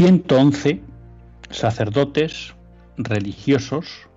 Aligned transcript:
...111 0.00 0.80
sacerdotes, 1.50 2.54
religiosos 2.96 4.08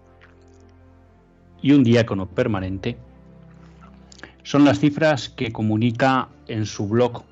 y 1.62 1.74
un 1.74 1.84
diácono 1.84 2.26
permanente 2.26 2.96
son 4.44 4.64
las 4.64 4.80
cifras 4.80 5.28
que 5.28 5.52
comunica 5.52 6.30
en 6.48 6.66
su 6.66 6.88
blog 6.88 7.24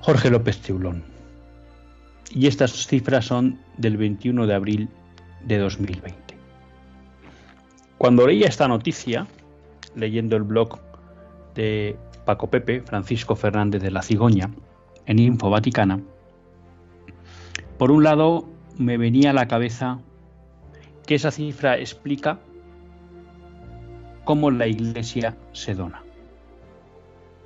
Jorge 0.00 0.30
López 0.30 0.58
Teulón. 0.62 1.04
Y 2.34 2.48
estas 2.48 2.72
cifras 2.72 3.26
son 3.26 3.60
del 3.76 3.96
21 3.96 4.48
de 4.48 4.54
abril 4.54 4.88
de 5.44 5.58
2020. 5.58 6.36
Cuando 7.98 8.26
leía 8.26 8.48
esta 8.48 8.66
noticia, 8.66 9.28
leyendo 9.94 10.34
el 10.34 10.42
blog 10.42 10.80
de 11.54 11.96
Paco 12.24 12.50
Pepe, 12.50 12.80
Francisco 12.80 13.36
Fernández 13.36 13.80
de 13.80 13.92
la 13.92 14.02
Cigoña, 14.02 14.50
en 15.06 15.20
Info 15.20 15.50
Vaticana, 15.50 16.00
por 17.80 17.92
un 17.92 18.04
lado, 18.04 18.46
me 18.76 18.98
venía 18.98 19.30
a 19.30 19.32
la 19.32 19.48
cabeza 19.48 20.00
que 21.06 21.14
esa 21.14 21.30
cifra 21.30 21.78
explica 21.78 22.38
cómo 24.24 24.50
la 24.50 24.66
Iglesia 24.66 25.38
se 25.52 25.74
dona. 25.74 26.02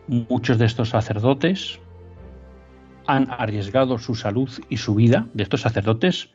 Muchos 0.09 0.59
de 0.59 0.67
estos 0.67 0.89
sacerdotes 0.89 1.79
han 3.07 3.31
arriesgado 3.31 3.97
su 3.99 4.17
salud 4.17 4.51
y 4.69 4.79
su 4.79 4.97
vida, 4.97 5.29
de 5.35 5.45
estos 5.45 5.61
sacerdotes 5.61 6.31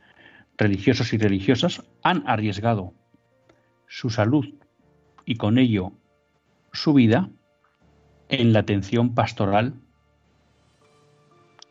religiosos 0.57 1.11
y 1.11 1.17
religiosas, 1.17 1.83
han 2.01 2.23
arriesgado 2.25 2.93
su 3.85 4.09
salud 4.09 4.45
y 5.25 5.35
con 5.35 5.57
ello 5.57 5.91
su 6.71 6.93
vida 6.93 7.29
en 8.29 8.53
la 8.53 8.59
atención 8.59 9.13
pastoral 9.13 9.73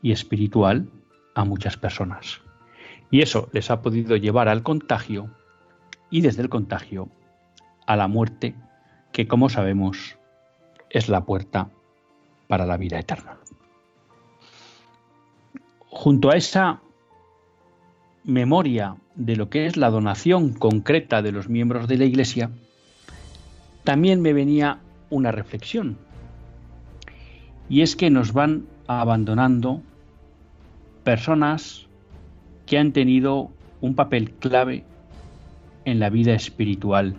y 0.03 0.12
espiritual 0.12 0.91
a 1.38 1.44
muchas 1.44 1.76
personas. 1.76 2.41
Y 3.12 3.22
eso 3.22 3.49
les 3.53 3.71
ha 3.71 3.81
podido 3.81 4.16
llevar 4.16 4.49
al 4.49 4.65
contagio 4.65 5.31
y 6.10 6.21
desde 6.21 6.43
el 6.43 6.49
contagio 6.49 7.09
a 7.87 7.94
la 7.94 8.09
muerte, 8.09 8.56
que 9.12 9.28
como 9.28 9.48
sabemos 9.48 10.19
es 10.91 11.09
la 11.09 11.25
puerta 11.25 11.71
para 12.48 12.66
la 12.66 12.77
vida 12.77 12.98
eterna. 12.98 13.38
Junto 15.91 16.31
a 16.31 16.37
esa 16.37 16.81
memoria 18.25 18.97
de 19.15 19.37
lo 19.37 19.48
que 19.48 19.66
es 19.66 19.77
la 19.77 19.91
donación 19.91 20.54
concreta 20.54 21.22
de 21.22 21.31
los 21.31 21.48
miembros 21.48 21.87
de 21.87 21.98
la 21.98 22.04
Iglesia, 22.04 22.50
también 23.84 24.21
me 24.22 24.32
venía 24.32 24.81
una 25.09 25.31
reflexión. 25.31 25.98
Y 27.69 27.82
es 27.82 27.94
que 27.94 28.10
nos 28.10 28.32
van 28.32 28.66
abandonando 28.88 29.82
personas 31.08 31.86
que 32.66 32.76
han 32.76 32.92
tenido 32.92 33.50
un 33.80 33.94
papel 33.94 34.30
clave 34.32 34.84
en 35.86 36.00
la 36.00 36.10
vida 36.10 36.34
espiritual 36.34 37.14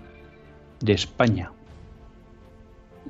de 0.80 0.94
España 0.94 1.52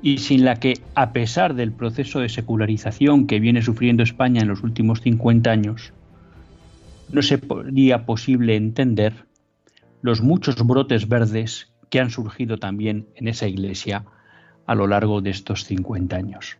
y 0.00 0.16
sin 0.16 0.46
la 0.46 0.56
que, 0.56 0.80
a 0.94 1.12
pesar 1.12 1.52
del 1.52 1.70
proceso 1.70 2.20
de 2.20 2.30
secularización 2.30 3.26
que 3.26 3.40
viene 3.40 3.60
sufriendo 3.60 4.02
España 4.02 4.40
en 4.40 4.48
los 4.48 4.62
últimos 4.62 5.02
50 5.02 5.50
años, 5.50 5.92
no 7.12 7.20
sería 7.20 8.06
posible 8.06 8.56
entender 8.56 9.26
los 10.00 10.22
muchos 10.22 10.66
brotes 10.66 11.10
verdes 11.10 11.70
que 11.90 12.00
han 12.00 12.08
surgido 12.08 12.56
también 12.56 13.06
en 13.16 13.28
esa 13.28 13.46
iglesia 13.46 14.06
a 14.64 14.74
lo 14.74 14.86
largo 14.86 15.20
de 15.20 15.28
estos 15.28 15.66
50 15.66 16.16
años. 16.16 16.56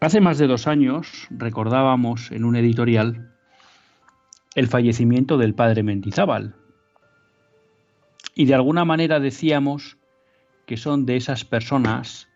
Hace 0.00 0.22
más 0.22 0.38
de 0.38 0.46
dos 0.46 0.66
años 0.66 1.26
recordábamos 1.28 2.32
en 2.32 2.46
un 2.46 2.56
editorial 2.56 3.34
el 4.54 4.66
fallecimiento 4.66 5.36
del 5.36 5.54
padre 5.54 5.82
Mendizábal 5.82 6.54
y 8.34 8.46
de 8.46 8.54
alguna 8.54 8.86
manera 8.86 9.20
decíamos 9.20 9.98
que 10.64 10.78
son 10.78 11.04
de 11.04 11.16
esas 11.16 11.44
personas 11.44 12.28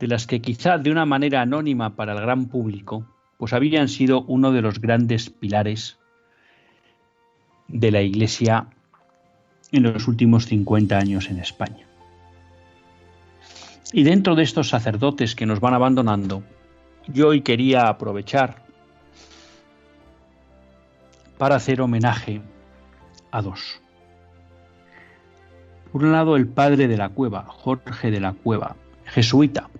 de 0.00 0.08
las 0.08 0.26
que 0.26 0.40
quizá 0.40 0.76
de 0.76 0.90
una 0.90 1.06
manera 1.06 1.40
anónima 1.40 1.94
para 1.94 2.14
el 2.14 2.20
gran 2.20 2.46
público, 2.48 3.06
pues 3.36 3.52
habían 3.52 3.88
sido 3.88 4.22
uno 4.22 4.50
de 4.50 4.62
los 4.62 4.80
grandes 4.80 5.30
pilares 5.30 6.00
de 7.68 7.92
la 7.92 8.02
Iglesia 8.02 8.66
en 9.70 9.84
los 9.84 10.08
últimos 10.08 10.46
50 10.46 10.98
años 10.98 11.30
en 11.30 11.38
España. 11.38 11.86
Y 13.92 14.02
dentro 14.02 14.34
de 14.34 14.42
estos 14.42 14.68
sacerdotes 14.68 15.36
que 15.36 15.46
nos 15.46 15.60
van 15.60 15.74
abandonando, 15.74 16.42
yo 17.12 17.28
hoy 17.28 17.40
quería 17.40 17.88
aprovechar 17.88 18.62
para 21.38 21.56
hacer 21.56 21.80
homenaje 21.80 22.42
a 23.30 23.42
dos. 23.42 23.80
Por 25.92 26.04
un 26.04 26.12
lado, 26.12 26.36
el 26.36 26.46
padre 26.46 26.86
de 26.86 26.96
la 26.96 27.08
cueva, 27.08 27.44
Jorge 27.44 28.10
de 28.10 28.20
la 28.20 28.32
Cueva, 28.32 28.76
jesuita, 29.06 29.70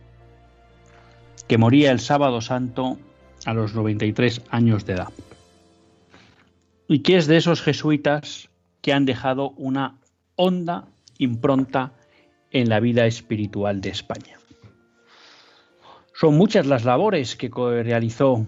que 1.47 1.59
moría 1.59 1.91
el 1.93 2.01
sábado 2.01 2.41
santo 2.41 2.99
a 3.45 3.53
los 3.53 3.75
93 3.75 4.43
años 4.51 4.87
de 4.87 4.95
edad. 4.95 5.09
Y 6.87 7.01
que 7.01 7.17
es 7.17 7.27
de 7.27 7.37
esos 7.37 7.61
jesuitas 7.61 8.49
que 8.81 8.93
han 8.93 9.05
dejado 9.05 9.51
una 9.51 9.99
honda 10.37 10.87
impronta 11.19 11.93
en 12.51 12.71
la 12.71 12.81
vida 12.81 13.07
espiritual 13.07 13.83
de 13.83 13.91
España. 13.91 14.39
Son 16.21 16.37
muchas 16.37 16.67
las 16.67 16.85
labores 16.85 17.37
que 17.37 17.49
realizó 17.49 18.45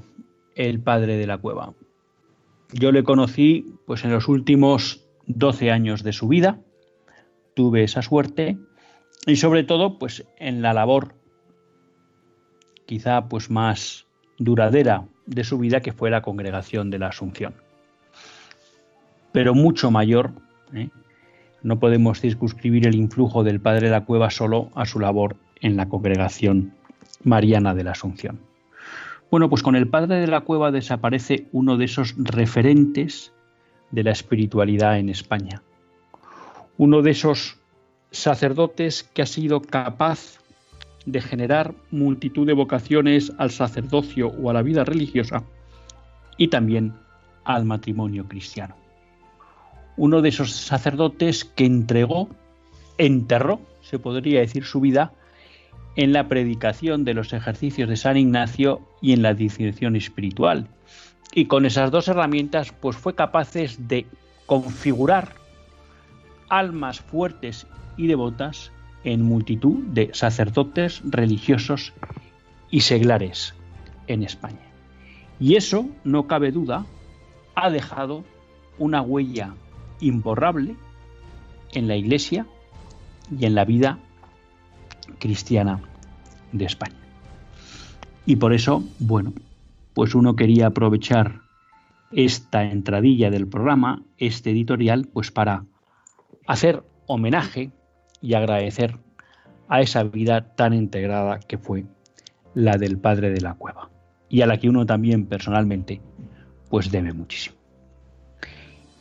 el 0.56 0.80
padre 0.80 1.16
de 1.16 1.28
la 1.28 1.38
cueva. 1.38 1.72
Yo 2.72 2.90
le 2.90 3.04
conocí 3.04 3.76
pues 3.86 4.04
en 4.04 4.10
los 4.10 4.26
últimos 4.26 5.06
12 5.28 5.70
años 5.70 6.02
de 6.02 6.12
su 6.12 6.26
vida, 6.26 6.58
tuve 7.54 7.84
esa 7.84 8.02
suerte 8.02 8.58
y 9.24 9.36
sobre 9.36 9.62
todo 9.62 10.00
pues 10.00 10.26
en 10.38 10.62
la 10.62 10.72
labor 10.72 11.14
quizá 12.86 13.28
pues 13.28 13.50
más 13.50 14.08
duradera 14.36 15.06
de 15.26 15.44
su 15.44 15.56
vida 15.56 15.80
que 15.80 15.92
fue 15.92 16.10
la 16.10 16.22
congregación 16.22 16.90
de 16.90 16.98
la 16.98 17.06
Asunción. 17.06 17.54
Pero 19.30 19.54
mucho 19.54 19.92
mayor, 19.92 20.32
¿eh? 20.74 20.88
no 21.62 21.78
podemos 21.78 22.20
circunscribir 22.20 22.88
el 22.88 22.96
influjo 22.96 23.44
del 23.44 23.60
padre 23.60 23.86
de 23.86 23.92
la 23.92 24.04
cueva 24.04 24.28
solo 24.30 24.70
a 24.74 24.86
su 24.86 24.98
labor 24.98 25.36
en 25.60 25.76
la 25.76 25.88
congregación 25.88 26.79
Mariana 27.22 27.74
de 27.74 27.84
la 27.84 27.92
Asunción. 27.92 28.40
Bueno, 29.30 29.48
pues 29.48 29.62
con 29.62 29.76
el 29.76 29.88
padre 29.88 30.16
de 30.16 30.26
la 30.26 30.40
cueva 30.40 30.72
desaparece 30.72 31.46
uno 31.52 31.76
de 31.76 31.84
esos 31.84 32.14
referentes 32.18 33.32
de 33.90 34.02
la 34.02 34.10
espiritualidad 34.10 34.98
en 34.98 35.08
España. 35.08 35.62
Uno 36.78 37.02
de 37.02 37.12
esos 37.12 37.58
sacerdotes 38.10 39.04
que 39.14 39.22
ha 39.22 39.26
sido 39.26 39.60
capaz 39.60 40.40
de 41.06 41.20
generar 41.20 41.74
multitud 41.90 42.46
de 42.46 42.52
vocaciones 42.52 43.32
al 43.38 43.50
sacerdocio 43.50 44.28
o 44.28 44.50
a 44.50 44.52
la 44.52 44.62
vida 44.62 44.84
religiosa 44.84 45.44
y 46.36 46.48
también 46.48 46.94
al 47.44 47.64
matrimonio 47.64 48.26
cristiano. 48.26 48.76
Uno 49.96 50.22
de 50.22 50.30
esos 50.30 50.52
sacerdotes 50.52 51.44
que 51.44 51.66
entregó, 51.66 52.28
enterró, 52.98 53.60
se 53.80 53.98
podría 53.98 54.40
decir, 54.40 54.64
su 54.64 54.80
vida 54.80 55.12
en 56.00 56.14
la 56.14 56.28
predicación 56.28 57.04
de 57.04 57.12
los 57.12 57.34
ejercicios 57.34 57.86
de 57.86 57.94
San 57.94 58.16
Ignacio 58.16 58.80
y 59.02 59.12
en 59.12 59.20
la 59.20 59.34
discreción 59.34 59.96
espiritual. 59.96 60.66
Y 61.34 61.44
con 61.44 61.66
esas 61.66 61.90
dos 61.90 62.08
herramientas, 62.08 62.72
pues 62.72 62.96
fue 62.96 63.14
capaces 63.14 63.86
de 63.86 64.06
configurar 64.46 65.34
almas 66.48 67.00
fuertes 67.00 67.66
y 67.98 68.06
devotas 68.06 68.72
en 69.04 69.20
multitud 69.20 69.84
de 69.88 70.08
sacerdotes 70.14 71.02
religiosos 71.04 71.92
y 72.70 72.80
seglares 72.80 73.52
en 74.06 74.22
España. 74.22 74.72
Y 75.38 75.56
eso, 75.56 75.86
no 76.02 76.26
cabe 76.26 76.50
duda, 76.50 76.86
ha 77.54 77.68
dejado 77.68 78.24
una 78.78 79.02
huella 79.02 79.52
imborrable 80.00 80.76
en 81.72 81.88
la 81.88 81.96
Iglesia 81.96 82.46
y 83.38 83.44
en 83.44 83.54
la 83.54 83.66
vida 83.66 83.98
cristiana 85.18 85.82
de 86.52 86.64
España. 86.64 86.96
Y 88.26 88.36
por 88.36 88.52
eso, 88.52 88.84
bueno, 88.98 89.32
pues 89.94 90.14
uno 90.14 90.36
quería 90.36 90.68
aprovechar 90.68 91.40
esta 92.12 92.64
entradilla 92.64 93.30
del 93.30 93.46
programa, 93.46 94.02
este 94.18 94.50
editorial, 94.50 95.08
pues 95.12 95.30
para 95.30 95.64
hacer 96.46 96.82
homenaje 97.06 97.70
y 98.20 98.34
agradecer 98.34 98.98
a 99.68 99.80
esa 99.80 100.02
vida 100.02 100.54
tan 100.54 100.74
integrada 100.74 101.38
que 101.40 101.58
fue 101.58 101.84
la 102.54 102.76
del 102.76 102.98
padre 102.98 103.30
de 103.30 103.40
la 103.40 103.54
cueva 103.54 103.88
y 104.28 104.42
a 104.42 104.46
la 104.46 104.58
que 104.58 104.68
uno 104.68 104.84
también 104.86 105.26
personalmente 105.26 106.00
pues 106.68 106.90
debe 106.90 107.12
muchísimo. 107.12 107.56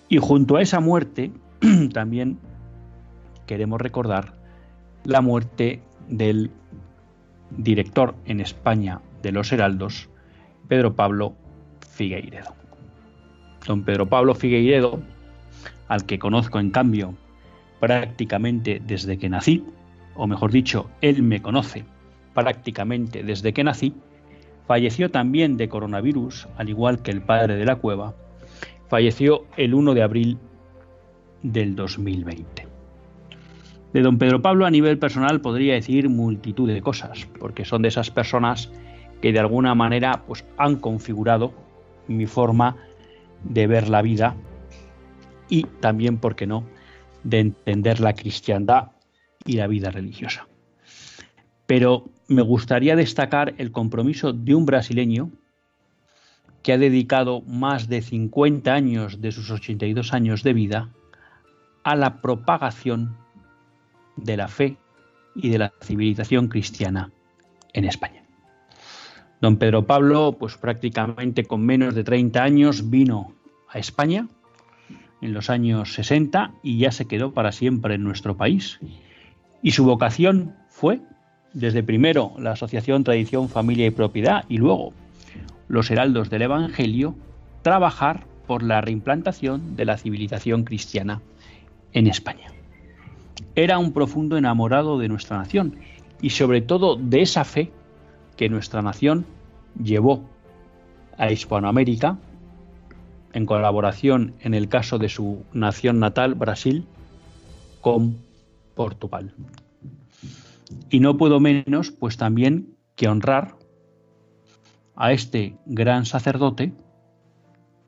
Y 0.08 0.18
junto 0.18 0.58
a 0.58 0.62
esa 0.62 0.80
muerte 0.80 1.32
también 1.94 2.40
queremos 3.46 3.82
recordar 3.82 4.34
la 5.04 5.22
muerte 5.22 5.82
del 6.08 6.52
director 7.52 8.16
en 8.26 8.40
España 8.40 9.02
de 9.22 9.32
los 9.32 9.52
Heraldos, 9.52 10.10
Pedro 10.68 10.96
Pablo 10.96 11.36
Figueiredo. 11.92 12.54
Don 13.66 13.84
Pedro 13.84 14.08
Pablo 14.08 14.36
Figueiredo, 14.36 15.00
al 15.88 16.06
que 16.06 16.20
conozco 16.20 16.60
en 16.60 16.72
cambio 16.72 17.16
prácticamente 17.80 18.82
desde 18.86 19.18
que 19.18 19.30
nací, 19.30 19.64
o 20.16 20.28
mejor 20.28 20.52
dicho, 20.52 20.90
él 21.02 21.24
me 21.24 21.42
conoce 21.42 21.86
prácticamente 22.34 23.24
desde 23.24 23.54
que 23.54 23.64
nací, 23.64 23.94
falleció 24.68 25.10
también 25.10 25.58
de 25.58 25.70
coronavirus, 25.70 26.48
al 26.58 26.70
igual 26.70 27.02
que 27.02 27.12
el 27.12 27.22
padre 27.22 27.56
de 27.56 27.66
la 27.66 27.78
cueva, 27.78 28.14
falleció 28.88 29.46
el 29.58 29.74
1 29.74 29.94
de 29.94 30.04
abril 30.04 30.38
del 31.42 31.76
2020. 31.76 32.69
De 33.94 34.02
don 34.02 34.18
Pedro 34.18 34.42
Pablo 34.42 34.66
a 34.66 34.72
nivel 34.72 35.00
personal 35.00 35.42
podría 35.42 35.74
decir 35.74 36.10
multitud 36.10 36.68
de 36.68 36.82
cosas, 36.82 37.28
porque 37.40 37.66
son 37.66 37.82
de 37.82 37.88
esas 37.88 38.12
personas 38.12 38.72
que 39.22 39.34
de 39.34 39.40
alguna 39.40 39.74
manera 39.76 40.24
pues, 40.28 40.46
han 40.58 40.78
configurado 40.78 41.54
mi 42.08 42.26
forma 42.26 42.78
de 43.44 43.68
ver 43.68 43.90
la 43.90 44.02
vida 44.02 44.36
y 45.50 45.64
también, 45.80 46.18
¿por 46.18 46.36
qué 46.36 46.46
no?, 46.46 46.64
de 47.24 47.40
entender 47.40 48.00
la 48.00 48.14
cristiandad 48.14 48.92
y 49.46 49.54
la 49.54 49.68
vida 49.68 49.92
religiosa. 49.92 50.48
Pero 51.66 52.06
me 52.28 52.42
gustaría 52.42 52.96
destacar 52.96 53.56
el 53.58 53.72
compromiso 53.72 54.34
de 54.34 54.56
un 54.56 54.66
brasileño 54.66 55.32
que 56.64 56.74
ha 56.74 56.78
dedicado 56.78 57.42
más 57.42 57.88
de 57.88 58.02
50 58.02 58.74
años 58.74 59.22
de 59.22 59.32
sus 59.32 59.50
82 59.50 60.14
años 60.14 60.44
de 60.44 60.54
vida 60.54 60.90
a 61.84 61.96
la 61.96 62.22
propagación 62.22 63.18
de 64.24 64.38
la 64.38 64.48
fe 64.48 64.78
y 65.36 65.50
de 65.50 65.58
la 65.58 65.74
civilización 65.82 66.48
cristiana 66.48 67.12
en 67.74 67.86
España. 67.86 68.24
Don 69.42 69.58
Pedro 69.58 69.86
Pablo, 69.86 70.36
pues 70.38 70.58
prácticamente 70.58 71.46
con 71.46 71.66
menos 71.66 71.96
de 71.96 72.04
30 72.04 72.44
años, 72.44 72.90
vino 72.90 73.34
a 73.70 73.80
España 73.80 74.28
en 75.22 75.34
los 75.34 75.50
años 75.50 75.94
60 75.94 76.52
y 76.64 76.78
ya 76.80 76.92
se 76.92 77.06
quedó 77.06 77.34
para 77.34 77.52
siempre 77.52 77.96
en 77.96 78.04
nuestro 78.04 78.36
país. 78.36 78.80
Y 79.62 79.72
su 79.72 79.86
vocación 79.86 80.56
fue, 80.68 81.00
desde 81.54 81.84
primero 81.84 82.34
la 82.38 82.52
Asociación 82.52 83.04
Tradición, 83.04 83.50
Familia 83.50 83.88
y 83.88 83.92
Propiedad 83.92 84.46
y 84.50 84.58
luego 84.58 84.94
los 85.68 85.90
Heraldos 85.92 86.30
del 86.30 86.44
Evangelio, 86.44 87.16
trabajar 87.62 88.26
por 88.48 88.64
la 88.64 88.82
reimplantación 88.82 89.76
de 89.76 89.86
la 89.86 89.98
civilización 89.98 90.64
cristiana 90.64 91.22
en 91.94 92.08
España. 92.08 92.52
Era 93.56 93.80
un 93.80 93.94
profundo 93.94 94.38
enamorado 94.38 94.98
de 95.00 95.08
nuestra 95.08 95.38
nación 95.38 95.78
y 96.22 96.32
sobre 96.32 96.62
todo 96.62 96.96
de 96.96 97.22
esa 97.22 97.44
fe 97.44 97.72
que 98.38 98.50
nuestra 98.50 98.82
nación 98.82 99.26
llevó 99.82 100.24
a 101.18 101.32
Hispanoamérica 101.32 102.18
en 103.34 103.46
colaboración 103.46 104.34
en 104.40 104.54
el 104.54 104.70
caso 104.70 104.98
de 104.98 105.10
su 105.10 105.44
nación 105.54 106.00
natal, 106.00 106.36
Brasil, 106.36 106.86
con 107.82 108.18
Portugal. 108.76 109.34
Y 110.90 111.00
no 111.00 111.18
puedo 111.18 111.40
menos, 111.40 111.92
pues 111.92 112.18
también, 112.18 112.76
que 112.96 113.08
honrar 113.08 113.56
a 114.96 115.12
este 115.12 115.58
gran 115.66 116.06
sacerdote, 116.06 116.74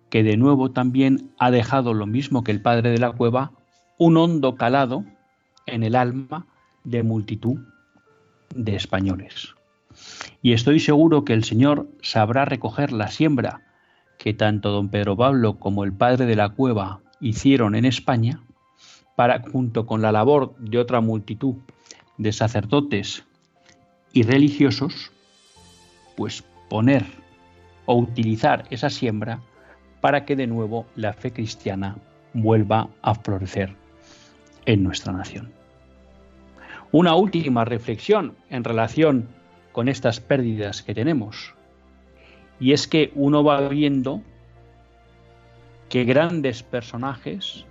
que 0.10 0.24
de 0.24 0.38
nuevo 0.38 0.72
también 0.72 1.34
ha 1.38 1.52
dejado 1.52 1.94
lo 1.94 2.06
mismo 2.06 2.44
que 2.44 2.52
el 2.52 2.62
padre 2.62 2.92
de 2.92 2.98
la 2.98 3.12
cueva, 3.12 3.52
un 3.98 4.18
hondo 4.18 4.56
calado 4.56 5.06
en 5.66 5.84
el 5.84 5.96
alma 5.96 6.46
de 6.84 7.04
multitud 7.04 7.60
de 8.56 8.76
españoles. 8.76 9.56
Y 10.42 10.54
estoy 10.54 10.80
seguro 10.80 11.26
que 11.26 11.34
el 11.34 11.44
Señor 11.44 11.88
sabrá 12.02 12.46
recoger 12.46 12.92
la 12.92 13.10
siembra 13.10 13.62
que 14.18 14.34
tanto 14.34 14.70
don 14.72 14.90
Pedro 14.90 15.18
Pablo 15.18 15.58
como 15.60 15.84
el 15.84 15.94
padre 15.94 16.26
de 16.26 16.36
la 16.36 16.50
cueva 16.50 17.02
hicieron 17.20 17.76
en 17.76 17.86
España, 17.86 18.42
para, 19.16 19.42
junto 19.42 19.86
con 19.86 20.02
la 20.02 20.12
labor 20.12 20.56
de 20.58 20.80
otra 20.80 21.02
multitud 21.02 21.56
de 22.18 22.32
sacerdotes 22.32 23.24
y 24.14 24.24
religiosos, 24.24 25.12
pues 26.16 26.44
poner 26.70 27.06
o 27.86 27.98
utilizar 27.98 28.66
esa 28.70 28.90
siembra 28.90 29.42
para 30.02 30.26
que 30.26 30.36
de 30.36 30.48
nuevo 30.48 30.86
la 30.96 31.14
fe 31.14 31.32
cristiana 31.32 31.98
vuelva 32.34 32.90
a 33.02 33.16
florecer 33.16 33.81
en 34.66 34.84
nuestra 34.84 35.14
nación. 35.14 35.52
Una 36.92 37.16
última 37.16 37.66
reflexión 37.66 38.36
en 38.50 38.64
relación 38.64 39.28
con 39.72 39.88
estas 39.88 40.20
pérdidas 40.20 40.84
que 40.84 40.94
tenemos. 40.94 41.56
Y 42.60 42.74
es 42.74 42.88
que 42.88 43.12
uno 43.16 43.44
va 43.44 43.68
viendo 43.70 44.22
que 45.90 46.04
grandes 46.04 46.64
personajes 46.64 47.66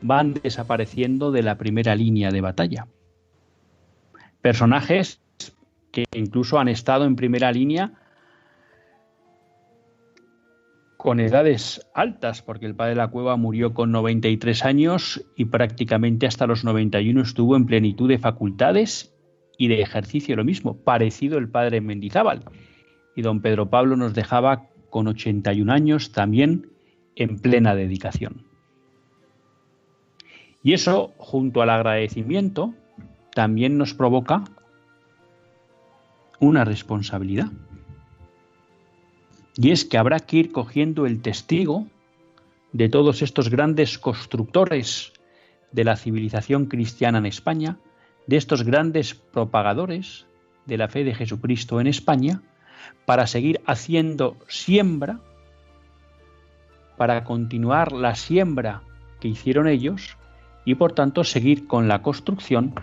van 0.00 0.34
desapareciendo 0.34 1.32
de 1.32 1.42
la 1.42 1.56
primera 1.56 1.94
línea 1.94 2.30
de 2.30 2.40
batalla. 2.40 2.86
Personajes 4.42 5.20
que 5.90 6.04
incluso 6.12 6.58
han 6.58 6.68
estado 6.68 7.04
en 7.04 7.16
primera 7.16 7.50
línea 7.52 7.92
con 11.04 11.20
edades 11.20 11.86
altas, 11.92 12.40
porque 12.40 12.64
el 12.64 12.74
padre 12.74 12.92
de 12.92 12.96
la 12.96 13.08
cueva 13.08 13.36
murió 13.36 13.74
con 13.74 13.92
93 13.92 14.64
años 14.64 15.22
y 15.36 15.44
prácticamente 15.44 16.26
hasta 16.26 16.46
los 16.46 16.64
91 16.64 17.20
estuvo 17.20 17.56
en 17.56 17.66
plenitud 17.66 18.08
de 18.08 18.16
facultades 18.16 19.14
y 19.58 19.68
de 19.68 19.82
ejercicio 19.82 20.34
lo 20.34 20.44
mismo, 20.44 20.78
parecido 20.78 21.36
el 21.36 21.50
padre 21.50 21.82
Mendizábal. 21.82 22.44
Y 23.14 23.20
don 23.20 23.42
Pedro 23.42 23.68
Pablo 23.68 23.96
nos 23.96 24.14
dejaba 24.14 24.70
con 24.88 25.06
81 25.06 25.70
años 25.70 26.12
también 26.12 26.70
en 27.16 27.38
plena 27.38 27.74
dedicación. 27.74 28.46
Y 30.62 30.72
eso, 30.72 31.12
junto 31.18 31.60
al 31.60 31.68
agradecimiento, 31.68 32.72
también 33.34 33.76
nos 33.76 33.92
provoca 33.92 34.44
una 36.40 36.64
responsabilidad. 36.64 37.50
Y 39.56 39.70
es 39.70 39.84
que 39.84 39.98
habrá 39.98 40.20
que 40.20 40.36
ir 40.38 40.52
cogiendo 40.52 41.06
el 41.06 41.22
testigo 41.22 41.86
de 42.72 42.88
todos 42.88 43.22
estos 43.22 43.50
grandes 43.50 43.98
constructores 43.98 45.12
de 45.70 45.84
la 45.84 45.96
civilización 45.96 46.66
cristiana 46.66 47.18
en 47.18 47.26
España, 47.26 47.78
de 48.26 48.36
estos 48.36 48.64
grandes 48.64 49.14
propagadores 49.14 50.26
de 50.66 50.78
la 50.78 50.88
fe 50.88 51.04
de 51.04 51.14
Jesucristo 51.14 51.80
en 51.80 51.86
España 51.86 52.42
para 53.04 53.26
seguir 53.26 53.60
haciendo 53.66 54.36
siembra, 54.48 55.20
para 56.96 57.24
continuar 57.24 57.92
la 57.92 58.14
siembra 58.14 58.82
que 59.20 59.28
hicieron 59.28 59.68
ellos 59.68 60.16
y 60.64 60.74
por 60.74 60.92
tanto 60.92 61.24
seguir 61.24 61.66
con 61.66 61.88
la 61.88 62.02
construcción 62.02 62.74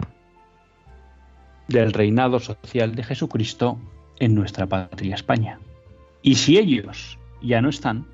del 1.67 1.93
reinado 1.93 2.39
social 2.39 2.95
de 2.95 3.03
Jesucristo 3.03 3.79
en 4.19 4.35
nuestra 4.35 4.67
patria 4.67 5.15
España. 5.15 5.59
Y 6.21 6.35
si 6.35 6.57
ellos 6.57 7.17
ya 7.41 7.61
no 7.61 7.69
están, 7.69 8.05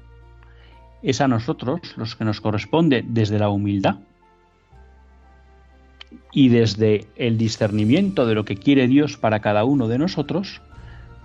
es 1.04 1.22
a 1.22 1.28
nosotros 1.28 1.80
los 1.98 2.16
que 2.16 2.26
nos 2.26 2.42
corresponde 2.42 3.04
desde 3.06 3.40
la 3.40 3.50
humildad 3.50 3.98
y 6.32 6.50
desde 6.50 7.08
el 7.16 7.38
discernimiento 7.38 8.26
de 8.26 8.36
lo 8.36 8.46
que 8.46 8.58
quiere 8.58 8.88
Dios 8.88 9.18
para 9.18 9.40
cada 9.40 9.66
uno 9.66 9.88
de 9.88 9.98
nosotros, 9.98 10.62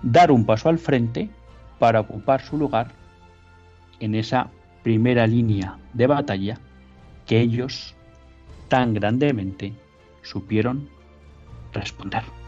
dar 0.02 0.30
un 0.30 0.44
paso 0.44 0.68
al 0.68 0.78
frente 0.78 1.30
para 1.78 2.00
ocupar 2.00 2.42
su 2.42 2.56
lugar 2.56 2.92
en 4.00 4.14
esa 4.14 4.50
primera 4.82 5.26
línea 5.26 5.78
de 5.92 6.06
batalla 6.06 6.58
que 7.26 7.40
ellos 7.40 7.94
tan 8.68 8.94
grandemente 8.94 9.72
supieron 10.22 10.88
responder. 11.72 12.41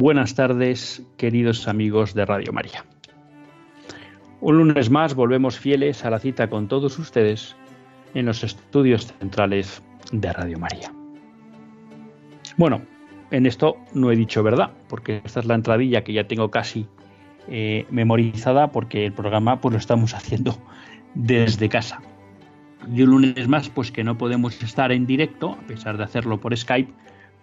Buenas 0.00 0.34
tardes, 0.34 1.02
queridos 1.18 1.68
amigos 1.68 2.14
de 2.14 2.24
Radio 2.24 2.54
María. 2.54 2.86
Un 4.40 4.56
lunes 4.56 4.88
más 4.88 5.14
volvemos 5.14 5.58
fieles 5.58 6.06
a 6.06 6.10
la 6.10 6.18
cita 6.18 6.48
con 6.48 6.68
todos 6.68 6.98
ustedes 6.98 7.54
en 8.14 8.24
los 8.24 8.42
estudios 8.42 9.08
centrales 9.18 9.82
de 10.10 10.32
Radio 10.32 10.58
María. 10.58 10.90
Bueno, 12.56 12.80
en 13.30 13.44
esto 13.44 13.76
no 13.92 14.10
he 14.10 14.16
dicho 14.16 14.42
verdad, 14.42 14.70
porque 14.88 15.20
esta 15.22 15.40
es 15.40 15.44
la 15.44 15.54
entradilla 15.54 16.02
que 16.02 16.14
ya 16.14 16.26
tengo 16.26 16.50
casi 16.50 16.86
eh, 17.48 17.84
memorizada, 17.90 18.72
porque 18.72 19.04
el 19.04 19.12
programa 19.12 19.60
pues 19.60 19.74
lo 19.74 19.78
estamos 19.78 20.14
haciendo 20.14 20.56
desde 21.14 21.68
casa. 21.68 22.00
Y 22.90 23.02
un 23.02 23.10
lunes 23.10 23.48
más, 23.48 23.68
pues 23.68 23.92
que 23.92 24.02
no 24.02 24.16
podemos 24.16 24.62
estar 24.62 24.92
en 24.92 25.04
directo, 25.04 25.58
a 25.62 25.66
pesar 25.66 25.98
de 25.98 26.04
hacerlo 26.04 26.40
por 26.40 26.56
Skype, 26.56 26.90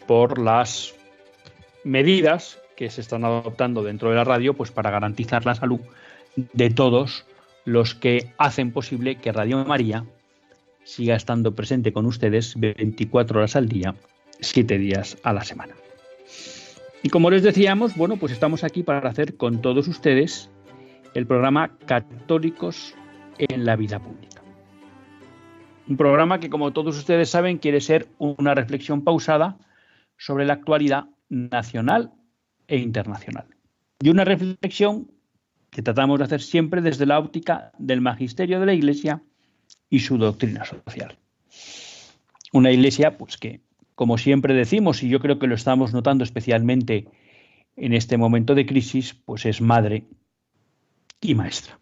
por 0.07 0.39
las 0.39 0.96
medidas 1.87 2.59
que 2.75 2.89
se 2.89 3.01
están 3.01 3.25
adoptando 3.25 3.81
dentro 3.81 4.09
de 4.09 4.15
la 4.15 4.23
radio 4.23 4.53
pues 4.53 4.71
para 4.71 4.91
garantizar 4.91 5.45
la 5.45 5.55
salud 5.55 5.79
de 6.35 6.69
todos 6.69 7.25
los 7.65 7.95
que 7.95 8.31
hacen 8.37 8.71
posible 8.71 9.15
que 9.15 9.31
Radio 9.31 9.65
María 9.65 10.05
siga 10.83 11.15
estando 11.15 11.55
presente 11.55 11.91
con 11.91 12.05
ustedes 12.05 12.55
24 12.57 13.39
horas 13.39 13.55
al 13.55 13.67
día, 13.67 13.95
7 14.39 14.77
días 14.77 15.17
a 15.23 15.33
la 15.33 15.43
semana. 15.43 15.73
Y 17.03 17.09
como 17.09 17.29
les 17.29 17.43
decíamos, 17.43 17.95
bueno, 17.95 18.17
pues 18.17 18.31
estamos 18.31 18.63
aquí 18.63 18.83
para 18.83 19.09
hacer 19.09 19.35
con 19.35 19.61
todos 19.61 19.87
ustedes 19.87 20.49
el 21.13 21.25
programa 21.25 21.77
Católicos 21.85 22.95
en 23.37 23.65
la 23.65 23.75
vida 23.75 23.99
pública. 23.99 24.41
Un 25.87 25.97
programa 25.97 26.39
que, 26.39 26.49
como 26.49 26.73
todos 26.73 26.97
ustedes 26.97 27.29
saben, 27.29 27.57
quiere 27.57 27.81
ser 27.81 28.07
una 28.17 28.53
reflexión 28.55 29.03
pausada 29.03 29.57
sobre 30.17 30.45
la 30.45 30.53
actualidad 30.53 31.05
nacional 31.29 32.13
e 32.67 32.77
internacional. 32.77 33.47
Y 33.99 34.09
una 34.09 34.25
reflexión 34.25 35.11
que 35.69 35.81
tratamos 35.81 36.19
de 36.19 36.25
hacer 36.25 36.41
siempre 36.41 36.81
desde 36.81 37.05
la 37.05 37.19
óptica 37.19 37.71
del 37.77 38.01
magisterio 38.01 38.59
de 38.59 38.65
la 38.65 38.73
Iglesia 38.73 39.21
y 39.89 39.99
su 39.99 40.17
doctrina 40.17 40.65
social. 40.65 41.17
Una 42.53 42.71
Iglesia, 42.71 43.17
pues 43.17 43.37
que, 43.37 43.61
como 43.95 44.17
siempre 44.17 44.53
decimos, 44.53 45.03
y 45.03 45.09
yo 45.09 45.19
creo 45.19 45.39
que 45.39 45.47
lo 45.47 45.55
estamos 45.55 45.93
notando 45.93 46.23
especialmente 46.23 47.07
en 47.75 47.93
este 47.93 48.17
momento 48.17 48.55
de 48.55 48.65
crisis, 48.65 49.13
pues 49.13 49.45
es 49.45 49.61
madre 49.61 50.05
y 51.21 51.35
maestra. 51.35 51.79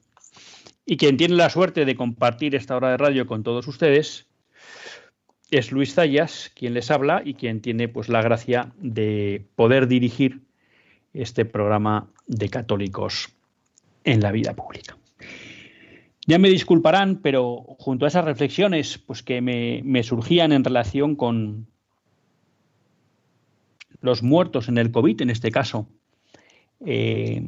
Y 0.86 0.98
quien 0.98 1.18
tiene 1.18 1.36
la 1.36 1.50
suerte 1.50 1.86
de 1.86 1.96
compartir 1.96 2.56
esta 2.56 2.76
hora 2.76 2.92
de 2.92 2.98
radio 2.98 3.26
con 3.26 3.44
todos 3.44 3.68
ustedes 3.68 4.28
es 5.52 5.72
Luis 5.72 5.94
Zayas, 5.94 6.52
quien 6.56 6.74
les 6.74 6.92
habla 6.92 7.22
y 7.24 7.36
quien 7.36 7.62
tiene 7.62 7.88
pues 7.88 8.10
la 8.10 8.22
gracia 8.22 8.74
de 8.78 9.46
poder 9.56 9.88
dirigir 9.88 10.42
este 11.14 11.46
programa 11.46 12.12
de 12.28 12.50
católicos 12.50 13.30
en 14.04 14.22
la 14.22 14.32
vida 14.32 14.54
pública. 14.54 14.98
Ya 16.28 16.40
me 16.40 16.50
disculparán, 16.50 17.22
pero 17.22 17.58
junto 17.80 18.06
a 18.06 18.08
esas 18.08 18.26
reflexiones 18.26 18.98
pues 18.98 19.22
que 19.22 19.42
me, 19.42 20.04
surgían 20.04 20.52
en 20.52 20.64
relación 20.64 21.16
con 21.16 21.68
los 24.02 24.24
muertos 24.24 24.68
en 24.68 24.78
el 24.78 24.92
COVID, 24.92 25.22
en 25.22 25.30
este 25.30 25.52
caso, 25.52 25.88
eh, 26.86 27.48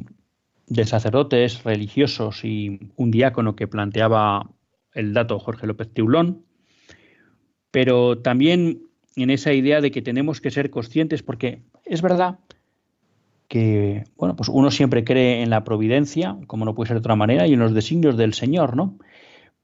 de 0.66 0.84
sacerdotes 0.84 1.64
religiosos 1.64 2.44
y 2.44 2.92
un 2.96 3.10
diácono 3.10 3.56
que 3.56 3.66
planteaba 3.66 4.50
el 4.92 5.12
dato 5.12 5.38
Jorge 5.38 5.66
López 5.66 5.92
Teulón, 5.92 6.44
pero 7.70 8.18
también 8.18 8.82
en 9.16 9.30
esa 9.30 9.52
idea 9.52 9.80
de 9.80 9.90
que 9.90 10.02
tenemos 10.02 10.40
que 10.40 10.50
ser 10.50 10.70
conscientes, 10.70 11.22
porque 11.22 11.62
es 11.84 12.02
verdad 12.02 12.38
que, 13.48 14.04
bueno, 14.16 14.36
pues 14.36 14.48
uno 14.48 14.70
siempre 14.70 15.04
cree 15.04 15.42
en 15.42 15.50
la 15.50 15.64
providencia, 15.64 16.36
como 16.46 16.64
no 16.64 16.74
puede 16.74 16.88
ser 16.88 16.96
de 16.96 17.00
otra 17.00 17.16
manera, 17.16 17.46
y 17.46 17.54
en 17.54 17.60
los 17.60 17.74
designios 17.74 18.16
del 18.16 18.34
Señor, 18.34 18.76
¿no? 18.76 18.98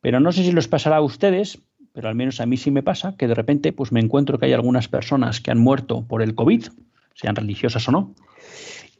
Pero 0.00 0.20
no 0.20 0.32
sé 0.32 0.42
si 0.42 0.52
les 0.52 0.68
pasará 0.68 0.96
a 0.96 1.02
ustedes, 1.02 1.60
pero 1.92 2.08
al 2.08 2.14
menos 2.14 2.40
a 2.40 2.46
mí 2.46 2.56
sí 2.56 2.70
me 2.70 2.82
pasa, 2.82 3.14
que 3.16 3.28
de 3.28 3.34
repente 3.34 3.72
pues 3.72 3.92
me 3.92 4.00
encuentro 4.00 4.38
que 4.38 4.46
hay 4.46 4.52
algunas 4.52 4.88
personas 4.88 5.40
que 5.40 5.50
han 5.50 5.60
muerto 5.60 6.04
por 6.06 6.22
el 6.22 6.34
COVID, 6.34 6.66
sean 7.14 7.36
religiosas 7.36 7.88
o 7.88 7.92
no, 7.92 8.14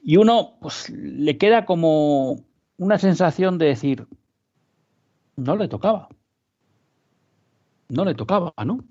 y 0.02 0.16
uno 0.18 0.54
pues 0.60 0.90
le 0.90 1.36
queda 1.38 1.64
como 1.64 2.44
una 2.76 2.98
sensación 2.98 3.58
de 3.58 3.66
decir, 3.66 4.06
no 5.36 5.56
le 5.56 5.66
tocaba, 5.66 6.08
no 7.88 8.04
le 8.04 8.14
tocaba, 8.14 8.52
¿no? 8.64 8.84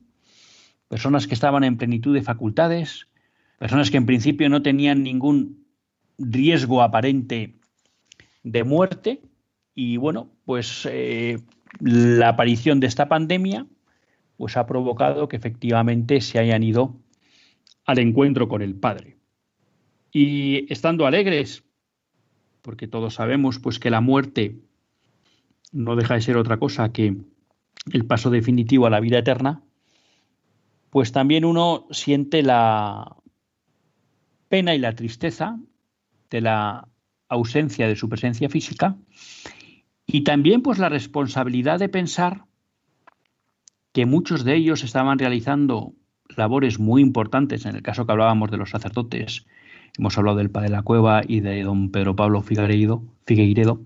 Personas 0.88 1.28
que 1.28 1.34
estaban 1.34 1.64
en 1.64 1.78
plenitud 1.78 2.14
de 2.14 2.22
facultades, 2.22 3.08
personas 3.58 3.90
que 3.90 3.98
en 3.98 4.06
principio 4.06 4.50
no 4.50 4.62
tenían 4.62 5.04
ningún 5.04 5.66
riesgo 6.18 6.82
aparente 6.82 7.56
de 8.44 8.64
muerte 8.64 9.22
y 9.76 9.98
bueno, 9.98 10.30
pues 10.46 10.88
eh, 10.92 11.40
la 11.80 12.30
aparición 12.30 12.80
de 12.80 12.88
esta 12.88 13.08
pandemia 13.08 13.66
pues 14.38 14.58
ha 14.58 14.66
provocado 14.66 15.28
que 15.28 15.38
efectivamente 15.38 16.22
se 16.22 16.40
hayan 16.40 16.64
ido 16.64 17.00
al 17.86 18.00
encuentro 18.00 18.48
con 18.48 18.62
el 18.62 18.76
Padre. 18.76 19.18
Y 20.12 20.72
estando 20.72 21.06
alegres, 21.06 21.64
porque 22.62 22.88
todos 22.88 23.16
sabemos 23.16 23.60
pues 23.60 23.80
que 23.80 23.90
la 23.90 24.02
muerte 24.02 24.60
no 25.72 25.96
deja 25.96 26.16
de 26.16 26.22
ser 26.22 26.38
otra 26.38 26.58
cosa 26.58 26.92
que 26.92 27.18
el 27.92 28.06
paso 28.06 28.30
definitivo 28.30 28.86
a 28.86 28.90
la 28.90 29.00
vida 29.00 29.20
eterna, 29.20 29.64
pues 30.94 31.12
también 31.12 31.44
uno 31.44 31.88
siente 31.90 32.44
la 32.44 33.18
pena 34.48 34.76
y 34.76 34.78
la 34.78 34.94
tristeza 34.94 35.60
de 36.30 36.40
la 36.40 36.88
ausencia 37.30 37.88
de 37.88 37.96
su 37.96 38.08
presencia 38.10 38.48
física 38.48 38.96
y 40.06 40.24
también 40.24 40.62
pues 40.62 40.78
la 40.78 40.90
responsabilidad 40.90 41.80
de 41.80 41.90
pensar 41.90 42.46
que 43.92 44.06
muchos 44.06 44.44
de 44.44 44.56
ellos 44.56 44.84
estaban 44.84 45.18
realizando 45.18 45.94
labores 46.38 46.78
muy 46.78 47.02
importantes, 47.02 47.66
en 47.66 47.76
el 47.76 47.82
caso 47.82 48.06
que 48.06 48.12
hablábamos 48.12 48.52
de 48.52 48.58
los 48.58 48.70
sacerdotes, 48.70 49.48
hemos 49.98 50.16
hablado 50.20 50.38
del 50.38 50.52
Padre 50.52 50.70
de 50.70 50.76
la 50.76 50.84
Cueva 50.84 51.24
y 51.28 51.40
de 51.40 51.64
don 51.64 51.90
Pedro 51.90 52.16
Pablo 52.16 52.44
Figueiredo, 52.44 53.04
Figueiredo 53.26 53.82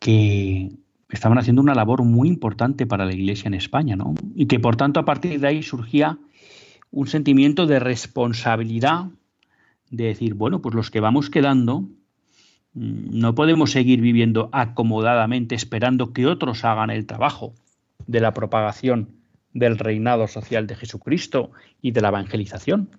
que 0.00 0.72
estaban 1.08 1.38
haciendo 1.38 1.62
una 1.62 1.74
labor 1.74 2.02
muy 2.02 2.28
importante 2.28 2.86
para 2.86 3.04
la 3.04 3.14
Iglesia 3.14 3.48
en 3.48 3.54
España, 3.54 3.96
¿no? 3.96 4.14
Y 4.34 4.46
que 4.46 4.58
por 4.58 4.76
tanto 4.76 5.00
a 5.00 5.04
partir 5.04 5.40
de 5.40 5.46
ahí 5.46 5.62
surgía 5.62 6.18
un 6.90 7.06
sentimiento 7.06 7.66
de 7.66 7.78
responsabilidad 7.78 9.06
de 9.90 10.04
decir, 10.04 10.34
bueno, 10.34 10.60
pues 10.62 10.74
los 10.74 10.90
que 10.90 11.00
vamos 11.00 11.30
quedando 11.30 11.82
mm, 12.74 13.18
no 13.20 13.34
podemos 13.34 13.70
seguir 13.70 14.00
viviendo 14.00 14.48
acomodadamente 14.52 15.54
esperando 15.54 16.12
que 16.12 16.26
otros 16.26 16.64
hagan 16.64 16.90
el 16.90 17.06
trabajo 17.06 17.54
de 18.06 18.20
la 18.20 18.34
propagación 18.34 19.16
del 19.52 19.78
reinado 19.78 20.28
social 20.28 20.66
de 20.66 20.74
Jesucristo 20.74 21.50
y 21.80 21.92
de 21.92 22.00
la 22.00 22.08
evangelización, 22.08 22.90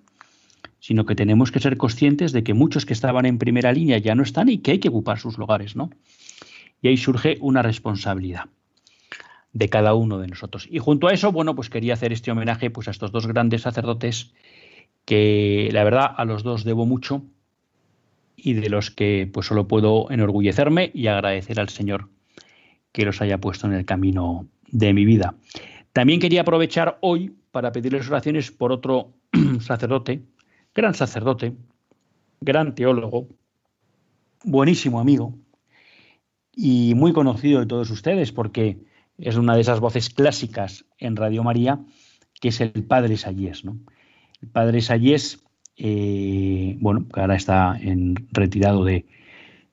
sino 0.80 1.06
que 1.06 1.14
tenemos 1.14 1.52
que 1.52 1.60
ser 1.60 1.76
conscientes 1.76 2.32
de 2.32 2.42
que 2.42 2.54
muchos 2.54 2.84
que 2.84 2.94
estaban 2.94 3.26
en 3.26 3.38
primera 3.38 3.72
línea 3.72 3.98
ya 3.98 4.14
no 4.14 4.22
están 4.22 4.48
y 4.48 4.58
que 4.58 4.72
hay 4.72 4.78
que 4.78 4.88
ocupar 4.88 5.18
sus 5.18 5.38
lugares, 5.38 5.76
¿no? 5.76 5.90
Y 6.80 6.88
ahí 6.88 6.96
surge 6.96 7.38
una 7.40 7.62
responsabilidad 7.62 8.46
de 9.52 9.68
cada 9.68 9.94
uno 9.94 10.18
de 10.18 10.28
nosotros. 10.28 10.68
Y 10.70 10.78
junto 10.78 11.08
a 11.08 11.12
eso, 11.12 11.32
bueno, 11.32 11.54
pues 11.54 11.70
quería 11.70 11.94
hacer 11.94 12.12
este 12.12 12.30
homenaje 12.30 12.70
pues 12.70 12.88
a 12.88 12.90
estos 12.90 13.12
dos 13.12 13.26
grandes 13.26 13.62
sacerdotes 13.62 14.32
que 15.04 15.68
la 15.72 15.84
verdad 15.84 16.14
a 16.16 16.24
los 16.24 16.42
dos 16.42 16.64
debo 16.64 16.86
mucho 16.86 17.22
y 18.36 18.54
de 18.54 18.68
los 18.68 18.90
que 18.90 19.28
pues 19.32 19.46
solo 19.46 19.66
puedo 19.66 20.10
enorgullecerme 20.10 20.90
y 20.94 21.06
agradecer 21.08 21.58
al 21.58 21.70
Señor 21.70 22.08
que 22.92 23.04
los 23.04 23.20
haya 23.20 23.38
puesto 23.38 23.66
en 23.66 23.72
el 23.72 23.84
camino 23.84 24.46
de 24.70 24.92
mi 24.92 25.04
vida. 25.04 25.34
También 25.92 26.20
quería 26.20 26.42
aprovechar 26.42 26.98
hoy 27.00 27.34
para 27.50 27.72
pedirles 27.72 28.08
oraciones 28.08 28.52
por 28.52 28.70
otro 28.70 29.14
sacerdote, 29.60 30.22
gran 30.74 30.94
sacerdote, 30.94 31.54
gran 32.40 32.74
teólogo, 32.74 33.26
buenísimo 34.44 35.00
amigo 35.00 35.34
y 36.60 36.94
muy 36.96 37.12
conocido 37.12 37.60
de 37.60 37.66
todos 37.66 37.88
ustedes 37.90 38.32
porque 38.32 38.78
es 39.16 39.36
una 39.36 39.54
de 39.54 39.60
esas 39.60 39.78
voces 39.78 40.10
clásicas 40.10 40.84
en 40.98 41.14
Radio 41.14 41.44
María 41.44 41.78
que 42.40 42.48
es 42.48 42.60
el 42.60 42.82
padre 42.84 43.16
Sayés. 43.16 43.64
¿no? 43.64 43.78
El 44.42 44.48
padre 44.48 44.80
Sayés, 44.80 45.44
eh, 45.76 46.76
bueno, 46.80 47.06
ahora 47.12 47.36
está 47.36 47.78
en, 47.80 48.16
retirado 48.32 48.84
de, 48.84 49.06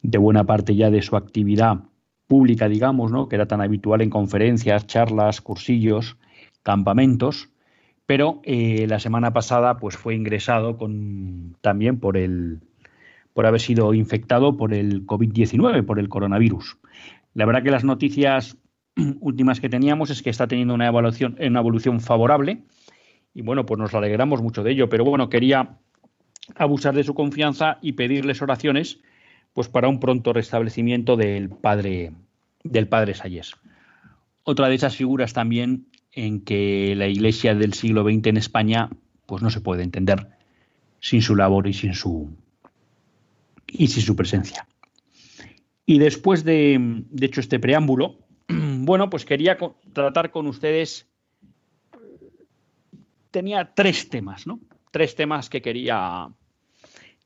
de, 0.04 0.18
buena 0.20 0.44
parte 0.44 0.76
ya 0.76 0.92
de 0.92 1.02
su 1.02 1.16
actividad 1.16 1.80
pública, 2.28 2.70
digamos, 2.70 3.12
¿no? 3.12 3.30
que 3.30 3.36
era 3.36 3.48
tan 3.48 3.62
habitual 3.62 4.02
en 4.02 4.12
conferencias, 4.12 4.86
charlas, 4.86 5.42
cursillos, 5.42 6.18
campamentos, 6.62 7.50
pero 8.06 8.42
eh, 8.44 8.86
la 8.88 9.00
semana 9.00 9.34
pasada 9.34 9.78
pues 9.78 9.98
fue 9.98 10.14
ingresado 10.14 10.78
con, 10.78 11.58
también 11.62 12.00
por 12.00 12.16
el 12.16 12.62
por 13.36 13.46
haber 13.46 13.60
sido 13.60 13.94
infectado 13.94 14.56
por 14.56 14.74
el 14.74 15.06
COVID-19, 15.06 15.86
por 15.86 16.00
el 16.00 16.08
coronavirus. 16.08 16.78
La 17.34 17.46
verdad 17.46 17.64
que 17.64 17.70
las 17.70 17.84
noticias 17.84 18.56
últimas 19.20 19.60
que 19.60 19.68
teníamos 19.68 20.10
es 20.10 20.24
que 20.24 20.30
está 20.30 20.48
teniendo 20.48 20.74
una 20.74 20.88
evaluación, 20.88 21.36
una 21.38 21.60
evolución 21.60 22.00
favorable 22.00 22.64
y 23.34 23.42
bueno, 23.42 23.66
pues 23.66 23.78
nos 23.78 23.94
alegramos 23.94 24.42
mucho 24.42 24.64
de 24.64 24.72
ello, 24.72 24.88
pero 24.88 25.04
bueno, 25.04 25.28
quería 25.28 25.80
abusar 26.56 26.96
de 26.96 27.04
su 27.04 27.14
confianza 27.14 27.78
y 27.82 27.92
pedirles 27.92 28.42
oraciones 28.42 29.02
pues 29.52 29.68
para 29.68 29.90
un 29.90 30.00
pronto 30.00 30.32
restablecimiento 30.32 31.18
del 31.18 31.50
padre 31.50 32.14
del 32.64 32.88
padre 32.88 33.16
Sayes. 33.16 33.58
Otra 34.44 34.70
de 34.70 34.76
esas 34.76 34.96
figuras 34.96 35.34
también 35.34 35.88
en 36.14 36.40
que 36.40 36.94
la 36.96 37.08
Iglesia 37.08 37.54
del 37.54 37.74
siglo 37.74 38.10
XX 38.10 38.28
en 38.28 38.38
España 38.38 38.90
pues 39.26 39.44
no 39.44 39.50
se 39.50 39.60
puede 39.60 39.84
entender 39.84 40.30
sin 41.02 41.22
su 41.22 41.36
labor 41.36 41.68
y 41.68 41.74
sin 41.74 41.94
su 41.94 42.34
y 43.78 43.88
sin 43.88 44.04
su 44.04 44.16
presencia. 44.16 44.68
Y 45.86 46.00
después 46.00 46.44
de, 46.44 46.78
de 46.80 47.26
hecho 47.26 47.42
este 47.42 47.60
preámbulo, 47.60 48.20
bueno, 48.48 49.10
pues 49.10 49.26
quería 49.26 49.58
tratar 49.94 50.32
con 50.32 50.48
ustedes 50.48 51.08
tenía 53.36 53.74
tres 53.76 54.10
temas, 54.10 54.48
¿no? 54.48 54.62
Tres 54.92 55.14
temas 55.14 55.50
que 55.50 55.62
quería 55.62 56.30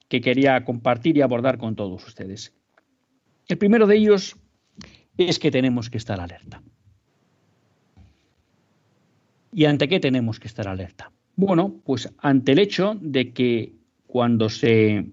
que 0.08 0.22
quería 0.22 0.66
compartir 0.66 1.18
y 1.18 1.22
abordar 1.22 1.60
con 1.60 1.76
todos 1.76 2.04
ustedes. 2.08 2.52
El 3.48 3.60
primero 3.60 3.86
de 3.86 3.98
ellos 3.98 4.36
es 5.18 5.38
que 5.38 5.52
tenemos 5.52 5.88
que 5.88 6.00
estar 6.00 6.20
alerta. 6.20 6.64
¿Y 9.54 9.66
ante 9.66 9.88
qué 9.88 10.00
tenemos 10.00 10.40
que 10.40 10.48
estar 10.48 10.68
alerta? 10.68 11.12
Bueno, 11.36 11.76
pues 11.86 12.12
ante 12.18 12.54
el 12.54 12.60
hecho 12.60 12.98
de 13.00 13.32
que 13.32 13.76
cuando 14.08 14.50
se 14.50 15.12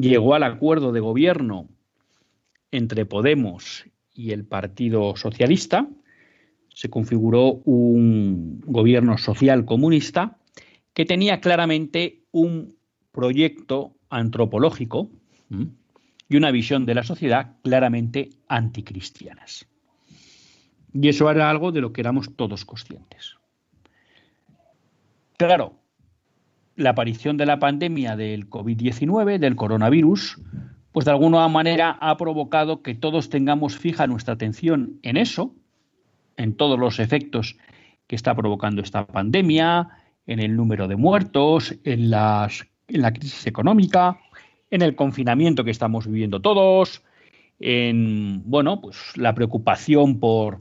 llegó 0.00 0.34
al 0.34 0.42
acuerdo 0.42 0.92
de 0.92 1.00
gobierno 1.00 1.68
entre 2.70 3.06
Podemos 3.06 3.86
y 4.14 4.32
el 4.32 4.44
Partido 4.44 5.16
Socialista, 5.16 5.88
se 6.74 6.90
configuró 6.90 7.60
un 7.64 8.60
gobierno 8.66 9.18
social 9.18 9.64
comunista 9.64 10.38
que 10.92 11.04
tenía 11.04 11.40
claramente 11.40 12.22
un 12.30 12.76
proyecto 13.12 13.94
antropológico 14.10 15.10
y 16.28 16.36
una 16.36 16.50
visión 16.50 16.86
de 16.86 16.94
la 16.94 17.02
sociedad 17.02 17.56
claramente 17.62 18.30
anticristianas. 18.48 19.66
Y 20.92 21.08
eso 21.08 21.30
era 21.30 21.50
algo 21.50 21.72
de 21.72 21.80
lo 21.80 21.92
que 21.92 22.00
éramos 22.00 22.34
todos 22.36 22.64
conscientes. 22.64 23.36
Claro, 25.36 25.74
la 26.78 26.90
aparición 26.90 27.36
de 27.36 27.44
la 27.44 27.58
pandemia 27.58 28.16
del 28.16 28.48
COVID-19, 28.48 29.38
del 29.38 29.56
coronavirus, 29.56 30.40
pues 30.92 31.04
de 31.04 31.10
alguna 31.10 31.46
manera 31.48 31.98
ha 32.00 32.16
provocado 32.16 32.82
que 32.82 32.94
todos 32.94 33.30
tengamos 33.30 33.76
fija 33.76 34.06
nuestra 34.06 34.34
atención 34.34 35.00
en 35.02 35.16
eso, 35.16 35.54
en 36.36 36.56
todos 36.56 36.78
los 36.78 37.00
efectos 37.00 37.56
que 38.06 38.14
está 38.14 38.34
provocando 38.36 38.80
esta 38.80 39.06
pandemia, 39.06 39.88
en 40.26 40.38
el 40.38 40.54
número 40.54 40.86
de 40.86 40.94
muertos, 40.94 41.74
en, 41.82 42.10
las, 42.10 42.64
en 42.86 43.02
la 43.02 43.12
crisis 43.12 43.46
económica, 43.48 44.20
en 44.70 44.82
el 44.82 44.94
confinamiento 44.94 45.64
que 45.64 45.72
estamos 45.72 46.06
viviendo 46.06 46.40
todos, 46.40 47.02
en 47.58 48.42
bueno, 48.44 48.80
pues 48.80 49.16
la 49.16 49.34
preocupación 49.34 50.20
por 50.20 50.60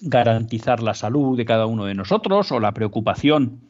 garantizar 0.00 0.82
la 0.82 0.94
salud 0.94 1.36
de 1.36 1.44
cada 1.44 1.66
uno 1.66 1.84
de 1.84 1.94
nosotros 1.94 2.50
o 2.50 2.60
la 2.60 2.72
preocupación 2.72 3.60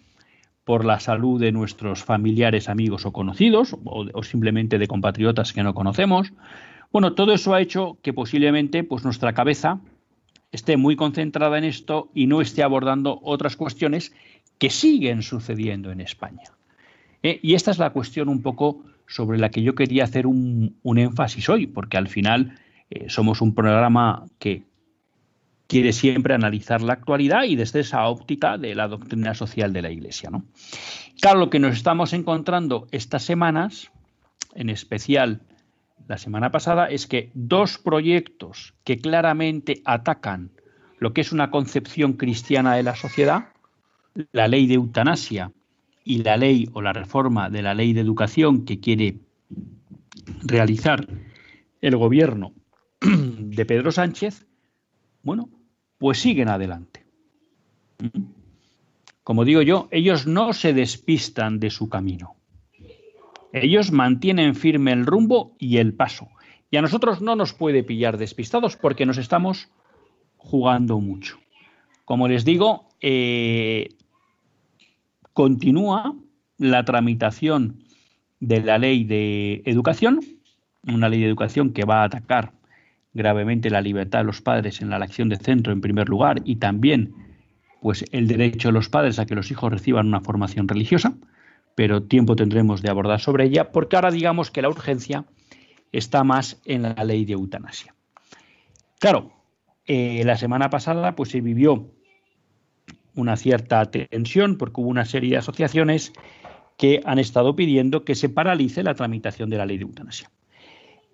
por 0.67 0.85
la 0.85 0.99
salud 0.99 1.41
de 1.41 1.53
nuestros 1.53 2.03
familiares, 2.03 2.69
amigos 2.69 3.07
o 3.07 3.13
conocidos, 3.13 3.77
o, 3.85 4.23
simplemente 4.25 4.79
de 4.79 4.89
compatriotas 4.89 5.53
que 5.53 5.63
no 5.63 5.75
conocemos. 5.75 6.33
Bueno, 6.91 7.13
todo 7.13 7.33
eso 7.33 7.55
ha 7.55 7.61
hecho 7.61 7.99
que 8.03 8.13
posiblemente 8.13 8.83
pues, 8.83 9.05
nuestra 9.05 9.33
cabeza 9.33 9.79
esté 10.51 10.77
muy 10.77 10.97
concentrada 10.97 11.57
en 11.57 11.63
esto 11.63 12.11
y 12.15 12.27
no 12.27 12.41
esté 12.41 12.65
abordando 12.65 13.21
otras 13.23 13.55
cuestiones 13.55 14.13
que 14.59 14.71
siguen 14.71 15.23
sucediendo 15.23 15.93
en 15.93 16.01
España. 16.01 16.43
Eh, 17.23 17.39
y 17.45 17.55
esta 17.55 17.71
es 17.71 17.79
la 17.79 17.91
cuestión 17.91 18.29
un 18.29 18.43
poco 18.43 18.83
sobre 19.07 19.39
la 19.39 19.51
que 19.51 19.63
yo 19.63 19.77
quería 19.77 20.03
hacer 20.03 20.27
un, 20.27 20.81
énfasis 20.83 21.49
hoy, 21.49 21.69
porque 21.69 21.97
al 21.97 22.09
final 22.09 22.59
eh, 22.91 23.05
somos 23.09 23.41
un 23.41 23.55
programa 23.55 24.27
que 24.41 24.65
quiere 25.67 25.93
siempre 25.93 26.35
analizar 26.35 26.83
la 26.83 26.93
actualidad 26.93 27.45
y 27.45 27.57
desde 27.57 27.81
esa 27.81 28.07
óptica 28.07 28.59
de 28.59 28.75
la 28.75 28.89
doctrina 28.89 29.35
social 29.35 29.73
de 29.73 29.83
la 29.83 29.91
Iglesia. 29.91 30.31
¿no? 30.31 30.45
Claro, 31.21 31.41
lo 31.41 31.51
que 31.51 31.59
nos 31.59 31.77
estamos 31.77 32.13
encontrando 32.13 32.87
estas 32.93 33.25
semanas, 33.25 33.91
en 34.55 34.71
especial 34.71 35.43
la 36.07 36.19
semana 36.19 36.51
pasada, 36.51 36.87
es 36.87 37.07
que 37.07 37.31
dos 37.35 37.79
proyectos 37.79 38.75
que 38.85 38.99
claramente 38.99 39.83
atacan 39.85 40.53
lo 40.99 41.13
que 41.13 41.21
es 41.21 41.33
una 41.33 41.51
concepción 41.51 42.15
cristiana 42.15 42.77
de 42.77 42.83
la 42.83 42.95
sociedad, 42.95 43.49
la 44.33 44.49
ley 44.49 44.67
de 44.67 44.75
eutanasia 44.75 45.53
y 46.05 46.23
la 46.23 46.37
ley 46.37 46.69
o 46.73 46.81
la 46.81 46.93
reforma 46.93 47.51
de 47.51 47.63
la 47.63 47.75
ley 47.75 47.93
de 47.93 48.01
educación 48.01 48.65
que 48.65 48.81
quiere 48.81 49.19
realizar 50.43 51.07
el 51.81 51.97
gobierno 51.97 52.53
de 53.01 53.67
Pedro 53.67 53.93
Sánchez, 53.93 54.47
bueno, 55.23 55.51
pues 55.99 56.19
siguen 56.19 56.49
adelante. 56.49 57.05
Como 59.23 59.45
digo 59.45 59.63
yo, 59.63 59.89
ellos 59.91 60.27
no 60.27 60.53
se 60.53 60.73
despistan 60.73 61.59
de 61.59 61.71
su 61.71 61.89
camino. 61.89 62.37
Ellos 63.53 63.91
mantienen 63.91 64.55
firme 64.55 64.93
el 64.93 65.07
rumbo 65.07 65.57
y 65.59 65.79
el 65.79 65.95
paso. 65.95 66.29
Y 66.71 66.77
a 66.77 66.83
nosotros 66.83 67.23
no 67.23 67.37
nos 67.37 67.53
puede 67.53 67.83
pillar 67.83 68.19
despistados 68.19 68.77
porque 68.77 69.07
nos 69.07 69.19
estamos 69.19 69.69
jugando 70.37 71.01
mucho. 71.01 71.39
Como 72.05 72.29
les 72.29 72.45
digo, 72.45 72.89
eh, 73.01 73.89
continúa 75.33 76.15
la 76.59 76.85
tramitación 76.85 77.83
de 78.41 78.63
la 78.63 78.79
ley 78.79 79.05
de 79.05 79.63
educación, 79.65 80.21
una 80.87 81.09
ley 81.09 81.21
de 81.21 81.27
educación 81.27 81.73
que 81.73 81.85
va 81.85 82.03
a 82.03 82.05
atacar 82.05 82.53
gravemente 83.17 83.71
la 83.71 83.81
libertad 83.81 84.21
de 84.21 84.27
los 84.27 84.43
padres 84.43 84.81
en 84.81 84.91
la 84.91 84.97
elección 84.97 85.29
de 85.29 85.37
centro 85.37 85.73
en 85.73 85.81
primer 85.81 86.09
lugar 86.09 86.43
y 86.45 86.57
también 86.57 87.15
pues 87.81 88.05
el 88.13 88.29
derecho 88.29 88.69
de 88.69 88.73
los 88.73 88.89
padres 88.89 89.19
a 89.19 89.27
que 89.27 89.35
los 89.35 89.51
hijos 89.51 89.71
reciban 89.71 90.07
una 90.07 90.21
formación 90.21 90.69
religiosa, 90.69 91.15
pero 91.75 92.03
tiempo 92.03 92.37
tendremos 92.37 92.83
de 92.83 92.91
abordar 92.91 93.21
sobre 93.21 93.45
ella 93.45 93.73
porque 93.73 93.97
ahora 93.97 94.11
digamos 94.11 94.51
que 94.51 94.63
la 94.63 94.69
urgencia 94.69 95.25
está 95.93 96.25
más 96.25 96.61
en 96.65 96.83
la 96.83 97.05
ley 97.05 97.25
de 97.25 97.35
eutanasia. 97.35 97.95
Claro, 98.99 99.33
eh, 99.87 100.23
la 100.25 100.37
semana 100.37 100.71
pasada 100.71 101.15
pues 101.15 101.31
se 101.31 101.41
vivió 101.41 101.91
una 103.15 103.37
cierta 103.37 103.85
tensión 103.91 104.59
porque 104.59 104.81
hubo 104.81 104.89
una 104.89 105.05
serie 105.05 105.31
de 105.31 105.37
asociaciones 105.39 106.13
que 106.77 107.01
han 107.05 107.19
estado 107.19 107.57
pidiendo 107.57 108.05
que 108.05 108.15
se 108.15 108.29
paralice 108.29 108.83
la 108.83 108.95
tramitación 108.95 109.49
de 109.49 109.57
la 109.57 109.67
ley 109.67 109.79
de 109.79 109.85
eutanasia. 109.85 110.31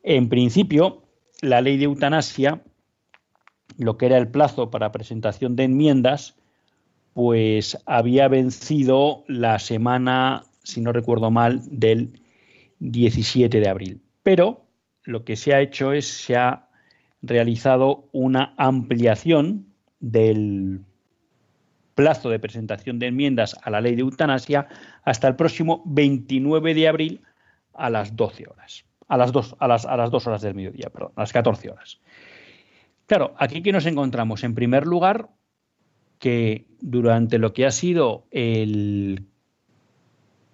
En 0.03 0.29
principio, 0.29 1.02
la 1.43 1.61
ley 1.61 1.77
de 1.77 1.85
eutanasia, 1.85 2.63
lo 3.77 3.99
que 3.99 4.07
era 4.07 4.17
el 4.17 4.29
plazo 4.29 4.71
para 4.71 4.93
presentación 4.93 5.57
de 5.57 5.65
enmiendas, 5.65 6.37
pues 7.13 7.77
había 7.85 8.29
vencido 8.29 9.25
la 9.27 9.59
semana, 9.59 10.45
si 10.63 10.81
no 10.81 10.93
recuerdo 10.93 11.31
mal, 11.31 11.61
del 11.67 12.21
17 12.79 13.61
de 13.61 13.69
abril. 13.69 14.01
Pero 14.23 14.65
lo 15.03 15.25
que 15.25 15.37
se 15.37 15.53
ha 15.53 15.61
hecho 15.61 15.93
es, 15.93 16.07
se 16.07 16.37
ha 16.37 16.69
realizado 17.23 18.09
una 18.13 18.55
ampliación 18.57 19.67
del 19.99 20.81
plazo 21.97 22.31
de 22.31 22.39
presentación 22.39 22.99
de 22.99 23.09
enmiendas 23.09 23.57
a 23.63 23.71
la 23.71 23.81
ley 23.81 23.97
de 23.97 24.03
eutanasia 24.03 24.69
hasta 25.05 25.29
el 25.29 25.37
próximo 25.37 25.83
29 25.87 26.73
de 26.73 26.89
abril 26.89 27.21
a 27.75 27.91
las 27.91 28.17
12 28.17 28.47
horas 28.49 28.85
a 29.09 29.17
las 29.17 29.33
dos, 29.33 29.57
a 29.59 29.69
las, 29.69 29.87
a 29.87 29.97
las 29.97 30.11
dos 30.11 30.27
horas 30.27 30.43
del 30.43 30.55
mediodía, 30.55 30.91
perdón, 30.91 31.13
a 31.17 31.23
las 31.23 31.33
14 31.33 31.71
horas. 31.71 32.01
Claro, 33.07 33.35
aquí 33.37 33.63
que 33.63 33.73
nos 33.73 33.87
encontramos, 33.87 34.45
en 34.45 34.55
primer 34.55 34.87
lugar, 34.87 35.31
que 36.19 36.67
durante 36.81 37.39
lo 37.39 37.53
que 37.53 37.67
ha 37.67 37.71
sido 37.71 38.27
el 38.31 39.27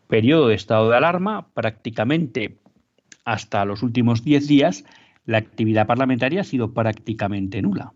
periodo 0.07 0.49
de 0.49 0.55
estado 0.55 0.91
de 0.91 0.97
alarma, 0.97 1.49
prácticamente 1.53 2.59
hasta 3.25 3.65
los 3.65 3.83
últimos 3.83 4.25
10 4.25 4.49
días, 4.49 4.85
la 5.27 5.39
actividad 5.39 5.87
parlamentaria 5.87 6.41
ha 6.41 6.45
sido 6.45 6.73
prácticamente 6.73 7.61
nula. 7.61 7.93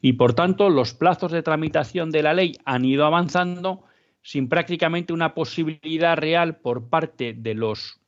Y 0.00 0.12
por 0.12 0.34
tanto, 0.34 0.70
los 0.70 0.94
plazos 0.94 1.32
de 1.32 1.42
tramitación 1.42 2.10
de 2.10 2.22
la 2.22 2.34
ley 2.34 2.56
han 2.64 2.84
ido 2.84 3.04
avanzando 3.04 3.84
sin 4.22 4.48
prácticamente 4.48 5.12
una 5.12 5.34
posibilidad 5.34 6.16
real 6.16 6.56
por 6.56 6.88
parte 6.88 7.32
de 7.32 7.54
los 7.54 8.00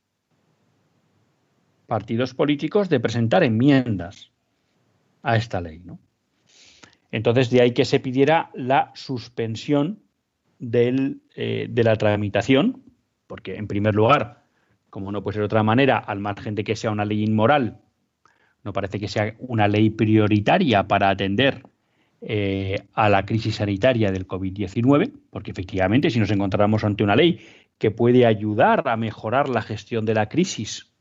partidos 1.87 2.35
políticos 2.35 2.89
de 2.89 3.01
presentar 3.01 3.43
enmiendas 3.43 4.31
a 5.23 5.37
esta 5.37 5.61
ley. 5.61 5.81
¿no? 5.85 5.99
Entonces, 7.11 7.51
de 7.51 7.61
ahí 7.61 7.73
que 7.73 7.85
se 7.85 8.01
pidiera 8.01 8.51
la 8.55 8.93
suspensión 8.95 10.01
eh, 10.61 11.67
de 11.69 11.85
la 11.85 11.97
tramitación, 11.97 12.83
porque 13.27 13.57
en 13.57 13.67
primer 13.67 13.95
lugar, 13.95 14.45
como 14.91 15.13
no 15.13 15.23
puede 15.23 15.35
ser 15.35 15.43
de 15.43 15.47
otra 15.47 15.63
manera, 15.63 15.99
al 15.99 16.21
margen 16.21 16.55
de 16.55 16.65
que 16.65 16.77
sea 16.77 16.91
una 16.91 17.05
ley 17.05 17.23
inmoral, 17.23 17.81
no 18.65 18.73
parece 18.73 18.99
que 18.99 19.09
sea 19.09 19.35
una 19.39 19.69
ley 19.69 19.91
prioritaria 19.91 20.89
para 20.89 21.09
atender 21.09 21.63
eh, 22.21 22.83
a 22.95 23.09
la 23.09 23.25
crisis 23.25 23.57
sanitaria 23.57 24.11
del 24.11 24.27
COVID-19, 24.27 25.13
porque 25.31 25.53
efectivamente 25.53 26.11
si 26.11 26.19
nos 26.19 26.31
encontramos 26.31 26.83
ante 26.83 27.05
una 27.05 27.15
ley 27.15 27.41
que 27.79 27.91
puede 27.91 28.27
ayudar 28.27 28.89
a 28.89 28.97
mejorar 28.97 29.49
la 29.49 29.63
gestión 29.63 30.05
de 30.07 30.15
la 30.15 30.29
crisis 30.29 30.93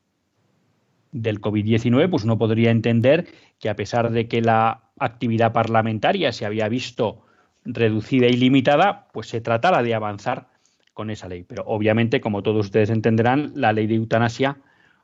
del 1.12 1.42
COVID-19, 1.42 2.10
pues 2.10 2.24
uno 2.24 2.38
podría 2.38 2.72
entender 2.72 3.28
que 3.60 3.70
a 3.70 3.76
pesar 3.76 4.12
de 4.12 4.28
que 4.28 4.42
la 4.42 4.84
actividad 5.00 5.54
parlamentaria 5.54 6.32
se 6.32 6.46
había 6.46 6.68
visto 6.68 7.26
reducida 7.64 8.28
y 8.28 8.34
limitada, 8.34 9.08
pues 9.14 9.28
se 9.28 9.42
tratara 9.42 9.82
de 9.82 9.96
avanzar 9.96 10.48
con 10.94 11.10
esa 11.10 11.28
ley. 11.28 11.44
Pero 11.44 11.64
obviamente, 11.66 12.22
como 12.22 12.44
todos 12.44 12.66
ustedes 12.66 12.90
entenderán, 12.90 13.52
la 13.56 13.74
ley 13.74 13.88
de 13.88 13.96
eutanasia 13.96 14.58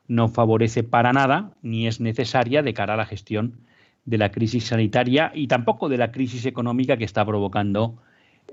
no 0.08 0.28
favorece 0.28 0.84
para 0.84 1.14
nada 1.14 1.54
ni 1.62 1.88
es 1.88 2.00
necesaria 2.00 2.62
de 2.64 2.74
cara 2.74 2.96
a 2.96 2.98
la 2.98 3.06
gestión 3.06 3.62
de 4.06 4.18
la 4.18 4.32
crisis 4.32 4.66
sanitaria 4.66 5.32
y 5.34 5.48
tampoco 5.48 5.90
de 5.90 5.98
la 5.98 6.12
crisis 6.12 6.46
económica 6.46 6.98
que 6.98 7.04
está 7.04 7.26
provocando 7.26 7.98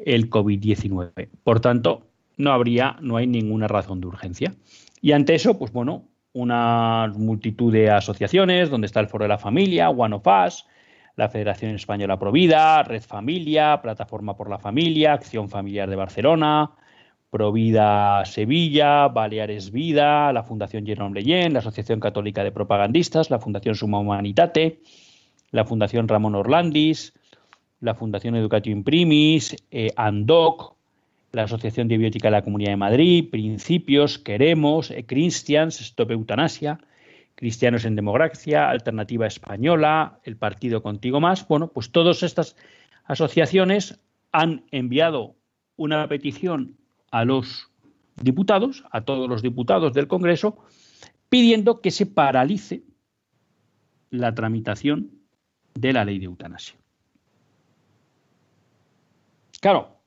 el 0.05 0.31
COVID-19. 0.31 1.29
Por 1.43 1.61
tanto, 1.61 2.07
no 2.37 2.53
habría, 2.53 2.97
no 3.01 3.17
hay 3.17 3.27
ninguna 3.27 3.67
razón 3.67 4.01
de 4.01 4.07
urgencia. 4.07 4.55
Y 5.01 5.13
ante 5.13 5.35
eso, 5.35 5.59
pues 5.59 5.73
bueno, 5.73 6.05
una 6.39 7.13
multitud 7.17 7.73
de 7.73 7.91
asociaciones, 7.91 8.71
donde 8.71 8.87
está 8.87 9.01
el 9.01 9.09
Foro 9.09 9.25
de 9.25 9.29
la 9.29 9.39
Familia, 9.39 9.91
One 9.91 10.15
of 10.15 10.27
Us, 10.27 10.67
la 11.17 11.29
Federación 11.29 11.75
Española 11.75 12.17
Provida, 12.17 12.85
Red 12.85 13.03
Familia, 13.03 13.83
Plataforma 13.83 14.37
por 14.37 14.49
la 14.49 14.59
Familia, 14.59 15.15
Acción 15.15 15.49
Familiar 15.49 15.91
de 15.91 15.97
Barcelona, 15.97 16.71
Provida 17.29 18.25
Sevilla, 18.25 19.09
Baleares 19.09 19.73
Vida, 19.73 20.33
la 20.33 20.45
Fundación 20.45 20.87
Jerome 20.87 21.21
Leyen, 21.21 21.53
la 21.53 21.59
Asociación 21.59 21.99
Católica 21.99 22.45
de 22.45 22.53
Propagandistas, 22.53 23.31
la 23.31 23.41
Fundación 23.41 23.75
Suma 23.75 23.99
Humanitate, 23.99 24.81
la 25.51 25.65
Fundación 25.65 26.07
Ramón 26.07 26.37
Orlandis, 26.37 27.15
la 27.81 27.95
Fundación 27.95 28.37
Educatio 28.37 28.71
Imprimis, 28.71 29.57
eh, 29.73 29.91
ANDOC, 29.97 30.78
la 31.33 31.45
Asociación 31.45 31.89
de 31.89 31.99
de 31.99 32.31
la 32.31 32.43
Comunidad 32.43 32.71
de 32.71 32.77
Madrid, 32.77 33.31
Principios, 33.31 34.19
Queremos, 34.19 34.91
e 34.91 35.05
Christians, 35.05 35.81
Stop 35.81 36.11
Eutanasia, 36.11 36.81
Cristianos 37.35 37.85
en 37.85 37.97
Democracia, 37.97 38.71
Alternativa 38.71 39.27
Española, 39.27 40.21
el 40.25 40.37
Partido 40.37 40.83
Contigo 40.83 41.21
Más. 41.21 41.47
Bueno, 41.47 41.69
pues 41.69 41.93
todas 41.93 42.23
estas 42.23 42.57
asociaciones 43.05 44.01
han 44.33 44.65
enviado 44.71 45.37
una 45.77 46.09
petición 46.09 46.77
a 47.11 47.25
los 47.25 47.71
diputados, 48.21 48.85
a 48.91 49.03
todos 49.03 49.29
los 49.29 49.43
diputados 49.43 49.93
del 49.93 50.09
Congreso, 50.09 50.59
pidiendo 51.29 51.81
que 51.81 51.91
se 51.91 52.07
paralice 52.07 52.83
la 54.11 54.35
tramitación 54.35 55.11
de 55.75 55.93
la 55.93 56.05
ley 56.05 56.19
de 56.19 56.25
eutanasia. 56.25 56.77
Claro, 59.61 59.98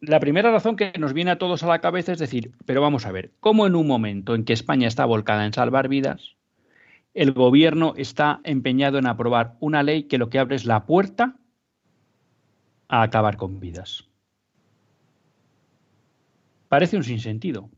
la 0.00 0.20
primera 0.20 0.50
razón 0.50 0.76
que 0.76 0.92
nos 0.98 1.12
viene 1.12 1.30
a 1.30 1.38
todos 1.38 1.62
a 1.62 1.66
la 1.66 1.80
cabeza 1.80 2.12
es 2.12 2.18
decir, 2.18 2.52
pero 2.66 2.80
vamos 2.80 3.06
a 3.06 3.12
ver, 3.12 3.32
¿cómo 3.40 3.66
en 3.66 3.74
un 3.74 3.86
momento 3.86 4.34
en 4.34 4.44
que 4.44 4.52
España 4.52 4.88
está 4.88 5.04
volcada 5.04 5.44
en 5.44 5.52
salvar 5.52 5.88
vidas, 5.88 6.36
el 7.14 7.32
gobierno 7.32 7.94
está 7.96 8.40
empeñado 8.44 8.98
en 8.98 9.06
aprobar 9.06 9.56
una 9.60 9.82
ley 9.82 10.04
que 10.04 10.18
lo 10.18 10.30
que 10.30 10.38
abre 10.38 10.56
es 10.56 10.64
la 10.64 10.86
puerta 10.86 11.36
a 12.88 13.02
acabar 13.02 13.36
con 13.36 13.58
vidas? 13.58 14.08
Parece 16.68 16.96
un 16.96 17.04
sinsentido. 17.04 17.70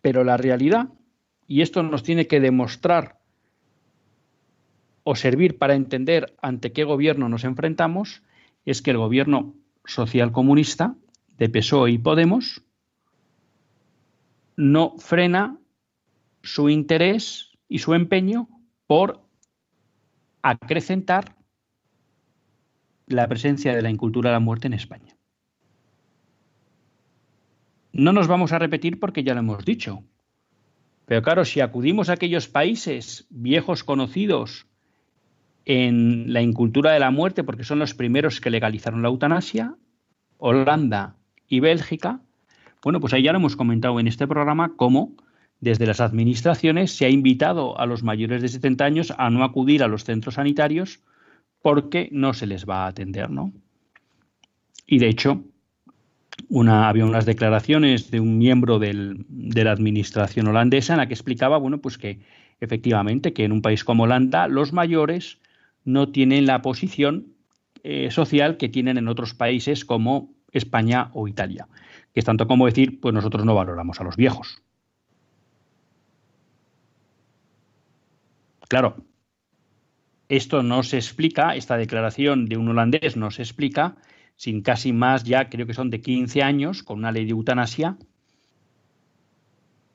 Pero 0.00 0.24
la 0.24 0.36
realidad, 0.36 0.88
y 1.46 1.62
esto 1.62 1.82
nos 1.82 2.02
tiene 2.02 2.26
que 2.26 2.40
demostrar 2.40 3.20
o 5.04 5.14
servir 5.14 5.58
para 5.58 5.74
entender 5.74 6.34
ante 6.42 6.72
qué 6.72 6.84
gobierno 6.84 7.28
nos 7.28 7.44
enfrentamos, 7.44 8.22
es 8.64 8.82
que 8.82 8.92
el 8.92 8.98
gobierno 8.98 9.54
social 9.84 10.32
comunista 10.32 10.94
de 11.38 11.48
PSOE 11.48 11.92
y 11.92 11.98
Podemos 11.98 12.62
no 14.56 14.96
frena 14.98 15.58
su 16.42 16.68
interés 16.68 17.50
y 17.68 17.78
su 17.78 17.94
empeño 17.94 18.48
por 18.86 19.22
acrecentar 20.42 21.36
la 23.06 23.28
presencia 23.28 23.74
de 23.74 23.82
la 23.82 23.90
incultura 23.90 24.30
de 24.30 24.34
la 24.34 24.40
muerte 24.40 24.66
en 24.66 24.74
España. 24.74 25.16
No 27.92 28.12
nos 28.12 28.26
vamos 28.26 28.52
a 28.52 28.58
repetir 28.58 28.98
porque 28.98 29.22
ya 29.22 29.34
lo 29.34 29.40
hemos 29.40 29.64
dicho. 29.64 30.04
Pero 31.06 31.22
claro, 31.22 31.44
si 31.44 31.60
acudimos 31.60 32.08
a 32.08 32.14
aquellos 32.14 32.48
países 32.48 33.26
viejos 33.28 33.84
conocidos 33.84 34.66
en 35.64 36.32
la 36.32 36.42
incultura 36.42 36.92
de 36.92 37.00
la 37.00 37.10
muerte, 37.10 37.44
porque 37.44 37.64
son 37.64 37.78
los 37.78 37.94
primeros 37.94 38.40
que 38.40 38.50
legalizaron 38.50 39.02
la 39.02 39.08
eutanasia, 39.08 39.74
Holanda 40.38 41.16
y 41.48 41.60
Bélgica, 41.60 42.20
bueno, 42.82 42.98
pues 42.98 43.12
ahí 43.12 43.22
ya 43.22 43.32
lo 43.32 43.38
hemos 43.38 43.56
comentado 43.56 44.00
en 44.00 44.08
este 44.08 44.26
programa 44.26 44.72
cómo 44.76 45.14
desde 45.60 45.86
las 45.86 46.00
administraciones 46.00 46.96
se 46.96 47.06
ha 47.06 47.08
invitado 47.08 47.78
a 47.78 47.86
los 47.86 48.02
mayores 48.02 48.42
de 48.42 48.48
70 48.48 48.84
años 48.84 49.14
a 49.16 49.30
no 49.30 49.44
acudir 49.44 49.84
a 49.84 49.88
los 49.88 50.02
centros 50.02 50.34
sanitarios 50.34 51.00
porque 51.62 52.08
no 52.10 52.34
se 52.34 52.48
les 52.48 52.68
va 52.68 52.84
a 52.84 52.88
atender, 52.88 53.30
¿no? 53.30 53.52
Y 54.84 54.98
de 54.98 55.08
hecho, 55.08 55.44
una, 56.48 56.88
había 56.88 57.04
unas 57.04 57.24
declaraciones 57.24 58.10
de 58.10 58.18
un 58.18 58.38
miembro 58.38 58.80
del, 58.80 59.24
de 59.28 59.62
la 59.62 59.70
administración 59.70 60.48
holandesa 60.48 60.94
en 60.94 60.98
la 60.98 61.06
que 61.06 61.14
explicaba, 61.14 61.58
bueno, 61.58 61.78
pues 61.78 61.98
que 61.98 62.18
efectivamente 62.60 63.32
que 63.32 63.44
en 63.44 63.52
un 63.52 63.62
país 63.62 63.84
como 63.84 64.02
Holanda 64.02 64.48
los 64.48 64.72
mayores 64.72 65.38
no 65.84 66.10
tienen 66.10 66.46
la 66.46 66.62
posición 66.62 67.34
eh, 67.82 68.10
social 68.10 68.56
que 68.56 68.68
tienen 68.68 68.98
en 68.98 69.08
otros 69.08 69.34
países 69.34 69.84
como 69.84 70.34
España 70.52 71.10
o 71.14 71.28
Italia, 71.28 71.68
que 72.12 72.20
es 72.20 72.26
tanto 72.26 72.46
como 72.46 72.66
decir, 72.66 73.00
pues 73.00 73.14
nosotros 73.14 73.44
no 73.44 73.54
valoramos 73.54 74.00
a 74.00 74.04
los 74.04 74.16
viejos. 74.16 74.62
Claro, 78.68 79.04
esto 80.28 80.62
no 80.62 80.82
se 80.82 80.96
explica, 80.96 81.56
esta 81.56 81.76
declaración 81.76 82.46
de 82.46 82.56
un 82.56 82.68
holandés 82.68 83.16
no 83.16 83.30
se 83.30 83.42
explica 83.42 83.96
sin 84.36 84.62
casi 84.62 84.92
más 84.92 85.24
ya, 85.24 85.48
creo 85.50 85.66
que 85.66 85.74
son 85.74 85.90
de 85.90 86.00
15 86.00 86.42
años, 86.42 86.82
con 86.82 86.98
una 86.98 87.12
ley 87.12 87.24
de 87.24 87.32
eutanasia 87.32 87.98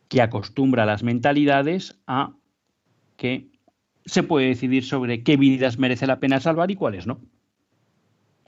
que 0.08 0.21
acostumbra 0.21 0.86
las 0.86 1.04
mentalidades 1.04 2.00
a 2.08 2.34
que 3.17 3.50
se 4.08 4.24
puede 4.24 4.48
decidir 4.48 4.86
sobre 4.86 5.22
qué 5.22 5.38
vidas 5.38 5.78
merece 5.78 6.08
la 6.08 6.20
pena 6.20 6.39
salvar 6.39 6.72
y 6.72 6.76
cuáles 6.76 7.06
no. 7.06 7.20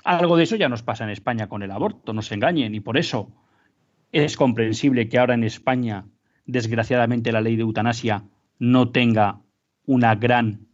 Algo 0.06 0.38
de 0.38 0.44
eso 0.44 0.56
ya 0.56 0.70
nos 0.70 0.84
pasa 0.84 1.04
en 1.04 1.10
España 1.10 1.48
con 1.48 1.62
el 1.62 1.72
aborto, 1.72 2.14
no 2.14 2.22
se 2.22 2.34
engañen, 2.34 2.74
y 2.74 2.80
por 2.80 2.98
eso 2.98 3.30
es 4.12 4.38
comprensible 4.38 5.10
que 5.10 5.20
ahora 5.20 5.34
en 5.34 5.44
España, 5.44 6.06
desgraciadamente, 6.46 7.34
la 7.34 7.42
ley 7.42 7.58
de 7.58 7.64
eutanasia 7.64 8.24
no 8.58 8.90
tenga 8.90 9.42
una 9.86 10.16
gran 10.16 10.68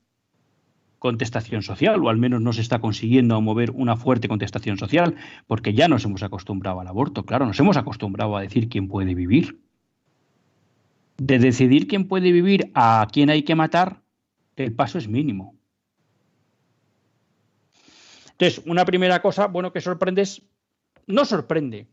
contestación 0.99 1.63
social, 1.63 2.03
o 2.03 2.09
al 2.09 2.17
menos 2.17 2.41
no 2.41 2.53
se 2.53 2.61
está 2.61 2.79
consiguiendo 2.79 3.41
mover 3.41 3.71
una 3.71 3.95
fuerte 3.95 4.27
contestación 4.27 4.77
social, 4.77 5.15
porque 5.47 5.73
ya 5.73 5.87
nos 5.87 6.05
hemos 6.05 6.21
acostumbrado 6.21 6.79
al 6.79 6.87
aborto, 6.87 7.25
claro, 7.25 7.47
nos 7.47 7.59
hemos 7.59 7.77
acostumbrado 7.77 8.37
a 8.37 8.41
decir 8.41 8.69
quién 8.69 8.87
puede 8.87 9.15
vivir. 9.15 9.59
De 11.17 11.39
decidir 11.39 11.87
quién 11.87 12.07
puede 12.07 12.31
vivir 12.31 12.71
a 12.75 13.07
quién 13.11 13.29
hay 13.29 13.43
que 13.43 13.55
matar, 13.55 14.04
el 14.63 14.73
paso 14.73 14.97
es 14.97 15.07
mínimo. 15.07 15.55
Entonces, 18.31 18.63
una 18.65 18.85
primera 18.85 19.21
cosa, 19.21 19.47
bueno, 19.47 19.71
que 19.71 19.81
sorprende 19.81 20.21
es, 20.21 20.41
no 21.07 21.25
sorprende, 21.25 21.87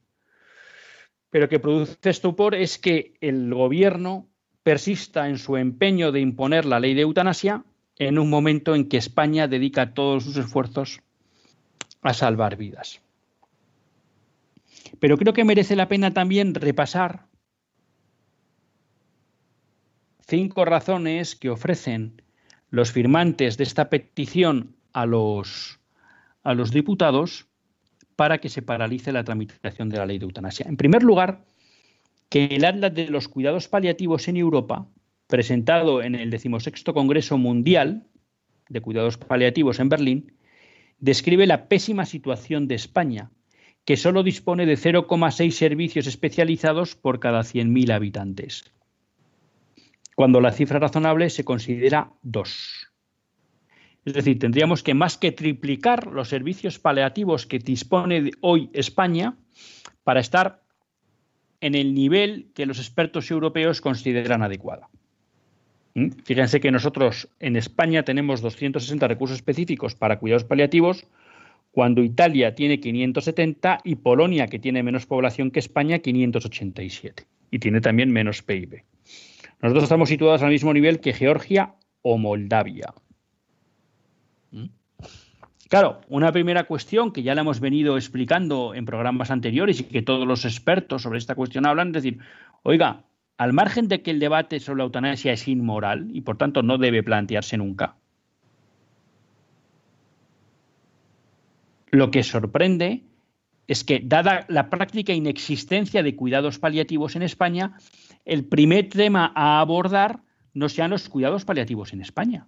pero 1.30 1.48
que 1.48 1.60
produce 1.60 2.10
estupor 2.10 2.54
es 2.54 2.78
que 2.78 3.14
el 3.20 3.52
gobierno 3.54 4.28
persista 4.62 5.28
en 5.28 5.38
su 5.38 5.56
empeño 5.56 6.12
de 6.12 6.20
imponer 6.20 6.64
la 6.64 6.80
ley 6.80 6.94
de 6.94 7.02
eutanasia 7.02 7.64
en 7.96 8.18
un 8.18 8.28
momento 8.28 8.74
en 8.74 8.88
que 8.88 8.96
España 8.96 9.48
dedica 9.48 9.94
todos 9.94 10.24
sus 10.24 10.36
esfuerzos 10.36 11.00
a 12.02 12.14
salvar 12.14 12.56
vidas. 12.56 13.00
Pero 14.98 15.16
creo 15.16 15.32
que 15.32 15.44
merece 15.44 15.76
la 15.76 15.88
pena 15.88 16.12
también 16.12 16.54
repasar 16.54 17.26
cinco 20.26 20.64
razones 20.64 21.36
que 21.36 21.50
ofrecen 21.50 22.22
los 22.72 22.90
firmantes 22.90 23.58
de 23.58 23.64
esta 23.64 23.90
petición 23.90 24.74
a 24.94 25.04
los, 25.04 25.78
diputados 26.72 27.46
para 28.16 28.38
que 28.38 28.48
se 28.48 28.62
paralice 28.62 29.12
la 29.12 29.24
tramitación 29.24 29.90
de 29.90 29.98
la 29.98 30.06
ley 30.06 30.18
de 30.18 30.24
eutanasia. 30.24 30.66
En 30.66 30.78
primer 30.78 31.02
lugar, 31.02 31.44
que 32.30 32.46
el 32.46 32.64
Atlas 32.64 32.94
de 32.94 33.08
los 33.08 33.28
Cuidados 33.28 33.68
Paliativos 33.68 34.26
en 34.26 34.38
Europa, 34.38 34.88
presentado 35.26 36.02
en 36.02 36.14
el 36.14 36.30
decimosexto 36.30 36.94
Congreso 36.94 37.36
Mundial 37.36 38.06
de 38.70 38.80
Cuidados 38.80 39.18
Paliativos 39.18 39.78
en 39.78 39.90
Berlín, 39.90 40.32
describe 40.98 41.46
la 41.46 41.68
pésima 41.68 42.06
situación 42.06 42.68
de 42.68 42.76
España, 42.76 43.30
que 43.84 43.98
solo 43.98 44.22
dispone 44.22 44.64
de 44.64 44.78
0,6 44.78 45.50
servicios 45.50 46.06
especializados 46.06 46.96
por 46.96 47.20
cada 47.20 47.40
100.000 47.40 47.92
habitantes, 47.92 48.64
cuando 50.14 50.40
la 50.40 50.52
cifra 50.52 50.78
razonable 50.78 51.30
se 51.30 51.44
considera 51.44 52.12
2. 52.22 52.92
Es 54.04 54.14
decir, 54.14 54.38
tendríamos 54.38 54.82
que 54.82 54.94
más 54.94 55.16
que 55.16 55.32
triplicar 55.32 56.08
los 56.08 56.28
servicios 56.28 56.78
paliativos 56.78 57.46
que 57.46 57.58
dispone 57.58 58.32
hoy 58.40 58.68
España 58.72 59.36
para 60.02 60.20
estar 60.20 60.62
en 61.60 61.76
el 61.76 61.94
nivel 61.94 62.50
que 62.54 62.66
los 62.66 62.78
expertos 62.78 63.30
europeos 63.30 63.80
consideran 63.80 64.42
adecuado. 64.42 64.88
¿Mm? 65.94 66.08
Fíjense 66.24 66.60
que 66.60 66.72
nosotros 66.72 67.28
en 67.38 67.56
España 67.56 68.02
tenemos 68.02 68.40
260 68.40 69.06
recursos 69.06 69.36
específicos 69.36 69.94
para 69.94 70.18
cuidados 70.18 70.44
paliativos, 70.44 71.06
cuando 71.70 72.02
Italia 72.02 72.54
tiene 72.54 72.80
570 72.80 73.78
y 73.84 73.94
Polonia, 73.94 74.48
que 74.48 74.58
tiene 74.58 74.82
menos 74.82 75.06
población 75.06 75.50
que 75.50 75.60
España, 75.60 76.00
587. 76.00 77.24
Y 77.50 77.58
tiene 77.60 77.80
también 77.80 78.12
menos 78.12 78.42
PIB. 78.42 78.82
Nosotros 79.62 79.84
estamos 79.84 80.08
situados 80.08 80.42
al 80.42 80.50
mismo 80.50 80.74
nivel 80.74 81.00
que 81.00 81.12
Georgia 81.12 81.74
o 82.02 82.18
Moldavia. 82.18 82.92
¿Mm? 84.50 84.66
Claro, 85.68 86.00
una 86.08 86.32
primera 86.32 86.64
cuestión 86.64 87.12
que 87.12 87.22
ya 87.22 87.34
la 87.34 87.40
hemos 87.40 87.60
venido 87.60 87.96
explicando 87.96 88.74
en 88.74 88.84
programas 88.84 89.30
anteriores 89.30 89.80
y 89.80 89.84
que 89.84 90.02
todos 90.02 90.26
los 90.26 90.44
expertos 90.44 91.02
sobre 91.02 91.18
esta 91.18 91.34
cuestión 91.34 91.64
hablan, 91.64 91.88
es 91.88 91.94
decir, 91.94 92.18
oiga, 92.64 93.04
al 93.38 93.52
margen 93.52 93.88
de 93.88 94.02
que 94.02 94.10
el 94.10 94.20
debate 94.20 94.60
sobre 94.60 94.78
la 94.78 94.84
eutanasia 94.84 95.32
es 95.32 95.48
inmoral 95.48 96.08
y 96.12 96.20
por 96.20 96.36
tanto 96.36 96.62
no 96.62 96.76
debe 96.76 97.02
plantearse 97.02 97.56
nunca, 97.56 97.96
Lo 101.92 102.10
que 102.10 102.22
sorprende 102.22 103.02
es 103.68 103.84
que, 103.84 104.00
dada 104.02 104.46
la 104.48 104.70
práctica 104.70 105.12
inexistencia 105.12 106.02
de 106.02 106.16
cuidados 106.16 106.58
paliativos 106.58 107.16
en 107.16 107.22
España, 107.22 107.76
el 108.24 108.44
primer 108.44 108.88
tema 108.88 109.32
a 109.34 109.60
abordar 109.60 110.22
no 110.54 110.68
sean 110.68 110.90
los 110.90 111.08
cuidados 111.08 111.44
paliativos 111.44 111.92
en 111.92 112.00
España. 112.00 112.46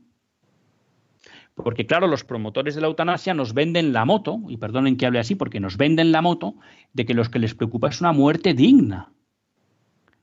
Porque 1.55 1.87
claro, 1.87 2.09
los 2.09 2.25
promotores 2.25 2.75
de 2.75 2.81
la 2.81 2.89
eutanasia 2.89 3.33
nos 3.33 3.55
venden 3.55 3.93
la 3.93 4.05
moto, 4.05 4.41
y 4.49 4.57
perdonen 4.57 4.97
que 4.97 5.07
hable 5.07 5.21
así, 5.21 5.35
porque 5.35 5.61
nos 5.61 5.77
venden 5.77 6.11
la 6.11 6.21
moto 6.21 6.57
de 6.93 7.07
que 7.07 7.15
lo 7.15 7.25
que 7.25 7.39
les 7.39 7.55
preocupa 7.55 7.89
es 7.89 8.01
una 8.01 8.13
muerte 8.13 8.55
digna. 8.55 9.13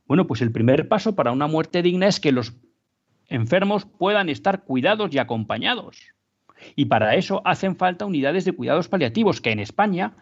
Bueno, 0.08 0.28
pues 0.28 0.42
el 0.42 0.52
primer 0.52 0.90
paso 0.90 1.16
para 1.16 1.32
una 1.32 1.48
muerte 1.48 1.82
digna 1.82 2.08
es 2.08 2.20
que 2.20 2.34
los 2.34 2.54
enfermos 3.28 3.86
puedan 3.86 4.28
estar 4.28 4.66
cuidados 4.66 5.14
y 5.14 5.20
acompañados. 5.20 5.98
Y 6.76 6.86
para 6.86 7.16
eso 7.16 7.42
hacen 7.46 7.78
falta 7.78 8.06
unidades 8.06 8.44
de 8.44 8.52
cuidados 8.52 8.90
paliativos 8.90 9.40
que 9.40 9.52
en 9.52 9.60
España 9.60 10.18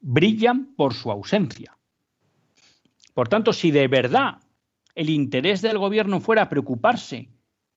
brillan 0.00 0.74
por 0.76 0.92
su 0.92 1.10
ausencia. 1.10 1.76
Por 3.14 3.28
tanto, 3.28 3.54
si 3.54 3.70
de 3.70 3.88
verdad 3.88 4.38
el 5.00 5.08
interés 5.08 5.62
del 5.62 5.78
gobierno 5.78 6.20
fuera 6.20 6.50
preocuparse 6.50 7.30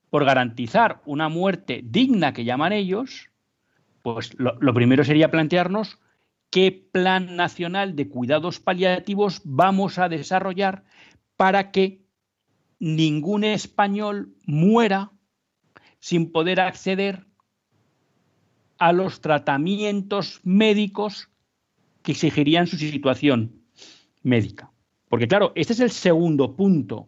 por 0.09 0.25
garantizar 0.25 1.01
una 1.05 1.29
muerte 1.29 1.79
digna 1.81 2.33
que 2.33 2.43
llaman 2.43 2.73
ellos, 2.73 3.29
pues 4.01 4.37
lo, 4.37 4.57
lo, 4.59 4.73
primero 4.73 5.05
sería 5.05 5.31
plantearnos 5.31 6.01
qué 6.49 6.85
plan 6.91 7.37
nacional 7.37 7.95
de 7.95 8.09
cuidados 8.09 8.59
paliativos 8.59 9.39
vamos 9.45 9.99
a 9.99 10.09
desarrollar 10.09 10.83
para 11.37 11.71
que 11.71 12.01
ningún 12.77 13.45
español 13.45 14.35
muera 14.45 15.13
sin 15.99 16.29
poder 16.29 16.59
acceder 16.59 17.25
a 18.79 18.91
los 18.91 19.21
tratamientos 19.21 20.41
médicos 20.43 21.29
que 22.01 22.11
exigirían 22.11 22.67
su 22.67 22.75
situación 22.75 23.63
médica. 24.23 24.73
Porque 25.07 25.29
claro, 25.29 25.53
este 25.55 25.71
es 25.71 25.79
el 25.79 25.91
segundo 25.91 26.57
punto 26.57 27.07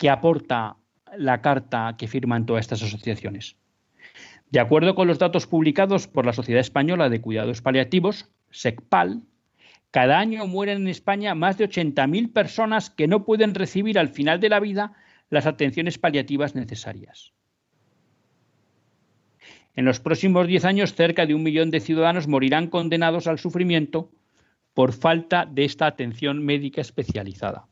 que 0.00 0.08
aporta 0.08 0.78
la 1.14 1.42
carta 1.42 1.94
que 1.98 2.08
firman 2.08 2.46
todas 2.46 2.62
estas 2.62 2.82
asociaciones. 2.82 3.56
De 4.50 4.58
acuerdo 4.58 4.94
con 4.94 5.06
los 5.06 5.18
datos 5.18 5.46
publicados 5.46 6.08
por 6.08 6.24
la 6.24 6.32
Sociedad 6.32 6.62
Española 6.62 7.10
de 7.10 7.20
Cuidados 7.20 7.60
Paliativos, 7.60 8.30
SECPAL, 8.50 9.20
cada 9.90 10.18
año 10.18 10.46
mueren 10.46 10.78
en 10.82 10.88
España 10.88 11.34
más 11.34 11.58
de 11.58 11.68
80.000 11.68 12.32
personas 12.32 12.88
que 12.88 13.08
no 13.08 13.26
pueden 13.26 13.54
recibir 13.54 13.98
al 13.98 14.08
final 14.08 14.40
de 14.40 14.48
la 14.48 14.58
vida 14.58 14.94
las 15.28 15.44
atenciones 15.44 15.98
paliativas 15.98 16.54
necesarias. 16.54 17.34
En 19.76 19.84
los 19.84 20.00
próximos 20.00 20.46
diez 20.46 20.64
años, 20.64 20.94
cerca 20.94 21.26
de 21.26 21.34
un 21.34 21.42
millón 21.42 21.70
de 21.70 21.80
ciudadanos 21.80 22.26
morirán 22.26 22.68
condenados 22.68 23.26
al 23.26 23.38
sufrimiento 23.38 24.10
por 24.72 24.94
falta 24.94 25.44
de 25.44 25.66
esta 25.66 25.86
atención 25.86 26.42
médica 26.42 26.80
especializada. 26.80 27.66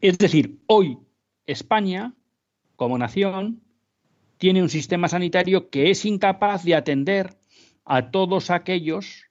Es 0.00 0.18
decir, 0.18 0.58
hoy 0.66 0.98
España, 1.46 2.14
como 2.76 2.98
nación, 2.98 3.62
tiene 4.38 4.62
un 4.62 4.68
sistema 4.68 5.08
sanitario 5.08 5.70
que 5.70 5.90
es 5.90 6.04
incapaz 6.04 6.64
de 6.64 6.74
atender 6.74 7.36
a 7.84 8.10
todos 8.10 8.50
aquellos 8.50 9.26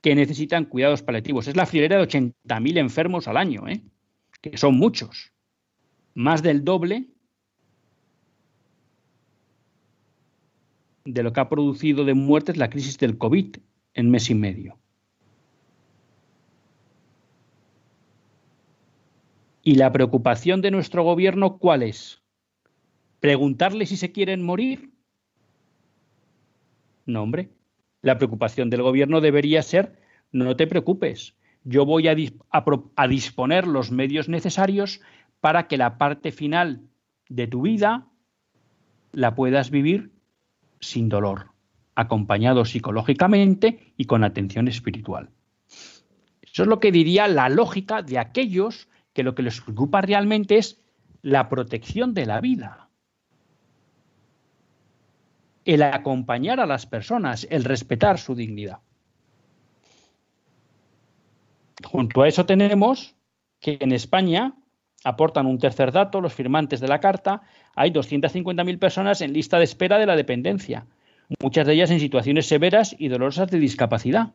que 0.00 0.14
necesitan 0.14 0.64
cuidados 0.64 1.02
paliativos. 1.02 1.46
Es 1.46 1.56
la 1.56 1.66
friolera 1.66 1.96
de 1.96 2.08
80.000 2.08 2.78
enfermos 2.78 3.28
al 3.28 3.36
año, 3.36 3.68
¿eh? 3.68 3.82
que 4.40 4.56
son 4.58 4.76
muchos, 4.76 5.32
más 6.14 6.42
del 6.42 6.64
doble 6.64 7.08
de 11.04 11.22
lo 11.22 11.32
que 11.32 11.40
ha 11.40 11.48
producido 11.48 12.04
de 12.04 12.14
muertes 12.14 12.56
la 12.56 12.70
crisis 12.70 12.98
del 12.98 13.18
COVID 13.18 13.56
en 13.94 14.10
mes 14.10 14.30
y 14.30 14.34
medio. 14.34 14.81
¿Y 19.62 19.76
la 19.76 19.92
preocupación 19.92 20.60
de 20.60 20.72
nuestro 20.72 21.04
gobierno 21.04 21.58
cuál 21.58 21.84
es? 21.84 22.22
¿Preguntarle 23.20 23.86
si 23.86 23.96
se 23.96 24.10
quieren 24.10 24.42
morir? 24.42 24.90
No, 27.06 27.22
hombre. 27.22 27.50
La 28.00 28.18
preocupación 28.18 28.70
del 28.70 28.82
gobierno 28.82 29.20
debería 29.20 29.62
ser, 29.62 30.00
no 30.32 30.56
te 30.56 30.66
preocupes, 30.66 31.36
yo 31.62 31.86
voy 31.86 32.08
a, 32.08 32.16
a 32.96 33.08
disponer 33.08 33.68
los 33.68 33.92
medios 33.92 34.28
necesarios 34.28 35.00
para 35.40 35.68
que 35.68 35.76
la 35.76 35.98
parte 35.98 36.32
final 36.32 36.80
de 37.28 37.46
tu 37.46 37.62
vida 37.62 38.08
la 39.12 39.36
puedas 39.36 39.70
vivir 39.70 40.10
sin 40.80 41.08
dolor, 41.08 41.52
acompañado 41.94 42.64
psicológicamente 42.64 43.94
y 43.96 44.06
con 44.06 44.24
atención 44.24 44.66
espiritual. 44.66 45.30
Eso 46.40 46.64
es 46.64 46.68
lo 46.68 46.80
que 46.80 46.90
diría 46.90 47.28
la 47.28 47.48
lógica 47.48 48.02
de 48.02 48.18
aquellos 48.18 48.88
que 49.12 49.22
lo 49.22 49.34
que 49.34 49.42
les 49.42 49.60
preocupa 49.60 50.00
realmente 50.00 50.58
es 50.58 50.80
la 51.22 51.48
protección 51.48 52.14
de 52.14 52.26
la 52.26 52.40
vida. 52.40 52.88
El 55.64 55.82
acompañar 55.82 56.58
a 56.60 56.66
las 56.66 56.86
personas, 56.86 57.46
el 57.50 57.64
respetar 57.64 58.18
su 58.18 58.34
dignidad. 58.34 58.80
Junto 61.84 62.22
a 62.22 62.28
eso 62.28 62.46
tenemos 62.46 63.14
que 63.60 63.78
en 63.80 63.92
España 63.92 64.54
aportan 65.04 65.46
un 65.46 65.58
tercer 65.58 65.92
dato, 65.92 66.20
los 66.20 66.34
firmantes 66.34 66.80
de 66.80 66.88
la 66.88 67.00
carta, 67.00 67.42
hay 67.74 67.90
250.000 67.90 68.78
personas 68.78 69.20
en 69.20 69.32
lista 69.32 69.58
de 69.58 69.64
espera 69.64 69.98
de 69.98 70.06
la 70.06 70.16
dependencia, 70.16 70.86
muchas 71.40 71.66
de 71.66 71.74
ellas 71.74 71.90
en 71.90 72.00
situaciones 72.00 72.46
severas 72.46 72.94
y 72.98 73.08
dolorosas 73.08 73.50
de 73.50 73.58
discapacidad. 73.58 74.34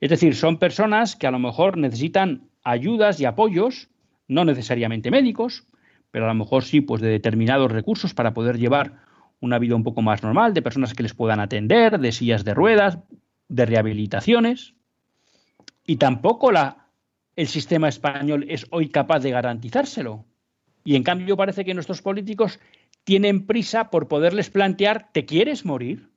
Es 0.00 0.10
decir, 0.10 0.34
son 0.34 0.58
personas 0.58 1.16
que 1.16 1.26
a 1.26 1.30
lo 1.30 1.38
mejor 1.38 1.78
necesitan 1.78 2.50
ayudas 2.62 3.20
y 3.20 3.24
apoyos, 3.24 3.88
no 4.28 4.44
necesariamente 4.44 5.10
médicos, 5.10 5.66
pero 6.10 6.26
a 6.26 6.28
lo 6.28 6.34
mejor 6.34 6.64
sí 6.64 6.80
pues 6.80 7.02
de 7.02 7.08
determinados 7.08 7.72
recursos 7.72 8.14
para 8.14 8.34
poder 8.34 8.58
llevar 8.58 9.00
una 9.40 9.58
vida 9.58 9.74
un 9.74 9.82
poco 9.82 10.02
más 10.02 10.22
normal, 10.22 10.54
de 10.54 10.62
personas 10.62 10.94
que 10.94 11.02
les 11.02 11.14
puedan 11.14 11.40
atender, 11.40 11.98
de 11.98 12.12
sillas 12.12 12.44
de 12.44 12.54
ruedas, 12.54 12.98
de 13.48 13.66
rehabilitaciones. 13.66 14.74
Y 15.84 15.96
tampoco 15.96 16.52
la, 16.52 16.88
el 17.34 17.48
sistema 17.48 17.88
español 17.88 18.46
es 18.48 18.66
hoy 18.70 18.88
capaz 18.88 19.20
de 19.20 19.32
garantizárselo. 19.32 20.24
Y 20.84 20.94
en 20.96 21.02
cambio 21.02 21.36
parece 21.36 21.64
que 21.64 21.74
nuestros 21.74 22.02
políticos 22.02 22.60
tienen 23.04 23.46
prisa 23.46 23.90
por 23.90 24.06
poderles 24.06 24.50
plantear, 24.50 25.10
¿te 25.12 25.24
quieres 25.26 25.64
morir? 25.64 26.10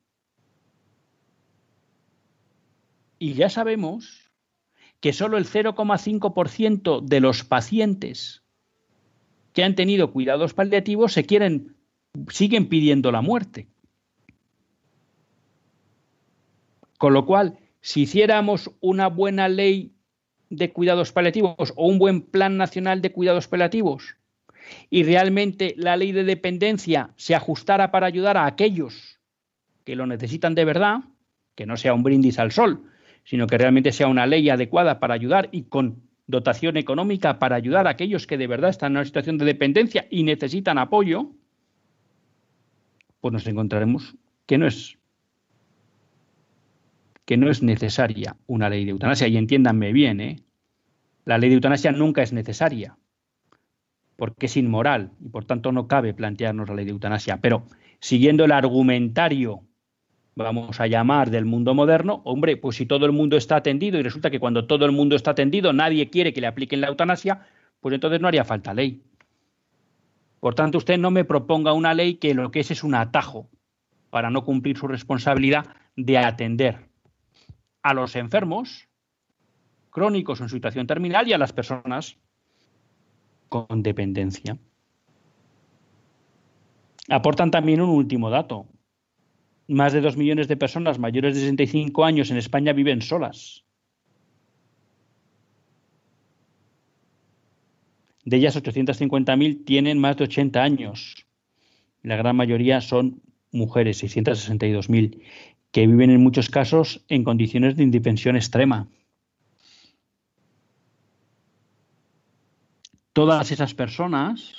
Y 3.18 3.34
ya 3.34 3.50
sabemos 3.50 4.25
que 5.06 5.14
solo 5.14 5.38
el 5.38 5.46
0,5% 5.46 7.00
de 7.00 7.20
los 7.20 7.44
pacientes 7.44 8.42
que 9.54 9.64
han 9.64 9.76
tenido 9.76 10.12
cuidados 10.12 10.56
paliativos 10.56 11.14
se 11.14 11.28
quieren 11.28 11.76
siguen 12.30 12.70
pidiendo 12.70 13.12
la 13.12 13.22
muerte. 13.22 13.68
Con 16.98 17.14
lo 17.14 17.28
cual, 17.28 17.60
si 17.82 18.02
hiciéramos 18.02 18.72
una 18.80 19.06
buena 19.06 19.48
ley 19.48 19.94
de 20.50 20.74
cuidados 20.74 21.12
paliativos 21.12 21.72
o 21.76 21.88
un 21.88 22.00
buen 22.00 22.22
plan 22.24 22.58
nacional 22.58 23.04
de 23.04 23.12
cuidados 23.12 23.48
paliativos 23.48 24.16
y 24.90 25.04
realmente 25.04 25.76
la 25.78 25.98
ley 25.98 26.14
de 26.14 26.24
dependencia 26.24 27.14
se 27.16 27.36
ajustara 27.36 27.92
para 27.92 28.08
ayudar 28.08 28.38
a 28.38 28.48
aquellos 28.48 29.20
que 29.84 29.96
lo 29.96 30.08
necesitan 30.08 30.56
de 30.56 30.66
verdad, 30.66 31.02
que 31.54 31.68
no 31.68 31.78
sea 31.78 31.94
un 31.94 32.02
brindis 32.02 32.40
al 32.40 32.52
sol, 32.52 32.90
sino 33.26 33.48
que 33.48 33.58
realmente 33.58 33.92
sea 33.92 34.08
una 34.08 34.26
ley 34.26 34.50
adecuada 34.50 35.00
para 35.00 35.14
ayudar 35.14 35.50
y 35.52 35.64
con 35.64 36.04
dotación 36.28 36.78
económica 36.78 37.40
para 37.40 37.56
ayudar 37.56 37.88
a 37.88 37.92
aquellos 37.92 38.26
que 38.26 38.38
de 38.38 38.48
verdad 38.48 38.70
están 38.70 38.94
en 38.94 38.98
una 38.98 39.06
situación 39.06 39.38
de 39.38 39.46
dependencia 39.46 40.08
y 40.10 40.24
necesitan 40.24 40.78
apoyo, 40.78 41.32
pues 43.20 43.34
nos 43.34 43.46
encontraremos 43.48 44.16
que 44.46 44.58
no 44.58 44.68
es 44.68 44.98
que 47.26 47.38
no 47.38 47.50
es 47.50 47.64
necesaria 47.64 48.38
una 48.46 48.70
ley 48.70 48.86
de 48.86 48.92
eutanasia. 48.92 49.28
Y 49.28 49.38
entiéndanme 49.38 49.92
bien, 49.92 50.22
¿eh? 50.22 50.44
la 51.26 51.40
ley 51.40 51.50
de 51.50 51.56
eutanasia 51.56 51.92
nunca 51.92 52.22
es 52.22 52.32
necesaria, 52.32 52.98
porque 54.16 54.46
es 54.46 54.56
inmoral 54.56 55.12
y 55.20 55.30
por 55.30 55.46
tanto 55.46 55.72
no 55.72 55.88
cabe 55.88 56.14
plantearnos 56.14 56.70
la 56.70 56.76
ley 56.76 56.86
de 56.86 56.92
eutanasia. 56.92 57.38
Pero 57.42 57.66
siguiendo 58.00 58.46
el 58.46 58.52
argumentario, 58.52 59.64
vamos 60.36 60.80
a 60.80 60.88
llamar, 60.88 61.30
del 61.30 61.46
mundo 61.46 61.74
moderno, 61.74 62.22
hombre, 62.26 62.58
pues 62.58 62.76
si 62.76 62.86
todo 62.86 63.06
el 63.06 63.14
mundo 63.14 63.38
está 63.38 63.56
atendido 63.56 63.98
y 63.98 64.04
resulta 64.04 64.30
que 64.30 64.40
cuando 64.40 64.68
todo 64.68 64.86
el 64.86 64.92
mundo 64.92 65.16
está 65.16 65.32
atendido 65.32 65.72
nadie 65.74 66.10
quiere 66.10 66.34
que 66.34 66.42
le 66.42 66.48
apliquen 66.48 66.82
la 66.82 66.88
eutanasia, 66.88 67.48
pues 67.80 67.96
entonces 67.96 68.20
no 68.20 68.28
haría 68.28 68.44
falta 68.44 68.74
ley. 68.74 69.02
Por 70.40 70.54
tanto, 70.54 70.78
usted 70.78 71.00
no 71.00 71.10
me 71.10 71.26
proponga 71.26 71.74
una 71.74 71.94
ley 71.94 72.16
que 72.16 72.34
lo 72.34 72.52
que 72.52 72.60
es 72.60 72.70
es 72.70 72.84
un 72.84 72.96
atajo 72.96 73.50
para 74.10 74.30
no 74.30 74.44
cumplir 74.44 74.78
su 74.78 74.88
responsabilidad 74.88 75.66
de 75.96 76.18
atender 76.18 76.90
a 77.82 77.94
los 77.94 78.16
enfermos 78.16 78.88
crónicos 79.90 80.42
en 80.42 80.50
situación 80.50 80.88
terminal 80.88 81.28
y 81.28 81.34
a 81.34 81.38
las 81.38 81.54
personas 81.54 82.18
con 83.48 83.82
dependencia. 83.82 84.58
Aportan 87.10 87.52
también 87.52 87.82
un 87.82 87.90
último 87.90 88.30
dato. 88.30 88.68
Más 89.68 89.94
de 89.94 90.02
dos 90.02 90.18
millones 90.18 90.48
de 90.48 90.58
personas 90.58 91.00
mayores 91.00 91.34
de 91.36 91.42
65 91.42 92.06
años 92.06 92.30
en 92.30 92.38
España 92.38 92.74
viven 92.74 93.02
solas. 93.02 93.64
De 98.24 98.38
ellas, 98.38 98.56
850.000 98.56 99.66
tienen 99.66 100.00
más 100.00 100.18
de 100.18 100.24
80 100.26 100.62
años. 100.62 101.26
La 102.02 102.16
gran 102.16 102.36
mayoría 102.36 102.82
son 102.82 103.22
mujeres, 103.52 104.04
662.000 104.04 105.22
que 105.72 105.88
viven 105.88 106.10
en 106.10 106.24
muchos 106.24 106.50
casos 106.50 107.04
en 107.10 107.26
condiciones 107.26 107.76
de 107.76 107.84
indefensión 107.84 108.38
extrema. 108.38 108.88
Todas 113.12 113.52
esas 113.52 113.74
personas, 113.74 114.54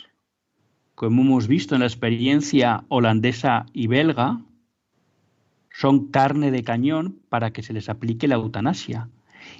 como 0.94 1.22
hemos 1.22 1.48
visto 1.48 1.74
en 1.74 1.80
la 1.80 1.86
experiencia 1.86 2.84
holandesa 2.88 3.64
y 3.72 3.86
belga, 3.86 4.42
son 5.78 6.10
carne 6.10 6.50
de 6.50 6.64
cañón 6.64 7.20
para 7.28 7.50
que 7.50 7.62
se 7.62 7.74
les 7.74 7.90
aplique 7.90 8.28
la 8.28 8.36
eutanasia. 8.36 9.10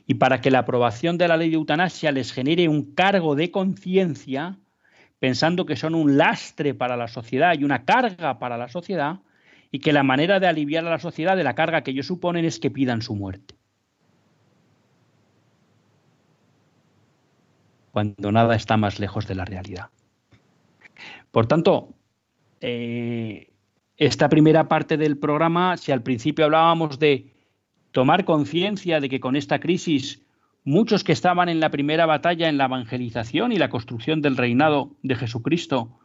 Y 0.07 0.15
para 0.15 0.41
que 0.41 0.51
la 0.51 0.61
aprobación 0.61 1.19
de 1.19 1.29
la 1.29 1.37
ley 1.37 1.51
de 1.51 1.57
eutanasia 1.57 2.11
les 2.11 2.33
genere 2.33 2.69
un 2.69 2.95
cargo 2.95 3.35
de 3.35 3.51
conciencia, 3.51 4.57
pensando 5.19 5.67
que 5.67 5.77
son 5.77 5.95
un 5.95 6.17
lastre 6.17 6.73
para 6.73 6.97
la 6.97 7.09
sociedad 7.09 7.55
y 7.59 7.65
una 7.65 7.85
carga 7.85 8.39
para 8.39 8.57
la 8.57 8.69
sociedad, 8.69 9.21
y 9.71 9.81
que 9.81 9.93
la 9.93 10.03
manera 10.03 10.41
de 10.41 10.47
aliviar 10.47 10.87
a 10.87 10.91
la 10.91 10.99
sociedad 10.99 11.37
de 11.37 11.45
la 11.45 11.55
carga 11.55 11.83
que 11.83 11.91
ellos 11.91 12.07
suponen 12.07 12.47
es 12.47 12.59
que 12.59 12.71
pidan 12.71 13.03
su 13.03 13.15
muerte. 13.15 13.55
Cuando 17.93 18.33
nada 18.33 18.57
está 18.57 18.79
más 18.79 18.99
lejos 18.99 19.27
de 19.27 19.35
la 19.35 19.45
realidad. 19.45 19.91
Por 21.31 21.47
tanto, 21.47 21.91
eh, 22.63 23.51
esta 23.97 24.29
primera 24.29 24.69
parte 24.69 24.97
del 24.97 25.19
programa, 25.19 25.77
si 25.77 25.93
al 25.93 26.03
principio 26.03 26.45
hablábamos 26.45 26.99
de 26.99 27.33
tomar 27.93 28.25
conciencia 28.25 29.01
de 29.01 29.09
que 29.09 29.21
con 29.21 29.37
esta 29.37 29.59
crisis 29.59 30.23
muchos 30.65 31.05
que 31.05 31.13
estaban 31.13 31.49
en 31.49 31.61
la 31.61 31.71
primera 31.71 32.07
batalla 32.07 32.49
en 32.49 32.59
la 32.59 32.67
evangelización 32.67 33.53
y 33.53 33.57
la 33.57 33.71
construcción 33.71 34.21
del 34.21 34.37
reinado 34.37 34.91
de 35.03 35.15
Jesucristo 35.15 35.99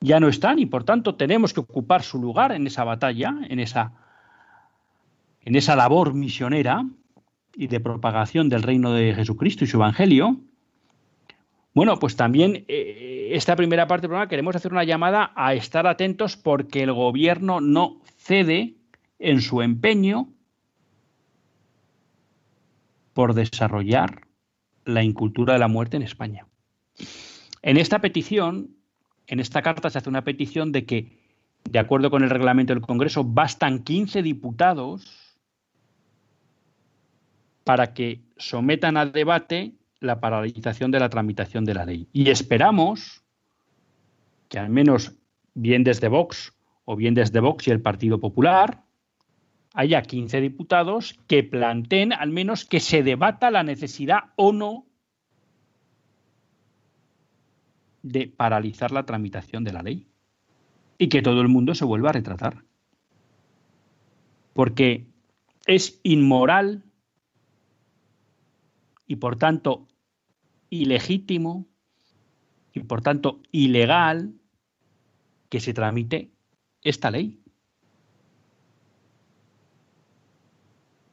ya 0.00 0.18
no 0.18 0.28
están 0.28 0.58
y 0.58 0.66
por 0.66 0.84
tanto 0.84 1.14
tenemos 1.14 1.52
que 1.52 1.60
ocupar 1.60 2.02
su 2.02 2.20
lugar 2.20 2.52
en 2.52 2.66
esa 2.66 2.84
batalla, 2.84 3.34
en 3.48 3.60
esa, 3.60 3.92
en 5.42 5.56
esa 5.56 5.76
labor 5.76 6.14
misionera 6.14 6.84
y 7.54 7.68
de 7.68 7.80
propagación 7.80 8.48
del 8.48 8.62
reino 8.62 8.92
de 8.92 9.14
Jesucristo 9.14 9.64
y 9.64 9.66
su 9.66 9.76
evangelio. 9.76 10.40
Bueno, 11.76 11.98
pues 11.98 12.16
también 12.16 12.64
eh, 12.68 13.32
esta 13.32 13.54
primera 13.54 13.86
parte 13.86 14.04
del 14.04 14.08
programa 14.08 14.30
queremos 14.30 14.56
hacer 14.56 14.72
una 14.72 14.84
llamada 14.84 15.32
a 15.36 15.52
estar 15.52 15.86
atentos 15.86 16.38
porque 16.38 16.82
el 16.82 16.90
gobierno 16.90 17.60
no 17.60 18.00
cede 18.16 18.76
en 19.18 19.42
su 19.42 19.60
empeño 19.60 20.32
por 23.12 23.34
desarrollar 23.34 24.22
la 24.86 25.02
incultura 25.02 25.52
de 25.52 25.58
la 25.58 25.68
muerte 25.68 25.98
en 25.98 26.02
España. 26.02 26.46
En 27.60 27.76
esta 27.76 27.98
petición 27.98 28.70
en 29.26 29.38
esta 29.38 29.60
carta 29.60 29.90
se 29.90 29.98
hace 29.98 30.08
una 30.08 30.24
petición 30.24 30.72
de 30.72 30.86
que, 30.86 31.12
de 31.64 31.78
acuerdo 31.78 32.08
con 32.08 32.22
el 32.24 32.30
reglamento 32.30 32.72
del 32.72 32.80
Congreso, 32.80 33.22
bastan 33.22 33.80
15 33.80 34.22
diputados 34.22 35.36
para 37.64 37.92
que 37.92 38.22
sometan 38.38 38.96
a 38.96 39.04
debate 39.04 39.74
la 40.00 40.20
paralización 40.20 40.90
de 40.90 41.00
la 41.00 41.08
tramitación 41.08 41.64
de 41.64 41.74
la 41.74 41.84
ley. 41.84 42.08
Y 42.12 42.30
esperamos 42.30 43.24
que 44.48 44.58
al 44.58 44.70
menos 44.70 45.14
bien 45.54 45.84
desde 45.84 46.08
Vox 46.08 46.54
o 46.84 46.96
bien 46.96 47.14
desde 47.14 47.40
Vox 47.40 47.66
y 47.66 47.70
el 47.70 47.80
Partido 47.80 48.20
Popular 48.20 48.84
haya 49.74 50.02
15 50.02 50.40
diputados 50.40 51.18
que 51.26 51.42
planteen 51.42 52.12
al 52.12 52.30
menos 52.30 52.64
que 52.64 52.80
se 52.80 53.02
debata 53.02 53.50
la 53.50 53.62
necesidad 53.62 54.30
o 54.36 54.52
no 54.52 54.86
de 58.02 58.28
paralizar 58.28 58.92
la 58.92 59.04
tramitación 59.04 59.64
de 59.64 59.72
la 59.72 59.82
ley 59.82 60.06
y 60.96 61.08
que 61.08 61.22
todo 61.22 61.40
el 61.40 61.48
mundo 61.48 61.74
se 61.74 61.84
vuelva 61.84 62.10
a 62.10 62.12
retratar. 62.14 62.62
Porque 64.54 65.06
es 65.66 66.00
inmoral 66.04 66.85
y 69.06 69.16
por 69.16 69.36
tanto 69.36 69.86
ilegítimo 70.70 71.66
y 72.72 72.80
por 72.80 73.02
tanto 73.02 73.40
ilegal 73.52 74.34
que 75.48 75.60
se 75.60 75.72
tramite 75.72 76.30
esta 76.82 77.10
ley. 77.10 77.40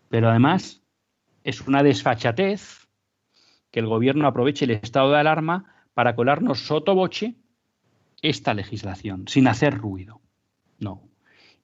Pero 0.09 0.29
además 0.29 0.83
es 1.43 1.61
una 1.61 1.83
desfachatez 1.83 2.87
que 3.71 3.79
el 3.79 3.87
gobierno 3.87 4.27
aproveche 4.27 4.65
el 4.65 4.71
estado 4.71 5.11
de 5.11 5.19
alarma 5.19 5.73
para 5.93 6.15
colarnos 6.15 6.59
sotoboche 6.67 7.35
esta 8.21 8.53
legislación, 8.53 9.27
sin 9.27 9.47
hacer 9.47 9.77
ruido. 9.77 10.21
No. 10.79 11.01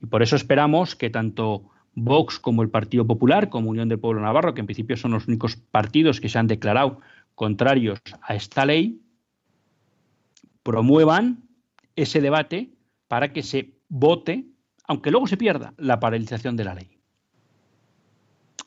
Y 0.01 0.07
por 0.07 0.23
eso 0.23 0.35
esperamos 0.35 0.95
que 0.95 1.09
tanto 1.09 1.69
Vox 1.95 2.39
como 2.39 2.61
el 2.61 2.69
Partido 2.69 3.05
Popular, 3.05 3.49
como 3.49 3.69
Unión 3.69 3.89
del 3.89 3.99
Pueblo 3.99 4.21
Navarro, 4.21 4.53
que 4.53 4.61
en 4.61 4.67
principio 4.67 4.97
son 4.97 5.11
los 5.11 5.27
únicos 5.27 5.55
partidos 5.55 6.21
que 6.21 6.29
se 6.29 6.39
han 6.39 6.47
declarado 6.47 6.99
contrarios 7.35 7.99
a 8.21 8.35
esta 8.35 8.65
ley, 8.65 9.01
promuevan 10.63 11.43
ese 11.95 12.21
debate 12.21 12.69
para 13.07 13.33
que 13.33 13.43
se 13.43 13.73
vote, 13.89 14.45
aunque 14.87 15.11
luego 15.11 15.27
se 15.27 15.37
pierda, 15.37 15.73
la 15.77 15.99
paralización 15.99 16.55
de 16.55 16.63
la 16.63 16.75
ley. 16.75 16.97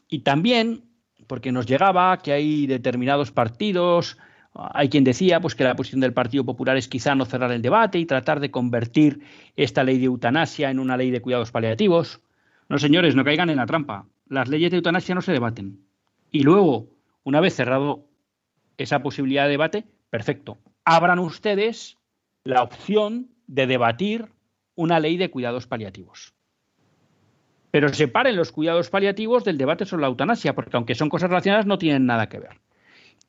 Y 0.09 0.21
también, 0.21 0.85
porque 1.27 1.53
nos 1.53 1.67
llegaba 1.67 2.19
que 2.19 2.33
hay 2.33 2.67
determinados 2.67 3.31
partidos 3.31 4.19
hay 4.55 4.89
quien 4.89 5.05
decía 5.05 5.41
pues, 5.41 5.55
que 5.55 5.65
la 5.65 5.77
posición 5.77 6.01
del 6.01 6.13
Partido 6.13 6.45
Popular 6.45 6.77
es 6.77 6.89
quizá 6.89 7.15
no 7.15 7.25
cerrar 7.25 7.53
el 7.53 7.63
debate 7.63 7.99
y 7.99 8.07
tratar 8.07 8.41
de 8.41 8.51
convertir 8.51 9.21
esta 9.57 9.83
ley 9.83 9.99
de 9.99 10.07
eutanasia 10.07 10.71
en 10.71 10.79
una 10.79 10.97
ley 10.97 11.11
de 11.11 11.23
cuidados 11.23 11.51
paliativos. 11.51 12.21
No, 12.69 12.79
señores, 12.79 13.15
no 13.15 13.25
caigan 13.25 13.51
en 13.51 13.57
la 13.57 13.67
trampa. 13.67 14.07
Las 14.29 14.49
leyes 14.49 14.71
de 14.71 14.79
eutanasia 14.79 15.15
no 15.15 15.23
se 15.23 15.33
debaten. 15.33 15.85
Y 16.31 16.43
luego, 16.43 16.89
una 17.25 17.41
vez 17.41 17.55
cerrado 17.55 18.07
esa 18.79 19.03
posibilidad 19.03 19.45
de 19.45 19.51
debate, 19.51 19.85
perfecto. 20.11 20.59
Abran 20.85 21.19
ustedes 21.19 21.99
la 22.45 22.63
opción 22.63 23.29
de 23.47 23.67
debatir 23.67 24.29
una 24.75 24.99
ley 24.99 25.17
de 25.17 25.31
cuidados 25.31 25.67
paliativos. 25.67 26.33
Pero 27.71 27.89
separen 27.89 28.37
los 28.37 28.53
cuidados 28.53 28.91
paliativos 28.91 29.45
del 29.45 29.59
debate 29.59 29.87
sobre 29.87 30.03
la 30.03 30.09
eutanasia, 30.09 30.55
porque 30.55 30.77
aunque 30.77 30.95
son 30.95 31.09
cosas 31.09 31.31
relacionadas, 31.31 31.67
no 31.67 31.79
tienen 31.79 32.07
nada 32.07 32.29
que 32.29 32.39
ver. 32.39 32.61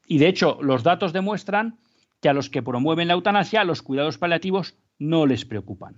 Y 0.08 0.18
de 0.18 0.28
hecho, 0.28 0.58
los 0.62 0.84
datos 0.84 1.14
demuestran 1.14 1.78
que 2.22 2.30
a 2.30 2.34
los 2.34 2.50
que 2.50 2.64
promueven 2.64 3.08
la 3.08 3.14
eutanasia, 3.14 3.64
los 3.64 3.82
cuidados 3.82 4.18
paliativos 4.18 4.76
no 5.00 5.26
les 5.26 5.46
preocupan. 5.46 5.96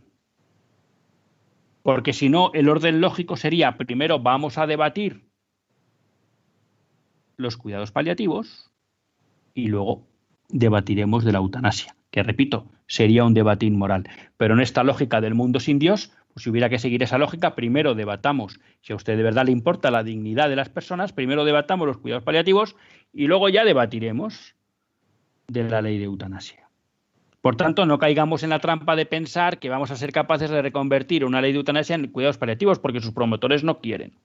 Porque 1.85 2.13
si 2.13 2.29
no, 2.29 2.49
el 2.55 2.67
orden 2.67 2.99
lógico 2.99 3.37
sería, 3.37 3.77
primero 3.77 4.17
vamos 4.17 4.57
a 4.57 4.65
debatir 4.65 5.29
los 7.37 7.57
cuidados 7.57 7.91
paliativos 7.91 8.71
y 9.53 9.67
luego 9.67 10.01
debatiremos 10.49 11.23
de 11.23 11.31
la 11.31 11.37
eutanasia, 11.37 11.95
que 12.09 12.23
repito, 12.23 12.65
sería 12.87 13.23
un 13.23 13.35
debate 13.35 13.67
inmoral. 13.67 14.09
Pero 14.35 14.55
en 14.55 14.61
esta 14.61 14.83
lógica 14.83 15.21
del 15.21 15.35
mundo 15.35 15.59
sin 15.59 15.77
Dios, 15.77 16.11
pues 16.33 16.45
si 16.45 16.49
hubiera 16.49 16.71
que 16.71 16.79
seguir 16.79 17.03
esa 17.03 17.19
lógica, 17.19 17.53
primero 17.53 17.93
debatamos, 17.93 18.59
si 18.81 18.91
a 18.91 18.95
usted 18.95 19.15
de 19.15 19.21
verdad 19.21 19.45
le 19.45 19.51
importa 19.51 19.91
la 19.91 20.01
dignidad 20.01 20.49
de 20.49 20.55
las 20.55 20.69
personas, 20.69 21.13
primero 21.13 21.45
debatamos 21.45 21.85
los 21.85 21.99
cuidados 21.99 22.23
paliativos 22.23 22.75
y 23.13 23.27
luego 23.27 23.47
ya 23.49 23.63
debatiremos 23.63 24.55
de 25.47 25.69
la 25.69 25.83
ley 25.83 25.99
de 25.99 26.05
eutanasia. 26.05 26.64
Por 27.45 27.57
tanto, 27.57 27.85
no 27.85 27.99
caigamos 27.99 28.41
en 28.41 28.49
la 28.49 28.57
trampa 28.57 28.95
de 28.95 29.05
pensar 29.05 29.59
que 29.59 29.69
vamos 29.69 29.91
a 29.91 29.95
ser 29.95 30.11
capaces 30.11 30.49
de 30.49 30.63
reconvertir 30.63 31.23
una 31.23 31.41
ley 31.41 31.51
de 31.51 31.59
eutanasia 31.59 31.93
en 31.93 32.07
cuidados 32.07 32.39
paliativos 32.39 32.79
porque 32.79 32.99
sus 32.99 33.11
promotores 33.11 33.63
no 33.63 33.77
quieren. 33.81 34.17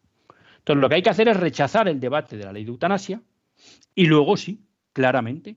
Entonces, 0.56 0.80
lo 0.80 0.88
que 0.88 0.94
hay 0.94 1.02
que 1.02 1.10
hacer 1.10 1.28
es 1.28 1.36
rechazar 1.36 1.86
el 1.86 2.00
debate 2.00 2.38
de 2.38 2.44
la 2.44 2.52
ley 2.54 2.64
de 2.64 2.70
eutanasia 2.70 3.20
y 3.94 4.06
luego 4.06 4.38
sí, 4.38 4.62
claramente, 4.94 5.56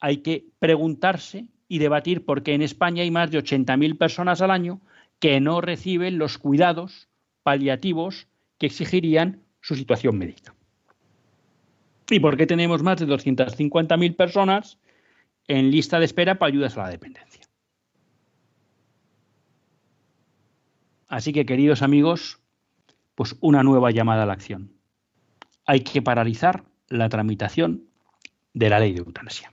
hay 0.00 0.22
que 0.22 0.46
preguntarse 0.58 1.46
y 1.68 1.78
debatir 1.78 2.24
por 2.24 2.42
qué 2.42 2.52
en 2.52 2.62
España 2.62 3.04
hay 3.04 3.12
más 3.12 3.30
de 3.30 3.38
80.000 3.38 3.96
personas 3.96 4.42
al 4.42 4.50
año 4.50 4.80
que 5.20 5.38
no 5.38 5.60
reciben 5.60 6.18
los 6.18 6.36
cuidados 6.36 7.06
paliativos 7.44 8.26
que 8.58 8.66
exigirían 8.66 9.44
su 9.60 9.76
situación 9.76 10.18
médica. 10.18 10.52
¿Y 12.10 12.18
por 12.18 12.36
qué 12.36 12.48
tenemos 12.48 12.82
más 12.82 12.98
de 12.98 13.06
250.000 13.06 14.16
personas 14.16 14.78
en 15.48 15.70
lista 15.70 15.98
de 15.98 16.04
espera 16.04 16.38
para 16.38 16.48
ayudas 16.48 16.76
a 16.76 16.84
la 16.84 16.90
dependencia? 16.90 17.42
Así 21.08 21.32
que, 21.32 21.46
queridos 21.46 21.82
amigos, 21.82 22.40
pues 23.14 23.36
una 23.40 23.62
nueva 23.62 23.90
llamada 23.90 24.24
a 24.24 24.26
la 24.26 24.32
acción. 24.32 24.72
Hay 25.64 25.80
que 25.80 26.02
paralizar 26.02 26.64
la 26.88 27.08
tramitación 27.08 27.88
de 28.52 28.70
la 28.70 28.80
ley 28.80 28.92
de 28.92 29.00
eutanasia. 29.00 29.52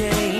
change. 0.00 0.39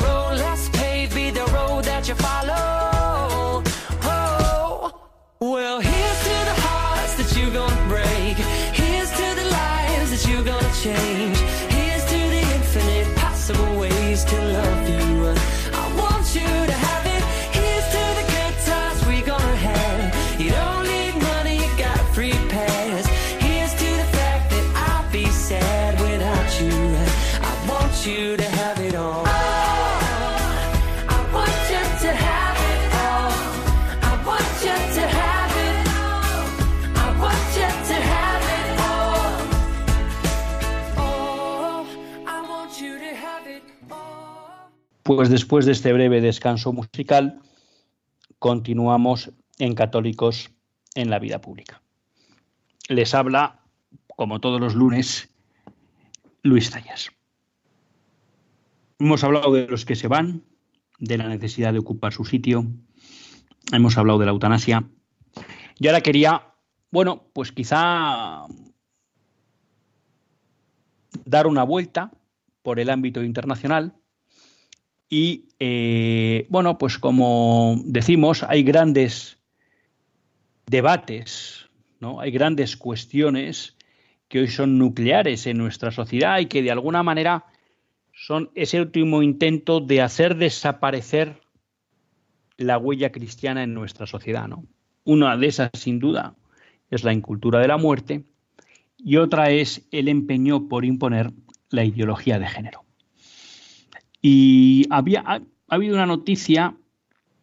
change. 10.81 11.20
Pues 45.15 45.29
después 45.29 45.65
de 45.65 45.73
este 45.73 45.91
breve 45.91 46.21
descanso 46.21 46.71
musical, 46.71 47.41
continuamos 48.39 49.29
en 49.59 49.75
Católicos 49.75 50.51
en 50.95 51.09
la 51.09 51.19
Vida 51.19 51.41
Pública. 51.41 51.81
Les 52.87 53.13
habla, 53.13 53.59
como 54.15 54.39
todos 54.39 54.61
los 54.61 54.73
lunes, 54.73 55.29
Luis 56.43 56.71
Tallas. 56.71 57.11
Hemos 58.99 59.25
hablado 59.25 59.51
de 59.51 59.67
los 59.67 59.83
que 59.83 59.97
se 59.97 60.07
van, 60.07 60.45
de 60.97 61.17
la 61.17 61.27
necesidad 61.27 61.73
de 61.73 61.79
ocupar 61.79 62.13
su 62.13 62.23
sitio, 62.23 62.65
hemos 63.73 63.97
hablado 63.97 64.17
de 64.17 64.25
la 64.27 64.31
eutanasia. 64.31 64.87
Y 65.77 65.87
ahora 65.87 65.99
quería, 65.99 66.53
bueno, 66.89 67.25
pues 67.33 67.51
quizá 67.51 68.45
dar 71.25 71.47
una 71.47 71.63
vuelta 71.63 72.11
por 72.61 72.79
el 72.79 72.89
ámbito 72.89 73.21
internacional 73.23 73.97
y, 75.13 75.49
eh, 75.59 76.47
bueno, 76.49 76.77
pues 76.77 76.97
como 76.97 77.75
decimos, 77.83 78.43
hay 78.43 78.63
grandes 78.63 79.37
debates, 80.65 81.69
¿no? 81.99 82.21
Hay 82.21 82.31
grandes 82.31 82.77
cuestiones 82.77 83.75
que 84.29 84.39
hoy 84.39 84.47
son 84.47 84.77
nucleares 84.77 85.47
en 85.47 85.57
nuestra 85.57 85.91
sociedad 85.91 86.39
y 86.39 86.45
que 86.45 86.63
de 86.63 86.71
alguna 86.71 87.03
manera 87.03 87.45
son 88.13 88.51
ese 88.55 88.79
último 88.79 89.21
intento 89.21 89.81
de 89.81 90.01
hacer 90.01 90.37
desaparecer 90.37 91.41
la 92.55 92.77
huella 92.77 93.11
cristiana 93.11 93.63
en 93.63 93.73
nuestra 93.73 94.07
sociedad, 94.07 94.47
¿no? 94.47 94.65
Una 95.03 95.35
de 95.35 95.47
esas, 95.47 95.71
sin 95.73 95.99
duda, 95.99 96.35
es 96.89 97.03
la 97.03 97.11
incultura 97.11 97.59
de 97.59 97.67
la 97.67 97.77
muerte 97.77 98.23
y 98.97 99.17
otra 99.17 99.49
es 99.49 99.85
el 99.91 100.07
empeño 100.07 100.69
por 100.69 100.85
imponer 100.85 101.33
la 101.69 101.83
ideología 101.83 102.39
de 102.39 102.47
género. 102.47 102.85
Y 104.21 104.85
había, 104.89 105.23
ha, 105.25 105.35
ha 105.35 105.75
habido 105.75 105.95
una 105.95 106.05
noticia 106.05 106.75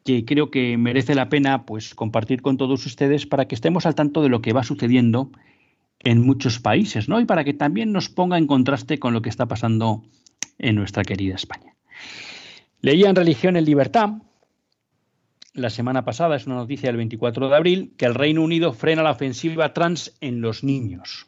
que 0.05 0.25
creo 0.25 0.51
que 0.51 0.79
merece 0.79 1.15
la 1.15 1.29
pena 1.29 1.67
pues, 1.67 1.95
compartir 1.95 2.41
con 2.41 2.57
todos 2.57 2.87
ustedes 2.87 3.27
para 3.27 3.47
que 3.47 3.55
estemos 3.55 3.85
al 3.85 3.95
tanto 3.95 4.23
de 4.23 4.29
lo 4.29 4.41
que 4.41 4.53
va 4.53 4.63
sucediendo 4.63 5.31
en 6.01 6.23
muchos 6.23 6.61
países, 6.61 7.09
¿no? 7.09 7.21
Y 7.21 7.25
para 7.25 7.45
que 7.45 7.55
también 7.55 7.93
nos 7.93 8.09
ponga 8.09 8.39
en 8.39 8.47
contraste 8.47 8.99
con 8.99 9.13
lo 9.13 9.23
que 9.23 9.29
está 9.29 9.47
pasando 9.47 10.05
en 10.59 10.77
nuestra 10.77 11.03
querida 11.03 11.35
España. 11.35 11.75
Leía 12.81 13.11
en 13.11 13.17
Religión 13.17 13.57
en 13.57 13.65
Libertad, 13.65 14.11
la 15.55 15.71
semana 15.71 16.05
pasada, 16.05 16.37
es 16.37 16.47
una 16.47 16.55
noticia 16.57 16.89
del 16.89 16.97
24 16.99 17.49
de 17.49 17.57
abril, 17.57 17.95
que 17.97 18.07
el 18.07 18.15
Reino 18.15 18.43
Unido 18.43 18.73
frena 18.73 19.03
la 19.03 19.11
ofensiva 19.11 19.73
trans 19.73 20.17
en 20.21 20.41
los 20.41 20.63
niños. 20.63 21.27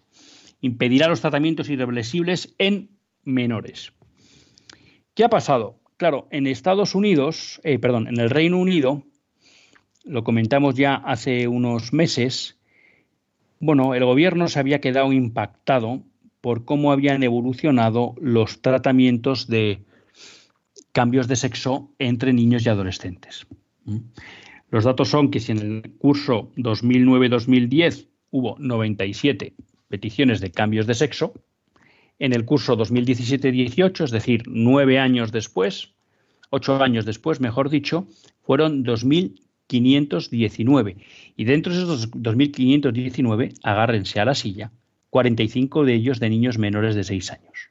Impedirá 0.61 1.09
los 1.09 1.21
tratamientos 1.21 1.69
irreversibles 1.69 2.55
en 2.59 2.91
menores. 3.25 3.93
¿Qué 5.15 5.25
ha 5.25 5.29
pasado? 5.29 5.79
Claro, 5.97 6.29
en 6.31 6.47
Estados 6.47 6.95
Unidos, 6.95 7.61
eh, 7.65 7.79
perdón, 7.79 8.09
en 8.09 8.19
el 8.19 8.31
Reino 8.31 8.59
Unido, 8.59 9.03
lo 10.05 10.25
comentamos 10.25 10.75
ya 10.75 10.95
hace 10.95 11.47
unos 11.47 11.93
meses, 11.93 12.59
bueno, 13.59 13.95
el 13.95 14.05
gobierno 14.05 14.49
se 14.49 14.59
había 14.59 14.81
quedado 14.81 15.13
impactado 15.13 16.03
por 16.41 16.65
cómo 16.65 16.93
habían 16.93 17.23
evolucionado 17.23 18.15
los 18.21 18.63
tratamientos 18.63 19.47
de 19.47 19.85
cambios 20.93 21.29
de 21.29 21.37
sexo 21.37 21.91
entre 21.99 22.33
niños 22.33 22.65
y 22.65 22.71
adolescentes. 22.71 23.47
¿Mm? 23.85 23.99
Los 24.71 24.85
datos 24.85 25.09
son 25.09 25.31
que 25.31 25.41
si 25.41 25.53
en 25.53 25.59
el 25.59 25.93
curso 25.99 26.51
2009-2010 26.57 28.09
hubo 28.31 28.57
97 28.59 29.55
peticiones 29.89 30.41
de 30.41 30.51
cambios 30.51 30.87
de 30.87 30.95
sexo, 30.95 31.35
en 32.21 32.33
el 32.33 32.45
curso 32.45 32.79
2017-18, 32.79 34.05
es 34.05 34.13
decir, 34.13 34.45
nueve 34.47 35.01
años 35.01 35.33
después, 35.33 35.95
ocho 36.51 36.81
años 36.81 37.05
después, 37.07 37.41
mejor 37.41 37.71
dicho, 37.71 38.07
fueron 38.43 38.85
2.519. 38.85 40.97
Y 41.37 41.45
dentro 41.45 41.75
de 41.75 41.83
esos 41.83 42.13
2.519, 42.13 43.55
agárrense 43.63 44.21
a 44.21 44.27
la 44.27 44.35
silla, 44.35 44.73
45 45.09 45.85
de 45.85 45.95
ellos 45.95 46.21
de 46.21 46.29
niños 46.31 46.59
menores 46.59 46.95
de 46.95 47.05
seis 47.05 47.33
años. 47.33 47.71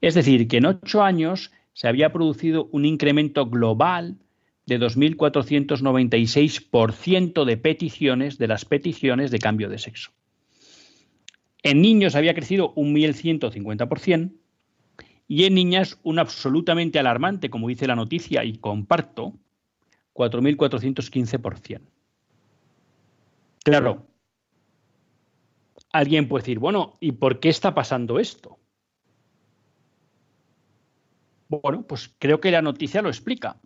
Es 0.00 0.14
decir, 0.14 0.46
que 0.48 0.58
en 0.58 0.66
ocho 0.66 1.02
años 1.02 1.50
se 1.72 1.88
había 1.88 2.12
producido 2.12 2.68
un 2.72 2.84
incremento 2.84 3.46
global 3.46 4.18
de 4.66 4.78
2.496% 4.78 7.44
de 7.44 7.56
peticiones, 7.56 8.36
de 8.38 8.48
las 8.48 8.64
peticiones 8.64 9.30
de 9.30 9.38
cambio 9.38 9.70
de 9.70 9.78
sexo. 9.78 10.10
En 11.62 11.80
niños 11.80 12.16
había 12.16 12.34
crecido 12.34 12.72
un 12.74 12.94
1.150% 12.94 14.32
y 15.28 15.44
en 15.44 15.54
niñas 15.54 15.98
un 16.02 16.18
absolutamente 16.18 16.98
alarmante, 16.98 17.50
como 17.50 17.68
dice 17.68 17.86
la 17.86 17.96
noticia 17.96 18.44
y 18.44 18.58
comparto, 18.58 19.34
4.415%. 20.14 21.80
Claro, 23.64 24.06
alguien 25.92 26.28
puede 26.28 26.42
decir, 26.42 26.58
bueno, 26.58 26.96
¿y 27.00 27.12
por 27.12 27.38
qué 27.38 27.48
está 27.48 27.74
pasando 27.74 28.18
esto? 28.18 28.58
Bueno, 31.48 31.86
pues 31.86 32.12
creo 32.18 32.40
que 32.40 32.50
la 32.50 32.62
noticia 32.62 33.02
lo 33.02 33.08
explica. 33.08 33.60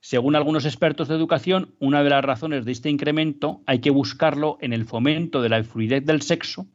Según 0.00 0.36
algunos 0.36 0.64
expertos 0.64 1.08
de 1.08 1.16
educación, 1.16 1.74
una 1.80 2.02
de 2.02 2.10
las 2.10 2.24
razones 2.24 2.64
de 2.64 2.72
este 2.72 2.88
incremento 2.88 3.60
hay 3.66 3.80
que 3.80 3.90
buscarlo 3.90 4.56
en 4.60 4.72
el 4.72 4.86
fomento 4.86 5.42
de 5.42 5.48
la 5.48 5.62
fluidez 5.64 6.06
del 6.06 6.22
sexo 6.22 6.68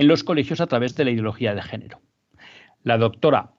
en 0.00 0.08
los 0.08 0.24
colegios 0.24 0.62
a 0.62 0.66
través 0.66 0.96
de 0.96 1.04
la 1.04 1.10
ideología 1.10 1.54
de 1.54 1.60
género. 1.60 2.00
La 2.84 2.96
doctora 2.96 3.52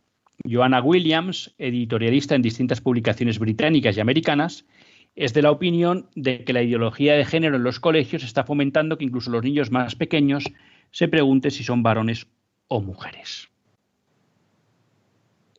Joanna 0.43 0.81
Williams, 0.81 1.53
editorialista 1.59 2.33
en 2.33 2.41
distintas 2.41 2.81
publicaciones 2.81 3.37
británicas 3.37 3.95
y 3.95 3.99
americanas, 3.99 4.65
es 5.15 5.35
de 5.35 5.43
la 5.43 5.51
opinión 5.51 6.09
de 6.15 6.43
que 6.43 6.51
la 6.51 6.63
ideología 6.63 7.13
de 7.13 7.25
género 7.25 7.57
en 7.57 7.63
los 7.63 7.79
colegios 7.79 8.23
está 8.23 8.43
fomentando 8.43 8.97
que 8.97 9.05
incluso 9.05 9.29
los 9.29 9.43
niños 9.43 9.69
más 9.69 9.93
pequeños 9.93 10.45
se 10.89 11.07
pregunten 11.07 11.51
si 11.51 11.63
son 11.63 11.83
varones 11.83 12.25
o 12.69 12.81
mujeres. 12.81 13.49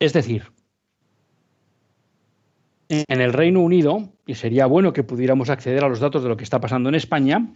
Es 0.01 0.13
decir, 0.13 0.51
en 2.89 3.21
el 3.21 3.33
Reino 3.33 3.61
Unido, 3.61 4.09
y 4.27 4.35
sería 4.35 4.67
bueno 4.67 4.93
que 4.93 5.05
pudiéramos 5.05 5.49
acceder 5.49 5.85
a 5.85 5.89
los 5.89 6.01
datos 6.01 6.25
de 6.25 6.29
lo 6.29 6.37
que 6.37 6.43
está 6.43 6.61
pasando 6.61 6.89
en 6.89 6.97
España, 6.97 7.47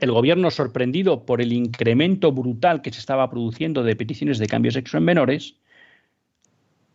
el 0.00 0.12
gobierno, 0.12 0.50
sorprendido 0.50 1.24
por 1.24 1.40
el 1.40 1.52
incremento 1.52 2.32
brutal 2.32 2.82
que 2.82 2.92
se 2.92 3.00
estaba 3.00 3.28
produciendo 3.30 3.82
de 3.82 3.96
peticiones 3.96 4.38
de 4.38 4.46
cambio 4.46 4.70
de 4.70 4.74
sexo 4.74 4.98
en 4.98 5.04
menores, 5.04 5.56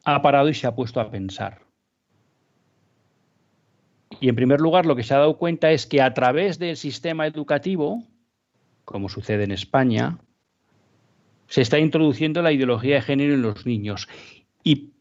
ha 0.04 0.22
parado 0.22 0.50
y 0.50 0.54
se 0.54 0.68
ha 0.68 0.76
puesto 0.76 1.00
a 1.00 1.10
pensar. 1.10 1.62
Y 4.20 4.30
en 4.30 4.36
primer 4.36 4.62
lugar, 4.62 4.86
lo 4.86 4.96
que 4.96 5.04
se 5.04 5.14
ha 5.14 5.18
dado 5.18 5.38
cuenta 5.38 5.72
es 5.72 5.86
que 5.86 6.02
a 6.02 6.14
través 6.14 6.60
del 6.60 6.78
sistema 6.78 7.28
educativo, 7.28 8.04
como 8.86 9.10
sucede 9.10 9.44
en 9.44 9.52
España, 9.52 10.20
se 11.48 11.62
está 11.62 11.80
introduciendo 11.80 12.42
la 12.42 12.52
ideología 12.52 12.96
de 12.96 13.02
género 13.02 13.34
en 13.34 13.42
los 13.42 13.66
niños. 13.66 14.08
Y 14.64 14.92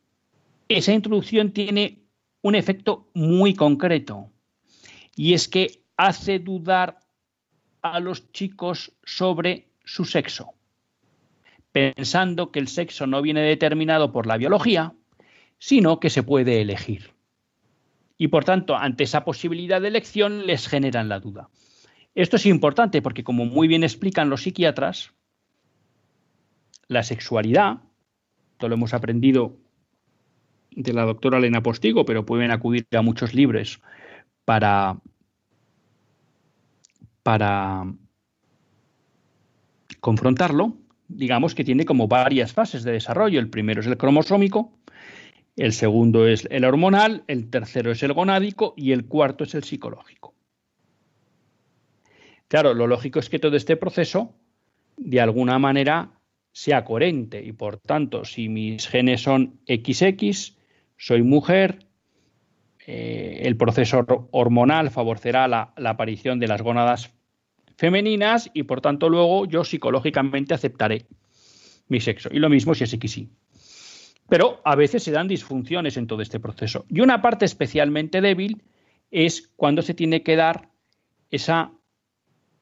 esa 0.69 0.93
introducción 0.93 1.53
tiene 1.53 2.03
un 2.43 2.55
efecto 2.55 3.09
muy 3.15 3.55
concreto, 3.55 4.31
y 5.15 5.35
es 5.35 5.47
que 5.47 5.85
hace 5.97 6.39
dudar 6.39 6.99
a 7.83 8.01
los 8.01 8.33
chicos 8.33 8.93
sobre 9.05 9.69
su 9.85 10.05
sexo, 10.05 10.55
pensando 11.73 12.51
que 12.53 12.61
el 12.61 12.69
sexo 12.69 13.07
no 13.07 13.21
viene 13.21 13.43
determinado 13.43 14.13
por 14.13 14.27
la 14.27 14.37
biología, 14.37 14.95
sino 15.59 16.01
que 16.01 16.11
se 16.11 16.23
puede 16.23 16.61
elegir. 16.61 17.15
Y 18.17 18.29
por 18.29 18.45
tanto, 18.45 18.77
ante 18.77 19.05
esa 19.05 19.25
posibilidad 19.25 19.81
de 19.81 19.89
elección 19.89 20.47
les 20.47 20.69
generan 20.69 21.09
la 21.09 21.19
duda. 21.19 21.49
Esto 22.15 22.37
es 22.37 22.47
importante 22.47 23.03
porque, 23.03 23.25
como 23.25 23.47
muy 23.47 23.69
bien 23.69 23.83
explican 23.83 24.31
los 24.31 24.43
psiquiatras, 24.43 25.13
la 26.89 27.03
sexualidad, 27.03 27.81
esto 28.53 28.69
lo 28.69 28.75
hemos 28.75 28.95
aprendido 28.95 29.57
de 30.71 30.93
la 30.93 31.05
doctora 31.05 31.39
Elena 31.39 31.63
Postigo, 31.63 32.05
pero 32.05 32.25
pueden 32.25 32.51
acudir 32.51 32.87
a 32.93 33.03
muchos 33.03 33.35
libros 33.35 33.81
para 34.45 34.99
para 37.23 37.85
confrontarlo, 40.01 40.77
digamos 41.09 41.55
que 41.55 41.65
tiene 41.65 41.85
como 41.85 42.09
varias 42.09 42.53
fases 42.53 42.83
de 42.83 42.93
desarrollo. 42.93 43.39
El 43.39 43.51
primero 43.51 43.81
es 43.81 43.87
el 43.87 43.97
cromosómico, 43.97 44.73
el 45.57 45.73
segundo 45.73 46.27
es 46.27 46.47
el 46.51 46.65
hormonal, 46.65 47.25
el 47.27 47.51
tercero 47.51 47.93
es 47.93 48.03
el 48.03 48.13
gonádico 48.13 48.75
y 48.77 48.93
el 48.93 49.07
cuarto 49.07 49.45
es 49.45 49.55
el 49.55 49.65
psicológico. 49.65 50.35
Claro, 52.49 52.75
lo 52.75 52.87
lógico 52.87 53.19
es 53.19 53.29
que 53.29 53.39
todo 53.39 53.57
este 53.57 53.77
proceso, 53.77 54.35
de 54.97 55.21
alguna 55.21 55.59
manera, 55.59 56.11
sea 56.53 56.85
coherente 56.85 57.43
y 57.43 57.53
por 57.53 57.79
tanto, 57.79 58.25
si 58.25 58.49
mis 58.49 58.87
genes 58.87 59.23
son 59.23 59.61
XX, 59.67 60.57
soy 60.99 61.23
mujer, 61.23 61.87
eh, 62.87 63.43
el 63.45 63.57
proceso 63.57 64.05
hormonal 64.33 64.91
favorecerá 64.91 65.47
la, 65.47 65.73
aparición 65.85 66.41
de 66.41 66.49
las 66.49 66.63
gónadas 66.63 67.13
femeninas 67.77 68.51
y 68.55 68.65
por 68.65 68.81
tanto 68.81 69.09
luego 69.09 69.47
yo 69.47 69.65
psicológicamente 69.65 70.55
aceptaré 70.55 71.07
mi 71.89 72.01
sexo. 72.01 72.29
Y 72.33 72.39
lo 72.39 72.49
mismo 72.49 72.75
si 72.75 72.85
es 72.85 72.91
XY. 72.91 73.29
Pero 74.29 74.61
a 74.65 74.75
veces 74.75 75.03
se 75.03 75.13
dan 75.13 75.29
disfunciones 75.29 75.97
en 75.97 76.07
todo 76.07 76.23
este 76.23 76.41
proceso. 76.41 76.85
Y 76.89 77.01
una 77.01 77.21
parte 77.23 77.45
especialmente 77.45 78.21
débil 78.21 78.63
es 79.11 79.51
cuando 79.57 79.83
se 79.83 79.95
tiene 79.95 80.23
que 80.23 80.37
dar 80.37 80.71
esa 81.31 81.73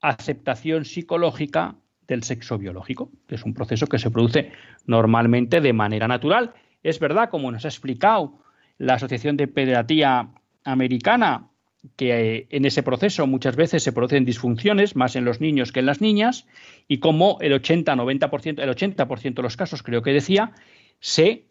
aceptación 0.00 0.84
psicológica 0.84 1.76
del 2.06 2.24
sexo 2.24 2.58
biológico, 2.58 3.10
que 3.26 3.36
es 3.36 3.44
un 3.44 3.54
proceso 3.54 3.86
que 3.86 3.98
se 3.98 4.10
produce 4.10 4.52
normalmente 4.84 5.60
de 5.60 5.72
manera 5.72 6.08
natural. 6.08 6.54
Es 6.82 6.98
verdad, 6.98 7.30
como 7.30 7.52
nos 7.52 7.64
ha 7.64 7.68
explicado 7.68 8.40
la 8.80 8.94
Asociación 8.94 9.36
de 9.36 9.46
Pediatría 9.46 10.30
Americana, 10.64 11.50
que 11.96 12.36
eh, 12.38 12.46
en 12.48 12.64
ese 12.64 12.82
proceso 12.82 13.26
muchas 13.26 13.54
veces 13.54 13.82
se 13.82 13.92
producen 13.92 14.24
disfunciones, 14.24 14.96
más 14.96 15.16
en 15.16 15.26
los 15.26 15.38
niños 15.38 15.70
que 15.70 15.80
en 15.80 15.86
las 15.86 16.00
niñas, 16.00 16.46
y 16.88 16.98
como 16.98 17.36
el 17.42 17.52
80-90%, 17.52 18.58
el 18.58 18.70
80% 18.70 19.34
de 19.34 19.42
los 19.42 19.58
casos, 19.58 19.82
creo 19.82 20.00
que 20.00 20.14
decía, 20.14 20.52
se 20.98 21.44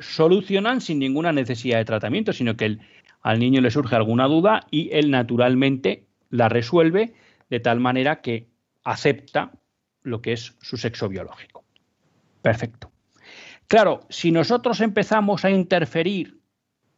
solucionan 0.00 0.80
sin 0.80 0.98
ninguna 0.98 1.30
necesidad 1.30 1.76
de 1.76 1.84
tratamiento, 1.84 2.32
sino 2.32 2.56
que 2.56 2.78
al 3.20 3.38
niño 3.38 3.60
le 3.60 3.70
surge 3.70 3.94
alguna 3.94 4.26
duda 4.26 4.66
y 4.70 4.88
él 4.92 5.10
naturalmente 5.10 6.06
la 6.30 6.48
resuelve 6.48 7.12
de 7.50 7.60
tal 7.60 7.80
manera 7.80 8.22
que 8.22 8.46
acepta 8.82 9.52
lo 10.02 10.22
que 10.22 10.32
es 10.32 10.56
su 10.62 10.78
sexo 10.78 11.10
biológico. 11.10 11.64
Perfecto. 12.40 12.90
Claro, 13.66 14.00
si 14.08 14.32
nosotros 14.32 14.80
empezamos 14.80 15.44
a 15.44 15.50
interferir 15.50 16.41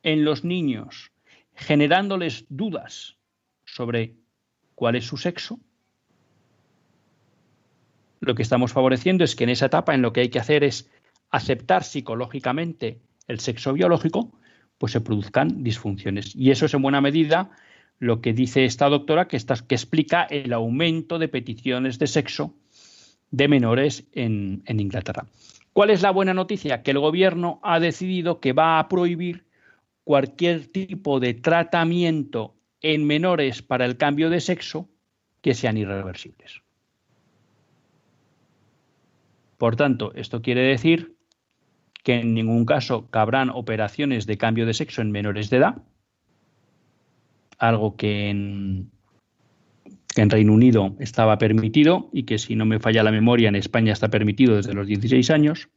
en 0.05 0.25
los 0.25 0.45
niños, 0.45 1.11
generándoles 1.55 2.45
dudas 2.49 3.17
sobre 3.65 4.15
cuál 4.77 4.95
es 4.95 5.07
su 5.07 5.17
sexo, 5.17 5.59
lo 8.21 8.35
que 8.35 8.43
estamos 8.43 8.73
favoreciendo 8.73 9.25
es 9.25 9.35
que 9.35 9.45
en 9.45 9.51
esa 9.51 9.67
etapa 9.67 9.95
en 9.95 10.03
lo 10.03 10.13
que 10.13 10.21
hay 10.21 10.29
que 10.29 10.39
hacer 10.39 10.65
es 10.65 10.91
aceptar 11.31 11.85
psicológicamente 11.85 13.01
el 13.27 13.41
sexo 13.41 13.73
biológico, 13.73 14.33
pues 14.79 14.93
se 14.93 15.01
produzcan 15.01 15.63
disfunciones. 15.65 16.35
Y 16.35 16.51
eso 16.51 16.67
es 16.67 16.75
en 16.75 16.83
buena 16.83 17.01
medida 17.01 17.51
lo 17.99 18.21
que 18.21 18.33
dice 18.33 18.65
esta 18.65 18.89
doctora, 18.89 19.29
que, 19.29 19.37
explica 19.37 20.25
el 20.25 20.53
aumento 20.53 21.19
de 21.19 21.29
peticiones 21.29 21.99
de 21.99 22.07
sexo 22.07 22.55
de 23.31 23.49
menores 23.49 24.05
en, 24.13 24.63
en 24.67 24.81
Inglaterra. 24.81 25.27
¿Cuál 25.73 25.91
es 25.91 26.03
la 26.03 26.11
buena 26.11 26.35
noticia? 26.35 26.83
Que 26.83 26.93
el 26.93 26.99
gobierno 26.99 27.61
ha 27.63 27.81
decidido 27.81 28.41
que 28.41 28.53
va 28.53 28.79
a 28.79 28.89
prohibir 28.89 29.44
cualquier 30.05 30.67
tipo 30.69 31.19
de 31.19 31.35
tratamiento 31.35 32.55
en 32.81 33.07
menores 33.07 33.63
para 33.63 33.87
el 33.87 33.97
cambio 33.97 34.31
de 34.31 34.41
sexo 34.41 34.89
que 35.41 35.55
sean 35.55 35.77
irreversibles. 35.77 36.63
Por 39.59 39.77
tanto, 39.77 40.13
esto 40.15 40.43
quiere 40.43 40.61
decir 40.63 41.17
que 42.03 42.15
en 42.17 42.35
ningún 42.35 42.67
caso 42.67 43.09
cabrán 43.11 43.49
operaciones 43.49 44.27
de 44.27 44.37
cambio 44.37 44.67
de 44.67 44.75
sexo 44.75 45.01
en 45.01 45.11
menores 45.11 45.49
de 45.49 45.57
edad, 45.57 45.83
algo 47.59 47.97
que 47.97 48.29
en, 48.29 48.91
Reino 50.17 50.53
Unido 50.53 50.95
estaba 51.01 51.39
permitido 51.39 52.09
y 52.13 52.23
que 52.23 52.39
si 52.39 52.55
no 52.55 52.67
me 52.67 52.79
falla 52.79 53.03
la 53.03 53.11
memoria 53.11 53.49
en 53.49 53.57
España 53.57 53.93
está 53.93 54.11
permitido 54.11 54.55
desde 54.57 54.75
los 54.75 54.87
16 54.87 55.29
años. 55.31 55.69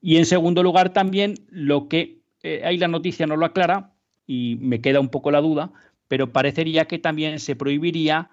Y 0.00 0.16
en 0.16 0.26
segundo 0.26 0.62
lugar 0.62 0.92
también 0.92 1.34
lo 1.50 1.88
que 1.88 2.17
eh, 2.42 2.62
ahí 2.64 2.78
la 2.78 2.88
noticia 2.88 3.26
no 3.26 3.36
lo 3.36 3.46
aclara 3.46 3.92
y 4.26 4.56
me 4.60 4.80
queda 4.80 5.00
un 5.00 5.08
poco 5.08 5.30
la 5.30 5.40
duda, 5.40 5.72
pero 6.06 6.32
parecería 6.32 6.86
que 6.86 6.98
también 6.98 7.38
se 7.40 7.56
prohibiría 7.56 8.30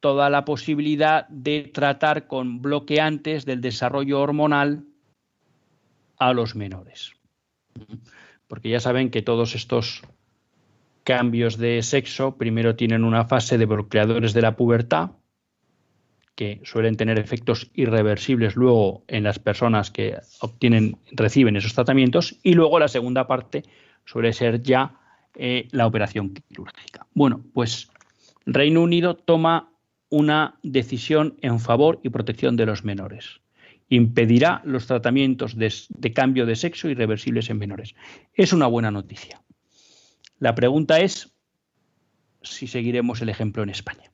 toda 0.00 0.30
la 0.30 0.44
posibilidad 0.44 1.26
de 1.28 1.70
tratar 1.72 2.26
con 2.26 2.62
bloqueantes 2.62 3.44
del 3.44 3.60
desarrollo 3.60 4.20
hormonal 4.20 4.84
a 6.18 6.32
los 6.32 6.54
menores. 6.54 7.12
Porque 8.46 8.70
ya 8.70 8.80
saben 8.80 9.10
que 9.10 9.22
todos 9.22 9.54
estos 9.54 10.02
cambios 11.04 11.58
de 11.58 11.82
sexo 11.82 12.36
primero 12.36 12.76
tienen 12.76 13.04
una 13.04 13.24
fase 13.24 13.58
de 13.58 13.66
bloqueadores 13.66 14.34
de 14.34 14.42
la 14.42 14.56
pubertad, 14.56 15.10
que 16.38 16.60
suelen 16.62 16.96
tener 16.96 17.18
efectos 17.18 17.68
irreversibles 17.74 18.54
luego 18.54 19.02
en 19.08 19.24
las 19.24 19.40
personas 19.40 19.90
que 19.90 20.18
obtienen, 20.38 20.96
reciben 21.10 21.56
esos 21.56 21.74
tratamientos, 21.74 22.38
y 22.44 22.54
luego 22.54 22.78
la 22.78 22.86
segunda 22.86 23.26
parte 23.26 23.64
suele 24.04 24.32
ser 24.32 24.62
ya 24.62 25.00
eh, 25.34 25.66
la 25.72 25.88
operación 25.88 26.34
quirúrgica. 26.34 27.08
Bueno, 27.12 27.44
pues 27.52 27.90
Reino 28.46 28.84
Unido 28.84 29.16
toma 29.16 29.72
una 30.10 30.60
decisión 30.62 31.36
en 31.42 31.58
favor 31.58 31.98
y 32.04 32.10
protección 32.10 32.54
de 32.54 32.66
los 32.66 32.84
menores. 32.84 33.40
Impedirá 33.88 34.62
los 34.64 34.86
tratamientos 34.86 35.56
de 35.56 36.12
cambio 36.12 36.46
de 36.46 36.54
sexo 36.54 36.88
irreversibles 36.88 37.50
en 37.50 37.58
menores. 37.58 37.96
Es 38.32 38.52
una 38.52 38.68
buena 38.68 38.92
noticia. 38.92 39.42
La 40.38 40.54
pregunta 40.54 41.00
es 41.00 41.34
si 42.42 42.68
seguiremos 42.68 43.22
el 43.22 43.28
ejemplo 43.28 43.64
en 43.64 43.70
España. 43.70 44.12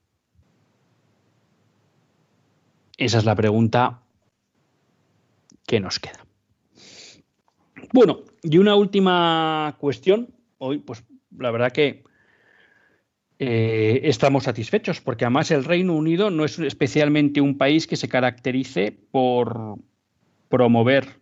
Esa 2.97 3.18
es 3.18 3.24
la 3.24 3.34
pregunta 3.34 4.03
que 5.66 5.80
nos 5.80 5.99
queda. 5.99 6.24
Bueno, 7.92 8.20
y 8.42 8.59
una 8.59 8.76
última 8.76 9.76
cuestión. 9.78 10.34
Hoy, 10.59 10.78
pues 10.78 11.05
la 11.36 11.51
verdad 11.51 11.72
que 11.72 12.05
eh, 13.38 14.01
estamos 14.05 14.45
satisfechos, 14.45 15.01
porque 15.01 15.24
además 15.24 15.51
el 15.51 15.64
Reino 15.64 15.95
Unido 15.95 16.30
no 16.30 16.45
es 16.45 16.59
especialmente 16.59 17.40
un 17.40 17.59
país 17.59 17.86
que 17.86 17.97
se 17.97 18.09
caracterice 18.09 18.92
por 19.11 19.76
promover 20.49 21.20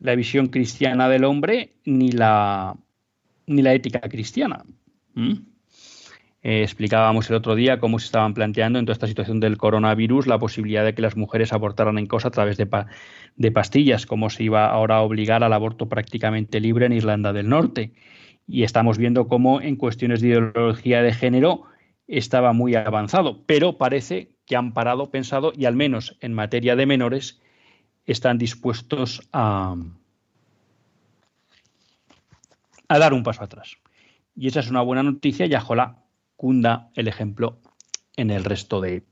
la 0.00 0.16
visión 0.16 0.48
cristiana 0.48 1.08
del 1.08 1.24
hombre 1.24 1.74
ni 1.84 2.10
la 2.10 2.76
ni 3.46 3.62
la 3.62 3.74
ética 3.74 4.00
cristiana. 4.00 4.64
¿Mm? 5.14 5.34
Eh, 6.44 6.62
explicábamos 6.62 7.30
el 7.30 7.36
otro 7.36 7.54
día 7.54 7.78
cómo 7.78 8.00
se 8.00 8.06
estaban 8.06 8.34
planteando 8.34 8.80
en 8.80 8.84
toda 8.84 8.94
esta 8.94 9.06
situación 9.06 9.38
del 9.38 9.56
coronavirus 9.58 10.26
la 10.26 10.40
posibilidad 10.40 10.84
de 10.84 10.92
que 10.92 11.02
las 11.02 11.16
mujeres 11.16 11.52
abortaran 11.52 11.98
en 11.98 12.06
cosa 12.06 12.28
a 12.28 12.30
través 12.32 12.56
de, 12.56 12.68
de 13.36 13.52
pastillas, 13.52 14.06
cómo 14.06 14.28
se 14.28 14.42
iba 14.42 14.66
ahora 14.66 14.96
a 14.96 15.02
obligar 15.02 15.44
al 15.44 15.52
aborto 15.52 15.88
prácticamente 15.88 16.58
libre 16.58 16.86
en 16.86 16.94
Irlanda 16.94 17.32
del 17.32 17.48
Norte. 17.48 17.92
Y 18.48 18.64
estamos 18.64 18.98
viendo 18.98 19.28
cómo 19.28 19.60
en 19.60 19.76
cuestiones 19.76 20.20
de 20.20 20.28
ideología 20.28 21.00
de 21.02 21.12
género 21.12 21.62
estaba 22.08 22.52
muy 22.52 22.74
avanzado, 22.74 23.44
pero 23.46 23.78
parece 23.78 24.32
que 24.44 24.56
han 24.56 24.72
parado, 24.72 25.10
pensado 25.10 25.52
y 25.56 25.66
al 25.66 25.76
menos 25.76 26.18
en 26.20 26.34
materia 26.34 26.74
de 26.74 26.86
menores 26.86 27.40
están 28.04 28.38
dispuestos 28.38 29.28
a, 29.32 29.76
a 32.88 32.98
dar 32.98 33.12
un 33.14 33.22
paso 33.22 33.44
atrás. 33.44 33.76
Y 34.34 34.48
esa 34.48 34.58
es 34.58 34.70
una 34.70 34.80
buena 34.80 35.04
noticia 35.04 35.46
y 35.46 35.54
ojalá 35.54 36.01
cunda 36.42 36.90
el 36.96 37.06
ejemplo 37.06 37.60
en 38.16 38.32
el 38.32 38.42
resto 38.42 38.80
de, 38.80 39.04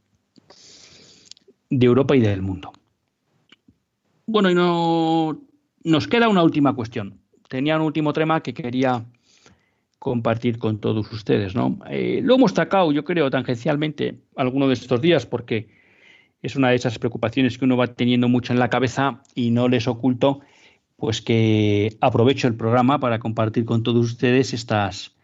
de 1.70 1.86
Europa 1.86 2.16
y 2.16 2.20
del 2.20 2.42
mundo. 2.42 2.72
Bueno, 4.26 4.50
y 4.50 4.54
no, 4.56 5.40
nos 5.84 6.08
queda 6.08 6.28
una 6.28 6.42
última 6.42 6.74
cuestión. 6.74 7.20
Tenía 7.48 7.76
un 7.76 7.82
último 7.82 8.12
tema 8.12 8.42
que 8.42 8.52
quería 8.52 9.04
compartir 10.00 10.58
con 10.58 10.80
todos 10.80 11.12
ustedes. 11.12 11.54
¿no? 11.54 11.78
Eh, 11.88 12.20
lo 12.20 12.34
hemos 12.34 12.50
sacado, 12.50 12.90
yo 12.90 13.04
creo, 13.04 13.30
tangencialmente 13.30 14.18
alguno 14.34 14.66
de 14.66 14.74
estos 14.74 15.00
días 15.00 15.24
porque 15.24 15.68
es 16.42 16.56
una 16.56 16.70
de 16.70 16.76
esas 16.76 16.98
preocupaciones 16.98 17.58
que 17.58 17.64
uno 17.64 17.76
va 17.76 17.86
teniendo 17.86 18.28
mucho 18.28 18.52
en 18.52 18.58
la 18.58 18.70
cabeza 18.70 19.22
y 19.36 19.52
no 19.52 19.68
les 19.68 19.86
oculto 19.86 20.40
pues 20.96 21.22
que 21.22 21.96
aprovecho 22.00 22.48
el 22.48 22.56
programa 22.56 22.98
para 22.98 23.20
compartir 23.20 23.64
con 23.64 23.84
todos 23.84 24.04
ustedes 24.04 24.52
estas, 24.52 25.14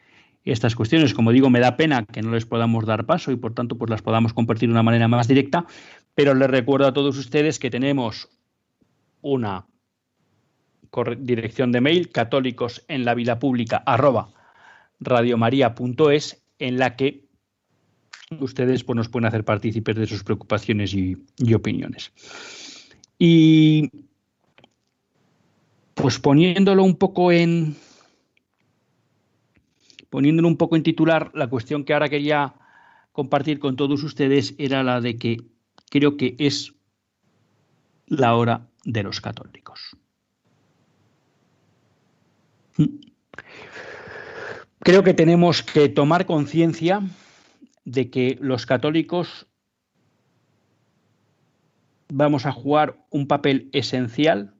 estas 0.53 0.74
cuestiones. 0.74 1.14
Como 1.14 1.32
digo, 1.32 1.51
me 1.51 1.61
da 1.61 1.76
pena 1.76 2.05
que 2.05 2.22
no 2.22 2.32
les 2.32 2.47
podamos 2.47 2.86
dar 2.86 3.07
paso 3.07 3.32
y 3.32 3.36
por 3.36 3.55
tanto 3.55 3.76
pues 3.76 3.90
las 3.90 4.03
podamos 4.03 4.32
compartir 4.32 4.68
de 4.68 4.72
una 4.72 4.82
manera 4.82 5.09
más 5.09 5.28
directa, 5.28 5.66
pero 6.14 6.34
les 6.34 6.49
recuerdo 6.49 6.86
a 6.86 6.92
todos 6.92 7.18
ustedes 7.18 7.59
que 7.59 7.70
tenemos 7.70 8.28
una 9.22 9.66
dirección 11.18 11.72
de 11.72 11.80
mail 11.80 12.11
católicos 12.11 12.84
en 12.88 13.05
la 13.05 13.14
vida 13.14 13.38
pública 13.38 13.82
arroba 13.84 14.30
radiomaria.es 15.01 16.42
en 16.59 16.78
la 16.78 16.97
que 16.97 17.26
ustedes 18.40 18.84
pues, 18.84 18.97
nos 18.97 19.09
pueden 19.09 19.26
hacer 19.26 19.44
partícipes 19.44 19.97
de 19.97 20.07
sus 20.07 20.24
preocupaciones 20.24 20.94
y, 20.94 21.16
y 21.36 21.55
opiniones. 21.55 22.12
Y 23.18 23.90
pues 25.94 26.18
poniéndolo 26.18 26.84
un 26.84 26.97
poco 26.97 27.32
en. 27.32 27.74
Poniéndolo 30.11 30.49
un 30.49 30.57
poco 30.57 30.77
en 30.77 30.83
titular, 30.83 31.31
la 31.35 31.49
cuestión 31.49 31.85
que 31.85 31.93
ahora 31.93 32.09
quería 32.09 32.55
compartir 33.13 33.59
con 33.59 33.77
todos 33.77 34.03
ustedes 34.03 34.55
era 34.59 34.83
la 34.83 35.01
de 35.01 35.17
que 35.17 35.39
creo 35.91 36.17
que 36.17 36.37
es 36.39 36.75
la 38.07 38.35
hora 38.35 38.69
de 38.85 39.03
los 39.03 39.21
católicos. 39.21 39.97
Creo 44.81 45.03
que 45.03 45.15
tenemos 45.15 45.63
que 45.63 45.89
tomar 45.89 46.27
conciencia 46.27 47.03
de 47.85 48.11
que 48.11 48.39
los 48.41 48.67
católicos 48.67 49.47
vamos 52.09 52.47
a 52.47 52.53
jugar 52.53 53.05
un 53.11 53.27
papel 53.27 53.69
esencial 53.73 54.55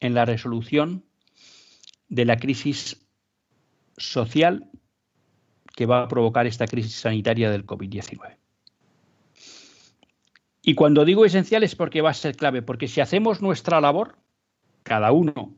en 0.00 0.14
la 0.14 0.24
resolución 0.24 1.04
de 2.08 2.24
la 2.24 2.36
crisis 2.36 3.09
social 4.00 4.68
que 5.74 5.86
va 5.86 6.02
a 6.02 6.08
provocar 6.08 6.46
esta 6.46 6.66
crisis 6.66 6.94
sanitaria 6.94 7.50
del 7.50 7.66
COVID-19. 7.66 8.36
Y 10.62 10.74
cuando 10.74 11.04
digo 11.04 11.24
esencial 11.24 11.62
es 11.62 11.74
porque 11.74 12.02
va 12.02 12.10
a 12.10 12.14
ser 12.14 12.36
clave, 12.36 12.62
porque 12.62 12.88
si 12.88 13.00
hacemos 13.00 13.40
nuestra 13.40 13.80
labor, 13.80 14.16
cada 14.82 15.12
uno, 15.12 15.56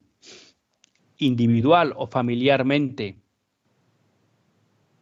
individual 1.18 1.94
o 1.96 2.06
familiarmente, 2.06 3.18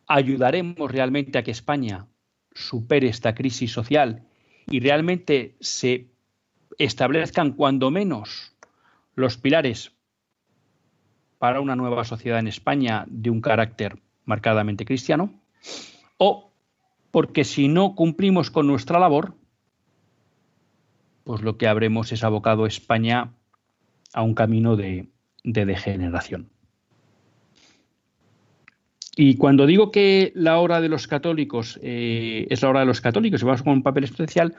ayudaremos 0.07 0.91
realmente 0.91 1.39
a 1.39 1.43
que 1.43 1.51
España 1.51 2.07
supere 2.53 3.09
esta 3.09 3.35
crisis 3.35 3.73
social 3.73 4.27
y 4.69 4.81
realmente 4.81 5.57
se 5.61 6.09
establezcan 6.79 7.53
cuando 7.53 7.91
menos 7.91 8.57
los 9.15 9.37
pilares 9.37 9.93
para 11.41 11.63
una 11.63 11.75
nueva 11.75 12.05
sociedad 12.05 12.39
en 12.39 12.49
España 12.49 13.07
de 13.09 13.31
un 13.31 13.41
carácter 13.41 13.97
marcadamente 14.27 14.85
cristiano, 14.85 15.33
o 16.19 16.53
porque 17.11 17.45
si 17.45 17.67
no 17.67 17.95
cumplimos 17.95 18.51
con 18.51 18.67
nuestra 18.67 18.99
labor, 18.99 19.33
pues 21.25 21.41
lo 21.41 21.57
que 21.57 21.67
habremos 21.67 22.13
es 22.13 22.25
abocado 22.25 22.67
España 22.67 23.33
a 24.13 24.21
un 24.21 24.35
camino 24.35 24.77
de, 24.77 25.09
degeneración. 25.43 26.51
Y 29.17 29.39
cuando 29.39 29.65
digo 29.65 29.91
que 29.91 30.33
la 30.35 30.59
hora 30.59 30.83
de 30.83 30.91
los 30.91 31.07
católicos 31.07 31.81
eh, 31.83 32.49
es 32.51 32.61
la 32.61 32.69
hora 32.69 32.81
de 32.81 32.87
los 32.87 33.01
católicos 33.01 33.41
y 33.41 33.47
vamos 33.47 33.63
con 33.63 33.73
un 33.73 33.83
papel 33.83 34.05
especial, 34.05 34.57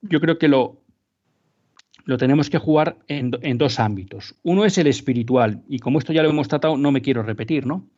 yo 0.00 0.18
creo 0.22 0.38
que 0.38 0.48
lo, 0.48 0.80
lo 2.06 2.18
tenemos 2.18 2.48
que 2.48 2.58
jugar 2.58 2.98
en, 3.08 3.30
dos 3.58 3.80
ámbitos. 3.80 4.36
Uno 4.44 4.64
es 4.64 4.78
el 4.78 4.86
espiritual, 4.86 5.64
y 5.68 5.80
como 5.80 5.98
esto 5.98 6.12
ya 6.12 6.22
lo 6.22 6.30
hemos 6.30 6.46
tratado, 6.46 6.78
no 6.78 6.92
me 6.92 7.02
quiero 7.02 7.24
repetir, 7.24 7.66
¿no? 7.66 7.88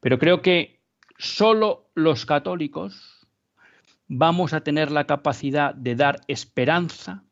Pero 0.00 0.18
creo 0.18 0.42
que 0.42 0.80
solo 1.18 1.88
los 1.94 2.26
católicos 2.26 3.26
vamos 4.08 4.52
a 4.52 4.62
tener 4.62 4.90
la 4.90 5.04
capacidad 5.04 5.72
de 5.72 5.94
dar 5.94 6.20
esperanza 6.26 7.22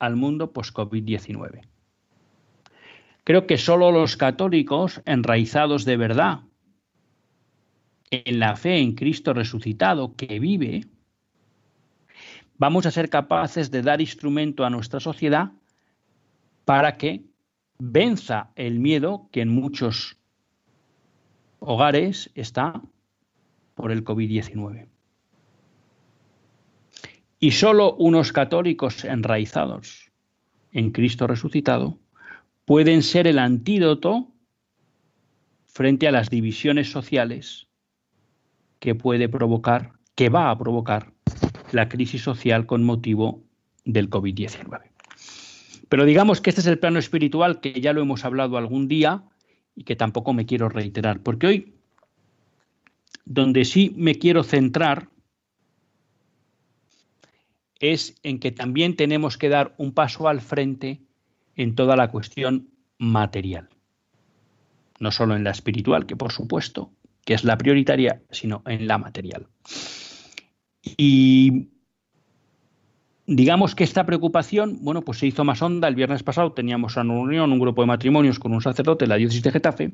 al 0.00 0.16
mundo 0.16 0.52
post-COVID-19. 0.52 1.68
Creo 3.22 3.46
que 3.46 3.56
solo 3.56 3.92
los 3.92 4.16
católicos 4.16 5.00
enraizados 5.04 5.84
de 5.84 5.96
verdad 5.96 6.40
en 8.10 8.40
la 8.40 8.56
fe 8.56 8.78
en 8.78 8.96
Cristo 8.96 9.32
resucitado 9.32 10.16
que 10.16 10.40
vive, 10.40 10.86
vamos 12.58 12.86
a 12.86 12.90
ser 12.90 13.08
capaces 13.08 13.70
de 13.70 13.82
dar 13.82 14.00
instrumento 14.00 14.64
a 14.64 14.70
nuestra 14.70 15.00
sociedad 15.00 15.52
para 16.64 16.98
que 16.98 17.24
venza 17.78 18.50
el 18.56 18.80
miedo 18.80 19.28
que 19.32 19.40
en 19.40 19.48
muchos 19.48 20.18
hogares 21.60 22.30
está 22.34 22.82
por 23.74 23.92
el 23.92 24.04
COVID-19. 24.04 24.88
Y 27.40 27.52
solo 27.52 27.94
unos 27.94 28.32
católicos 28.32 29.04
enraizados 29.04 30.10
en 30.72 30.90
Cristo 30.90 31.28
resucitado 31.28 31.98
pueden 32.64 33.02
ser 33.02 33.28
el 33.28 33.38
antídoto 33.38 34.32
frente 35.66 36.08
a 36.08 36.12
las 36.12 36.28
divisiones 36.28 36.90
sociales 36.90 37.68
que 38.80 38.96
puede 38.96 39.28
provocar, 39.28 39.92
que 40.16 40.28
va 40.28 40.50
a 40.50 40.58
provocar 40.58 41.12
la 41.72 41.88
crisis 41.88 42.22
social 42.22 42.66
con 42.66 42.84
motivo 42.84 43.42
del 43.84 44.10
COVID-19. 44.10 44.80
Pero 45.88 46.04
digamos 46.04 46.40
que 46.40 46.50
este 46.50 46.60
es 46.60 46.66
el 46.66 46.78
plano 46.78 46.98
espiritual 46.98 47.60
que 47.60 47.80
ya 47.80 47.92
lo 47.92 48.02
hemos 48.02 48.24
hablado 48.24 48.56
algún 48.58 48.88
día 48.88 49.24
y 49.74 49.84
que 49.84 49.96
tampoco 49.96 50.32
me 50.32 50.46
quiero 50.46 50.68
reiterar, 50.68 51.22
porque 51.22 51.46
hoy 51.46 51.74
donde 53.24 53.64
sí 53.64 53.92
me 53.96 54.14
quiero 54.14 54.42
centrar 54.42 55.08
es 57.78 58.16
en 58.22 58.40
que 58.40 58.50
también 58.50 58.96
tenemos 58.96 59.36
que 59.36 59.48
dar 59.48 59.74
un 59.78 59.92
paso 59.92 60.28
al 60.28 60.40
frente 60.40 61.00
en 61.54 61.74
toda 61.74 61.96
la 61.96 62.10
cuestión 62.10 62.70
material. 62.98 63.68
No 64.98 65.12
solo 65.12 65.36
en 65.36 65.44
la 65.44 65.50
espiritual, 65.50 66.06
que 66.06 66.16
por 66.16 66.32
supuesto 66.32 66.90
que 67.24 67.34
es 67.34 67.44
la 67.44 67.58
prioritaria, 67.58 68.22
sino 68.30 68.62
en 68.66 68.88
la 68.88 68.96
material. 68.96 69.46
Y 70.82 71.68
digamos 73.26 73.74
que 73.74 73.84
esta 73.84 74.06
preocupación, 74.06 74.78
bueno, 74.82 75.02
pues 75.02 75.18
se 75.18 75.26
hizo 75.26 75.44
más 75.44 75.60
honda. 75.62 75.88
El 75.88 75.94
viernes 75.94 76.22
pasado 76.22 76.52
teníamos 76.52 76.96
una 76.96 77.12
reunión, 77.12 77.52
un 77.52 77.58
grupo 77.58 77.82
de 77.82 77.86
matrimonios 77.86 78.38
con 78.38 78.52
un 78.52 78.62
sacerdote 78.62 79.04
de 79.04 79.08
la 79.08 79.16
diócesis 79.16 79.42
de 79.42 79.52
Getafe, 79.52 79.92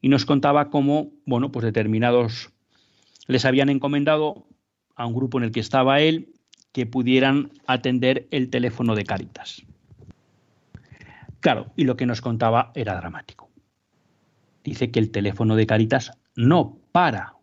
y 0.00 0.08
nos 0.08 0.24
contaba 0.24 0.70
cómo, 0.70 1.12
bueno, 1.26 1.52
pues 1.52 1.64
determinados 1.64 2.50
les 3.26 3.44
habían 3.44 3.68
encomendado 3.68 4.46
a 4.96 5.06
un 5.06 5.14
grupo 5.14 5.38
en 5.38 5.44
el 5.44 5.52
que 5.52 5.60
estaba 5.60 6.00
él 6.00 6.34
que 6.72 6.86
pudieran 6.86 7.50
atender 7.66 8.26
el 8.30 8.50
teléfono 8.50 8.94
de 8.94 9.04
Caritas. 9.04 9.62
Claro, 11.40 11.72
y 11.76 11.84
lo 11.84 11.96
que 11.96 12.06
nos 12.06 12.20
contaba 12.20 12.72
era 12.74 12.96
dramático. 12.96 13.50
Dice 14.62 14.90
que 14.90 14.98
el 14.98 15.10
teléfono 15.10 15.56
de 15.56 15.66
Caritas 15.66 16.12
no 16.36 16.78
para. 16.92 17.34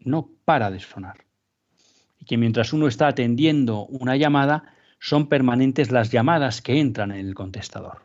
No 0.00 0.30
para 0.44 0.70
de 0.70 0.80
sonar. 0.80 1.24
Y 2.18 2.24
que 2.24 2.36
mientras 2.36 2.72
uno 2.72 2.88
está 2.88 3.08
atendiendo 3.08 3.86
una 3.86 4.16
llamada, 4.16 4.74
son 4.98 5.28
permanentes 5.28 5.90
las 5.90 6.10
llamadas 6.10 6.60
que 6.62 6.80
entran 6.80 7.12
en 7.12 7.26
el 7.26 7.34
contestador. 7.34 8.02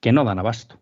Que 0.00 0.12
no 0.12 0.24
dan 0.24 0.38
abasto. 0.38 0.78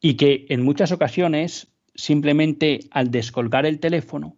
Y 0.00 0.14
que 0.14 0.46
en 0.50 0.62
muchas 0.62 0.92
ocasiones, 0.92 1.68
simplemente 1.94 2.80
al 2.90 3.10
descolgar 3.10 3.66
el 3.66 3.80
teléfono, 3.80 4.36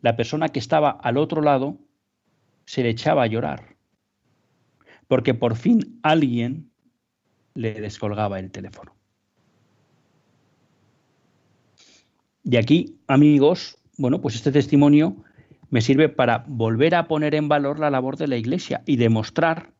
la 0.00 0.16
persona 0.16 0.48
que 0.48 0.58
estaba 0.58 0.90
al 0.90 1.16
otro 1.16 1.40
lado 1.42 1.78
se 2.64 2.82
le 2.82 2.90
echaba 2.90 3.22
a 3.22 3.26
llorar 3.26 3.76
porque 5.08 5.34
por 5.34 5.56
fin 5.56 5.98
alguien 6.02 6.70
le 7.54 7.80
descolgaba 7.80 8.38
el 8.38 8.50
teléfono. 8.50 8.95
De 12.46 12.58
aquí, 12.58 13.00
amigos, 13.08 13.76
bueno, 13.98 14.20
pues 14.20 14.36
este 14.36 14.52
testimonio 14.52 15.16
me 15.68 15.80
sirve 15.80 16.08
para 16.08 16.44
volver 16.46 16.94
a 16.94 17.08
poner 17.08 17.34
en 17.34 17.48
valor 17.48 17.80
la 17.80 17.90
labor 17.90 18.16
de 18.16 18.28
la 18.28 18.36
Iglesia 18.36 18.84
y 18.86 18.98
demostrar 18.98 19.72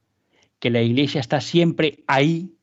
que 0.59 0.71
la 0.71 0.83
Iglesia 0.83 1.21
está 1.21 1.41
siempre 1.41 2.03
ahí 2.09 2.57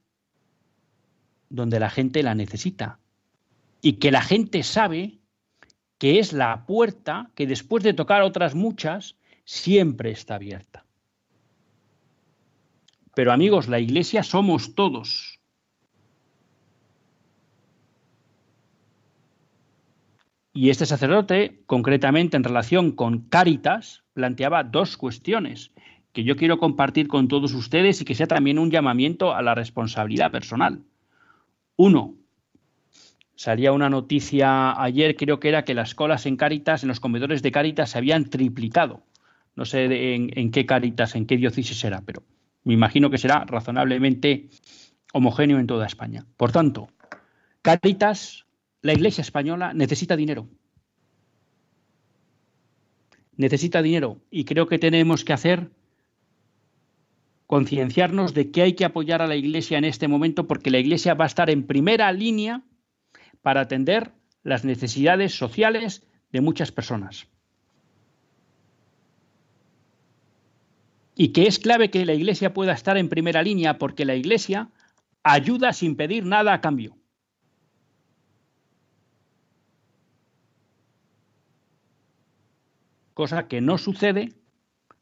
donde 1.47 1.79
la 1.79 1.89
gente 1.89 2.21
la 2.21 2.35
necesita 2.35 2.99
y 3.81 3.93
que 3.93 4.11
la 4.11 4.21
gente 4.21 4.63
sabe 4.63 5.19
que 5.99 6.19
es 6.19 6.33
la 6.33 6.65
puerta 6.65 7.31
que 7.33 7.47
después 7.47 7.81
de 7.81 7.93
tocar 7.93 8.23
otras 8.23 8.55
muchas 8.55 9.15
siempre 9.45 10.11
está 10.11 10.35
abierta. 10.35 10.85
Pero 13.15 13.31
amigos, 13.31 13.69
la 13.69 13.79
iglesia 13.79 14.21
somos 14.21 14.75
todos. 14.75 15.39
Y 20.53 20.69
este 20.69 20.85
sacerdote, 20.85 21.61
concretamente 21.65 22.37
en 22.37 22.43
relación 22.43 22.91
con 22.91 23.21
Cáritas, 23.27 24.03
planteaba 24.13 24.63
dos 24.63 24.97
cuestiones 24.97 25.71
que 26.11 26.23
yo 26.23 26.35
quiero 26.35 26.59
compartir 26.59 27.07
con 27.07 27.27
todos 27.27 27.53
ustedes 27.53 27.99
y 27.99 28.05
que 28.05 28.13
sea 28.13 28.27
también 28.27 28.59
un 28.59 28.69
llamamiento 28.69 29.33
a 29.33 29.41
la 29.41 29.55
responsabilidad 29.55 30.31
personal. 30.31 30.83
Uno, 31.75 32.13
salía 33.35 33.71
una 33.71 33.89
noticia 33.89 34.79
ayer, 34.79 35.15
creo 35.15 35.39
que 35.39 35.49
era 35.49 35.65
que 35.65 35.73
las 35.73 35.95
colas 35.95 36.27
en 36.27 36.37
Cáritas, 36.37 36.83
en 36.83 36.89
los 36.89 36.99
comedores 36.99 37.41
de 37.41 37.51
Cáritas, 37.51 37.89
se 37.89 37.97
habían 37.97 38.29
triplicado. 38.29 39.01
No 39.55 39.65
sé 39.65 40.13
en, 40.13 40.29
en 40.37 40.51
qué 40.51 40.67
Cáritas, 40.67 41.15
en 41.15 41.25
qué 41.25 41.35
diócesis 41.35 41.83
era, 41.83 42.01
pero 42.01 42.21
me 42.63 42.75
imagino 42.75 43.09
que 43.09 43.17
será 43.17 43.43
razonablemente 43.45 44.49
homogéneo 45.13 45.57
en 45.57 45.65
toda 45.65 45.87
España. 45.87 46.25
Por 46.37 46.51
tanto, 46.51 46.89
Caritas, 47.63 48.45
la 48.83 48.93
Iglesia 48.93 49.23
española 49.23 49.73
necesita 49.73 50.15
dinero. 50.15 50.47
Necesita 53.35 53.81
dinero 53.81 54.21
y 54.29 54.45
creo 54.45 54.67
que 54.67 54.77
tenemos 54.77 55.25
que 55.25 55.33
hacer 55.33 55.71
concienciarnos 57.47 58.35
de 58.35 58.51
que 58.51 58.61
hay 58.61 58.73
que 58.73 58.85
apoyar 58.85 59.23
a 59.23 59.27
la 59.27 59.35
Iglesia 59.35 59.79
en 59.79 59.85
este 59.85 60.07
momento 60.07 60.45
porque 60.45 60.69
la 60.69 60.77
Iglesia 60.77 61.15
va 61.15 61.23
a 61.23 61.27
estar 61.27 61.49
en 61.49 61.65
primera 61.65 62.11
línea 62.11 62.61
para 63.41 63.61
atender 63.61 64.11
las 64.43 64.63
necesidades 64.63 65.33
sociales 65.33 66.05
de 66.31 66.41
muchas 66.41 66.71
personas. 66.71 67.27
y 71.15 71.29
que 71.29 71.47
es 71.47 71.59
clave 71.59 71.89
que 71.89 72.05
la 72.05 72.13
Iglesia 72.13 72.53
pueda 72.53 72.73
estar 72.73 72.97
en 72.97 73.09
primera 73.09 73.43
línea 73.43 73.77
porque 73.77 74.05
la 74.05 74.15
Iglesia 74.15 74.69
ayuda 75.21 75.73
sin 75.73 75.95
pedir 75.95 76.25
nada 76.25 76.53
a 76.53 76.61
cambio. 76.61 76.97
Cosa 83.13 83.47
que 83.47 83.61
no 83.61 83.77
sucede 83.77 84.33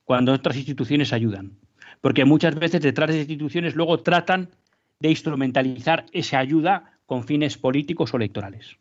cuando 0.03 0.34
otras 0.34 0.57
instituciones 0.57 1.14
ayudan. 1.14 1.57
Porque 2.01 2.26
muchas 2.26 2.55
veces 2.55 2.82
detrás 2.82 3.09
de 3.09 3.20
instituciones 3.20 3.76
luego 3.76 3.99
tratan 3.99 4.49
de 4.99 5.09
instrumentalizar 5.09 6.05
esa 6.12 6.39
ayuda 6.39 6.97
con 7.05 7.24
fines 7.24 7.57
políticos 7.57 8.14
o 8.14 8.18
electorales. 8.18 8.78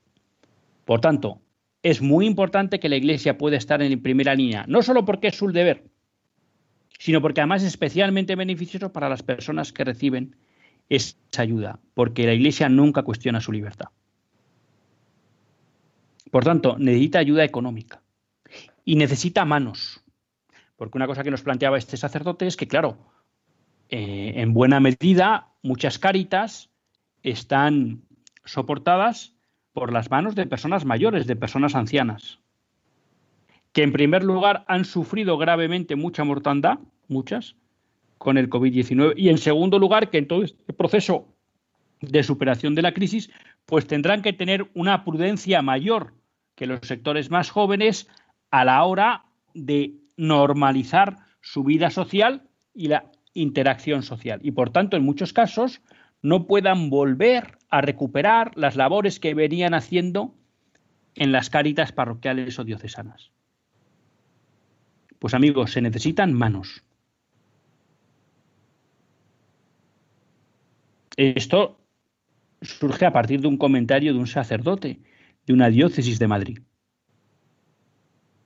Por 0.84 1.00
tanto, 1.00 1.40
es 1.82 2.02
muy 2.02 2.26
importante 2.26 2.80
que 2.80 2.88
la 2.88 2.96
Iglesia 2.96 3.38
pueda 3.38 3.56
estar 3.56 3.80
en 3.80 4.02
primera 4.02 4.34
línea, 4.34 4.64
no 4.66 4.82
solo 4.82 5.04
porque 5.04 5.28
es 5.28 5.36
su 5.36 5.50
deber, 5.52 5.84
sino 6.98 7.22
porque 7.22 7.40
además 7.40 7.62
es 7.62 7.68
especialmente 7.68 8.36
beneficioso 8.36 8.92
para 8.92 9.08
las 9.08 9.22
personas 9.22 9.72
que 9.72 9.84
reciben 9.84 10.36
esa 10.88 11.16
ayuda, 11.38 11.78
porque 11.94 12.26
la 12.26 12.34
Iglesia 12.34 12.68
nunca 12.68 13.02
cuestiona 13.02 13.40
su 13.40 13.52
libertad. 13.52 13.88
Por 16.30 16.44
tanto, 16.44 16.76
necesita 16.78 17.18
ayuda 17.18 17.44
económica 17.44 18.02
y 18.90 18.96
necesita 18.96 19.44
manos, 19.44 20.02
porque 20.74 20.98
una 20.98 21.06
cosa 21.06 21.22
que 21.22 21.30
nos 21.30 21.42
planteaba 21.42 21.78
este 21.78 21.96
sacerdote 21.96 22.48
es 22.48 22.56
que, 22.56 22.66
claro, 22.66 22.98
eh, 23.88 24.32
en 24.34 24.52
buena 24.52 24.80
medida 24.80 25.46
muchas 25.62 26.00
cáritas 26.00 26.70
están 27.22 28.02
soportadas 28.44 29.36
por 29.72 29.92
las 29.92 30.10
manos 30.10 30.34
de 30.34 30.44
personas 30.44 30.84
mayores, 30.84 31.28
de 31.28 31.36
personas 31.36 31.76
ancianas 31.76 32.40
que 33.72 33.84
en 33.84 33.92
primer 33.92 34.24
lugar 34.24 34.64
han 34.66 34.84
sufrido 34.84 35.38
gravemente 35.38 35.94
mucha 35.94 36.24
mortandad, 36.24 36.80
muchas, 37.06 37.54
con 38.18 38.38
el 38.38 38.50
COVID-19, 38.50 39.14
y 39.16 39.28
en 39.28 39.38
segundo 39.38 39.78
lugar 39.78 40.10
que 40.10 40.18
en 40.18 40.26
todo 40.26 40.42
este 40.42 40.72
proceso 40.72 41.28
de 42.00 42.24
superación 42.24 42.74
de 42.74 42.82
la 42.82 42.92
crisis, 42.92 43.30
pues 43.66 43.86
tendrán 43.86 44.20
que 44.20 44.32
tener 44.32 44.68
una 44.74 45.04
prudencia 45.04 45.62
mayor 45.62 46.12
que 46.56 46.66
los 46.66 46.80
sectores 46.82 47.30
más 47.30 47.50
jóvenes 47.50 48.08
a 48.50 48.64
la 48.64 48.84
hora 48.84 49.24
de 49.54 49.94
normalizar 50.16 51.18
su 51.40 51.64
vida 51.64 51.90
social 51.90 52.48
y 52.74 52.88
la 52.88 53.10
interacción 53.34 54.02
social. 54.02 54.40
Y 54.42 54.52
por 54.52 54.70
tanto, 54.70 54.96
en 54.96 55.04
muchos 55.04 55.32
casos, 55.32 55.80
no 56.22 56.46
puedan 56.46 56.90
volver 56.90 57.58
a 57.70 57.80
recuperar 57.80 58.56
las 58.56 58.76
labores 58.76 59.20
que 59.20 59.34
venían 59.34 59.74
haciendo 59.74 60.34
en 61.14 61.32
las 61.32 61.50
cáritas 61.50 61.92
parroquiales 61.92 62.58
o 62.58 62.64
diocesanas. 62.64 63.30
Pues 65.18 65.34
amigos, 65.34 65.72
se 65.72 65.82
necesitan 65.82 66.32
manos. 66.32 66.82
Esto 71.16 71.78
surge 72.62 73.06
a 73.06 73.12
partir 73.12 73.40
de 73.40 73.48
un 73.48 73.58
comentario 73.58 74.12
de 74.12 74.18
un 74.18 74.26
sacerdote 74.26 75.00
de 75.46 75.52
una 75.52 75.68
diócesis 75.68 76.18
de 76.18 76.28
Madrid. 76.28 76.60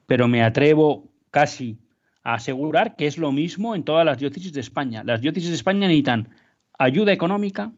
Pero 0.06 0.28
me 0.28 0.42
atrevo 0.42 1.10
casi 1.30 1.78
a 2.22 2.34
asegurar 2.34 2.96
que 2.96 3.06
es 3.06 3.18
lo 3.18 3.32
mismo 3.32 3.74
en 3.74 3.84
todas 3.84 4.04
las 4.04 4.18
diócesis 4.18 4.52
de 4.52 4.60
España. 4.60 5.02
Las 5.04 5.20
diócesis 5.20 5.50
de 5.50 5.56
España 5.56 5.80
necesitan 5.80 6.30
ayuda 6.78 7.12
económica 7.12 7.72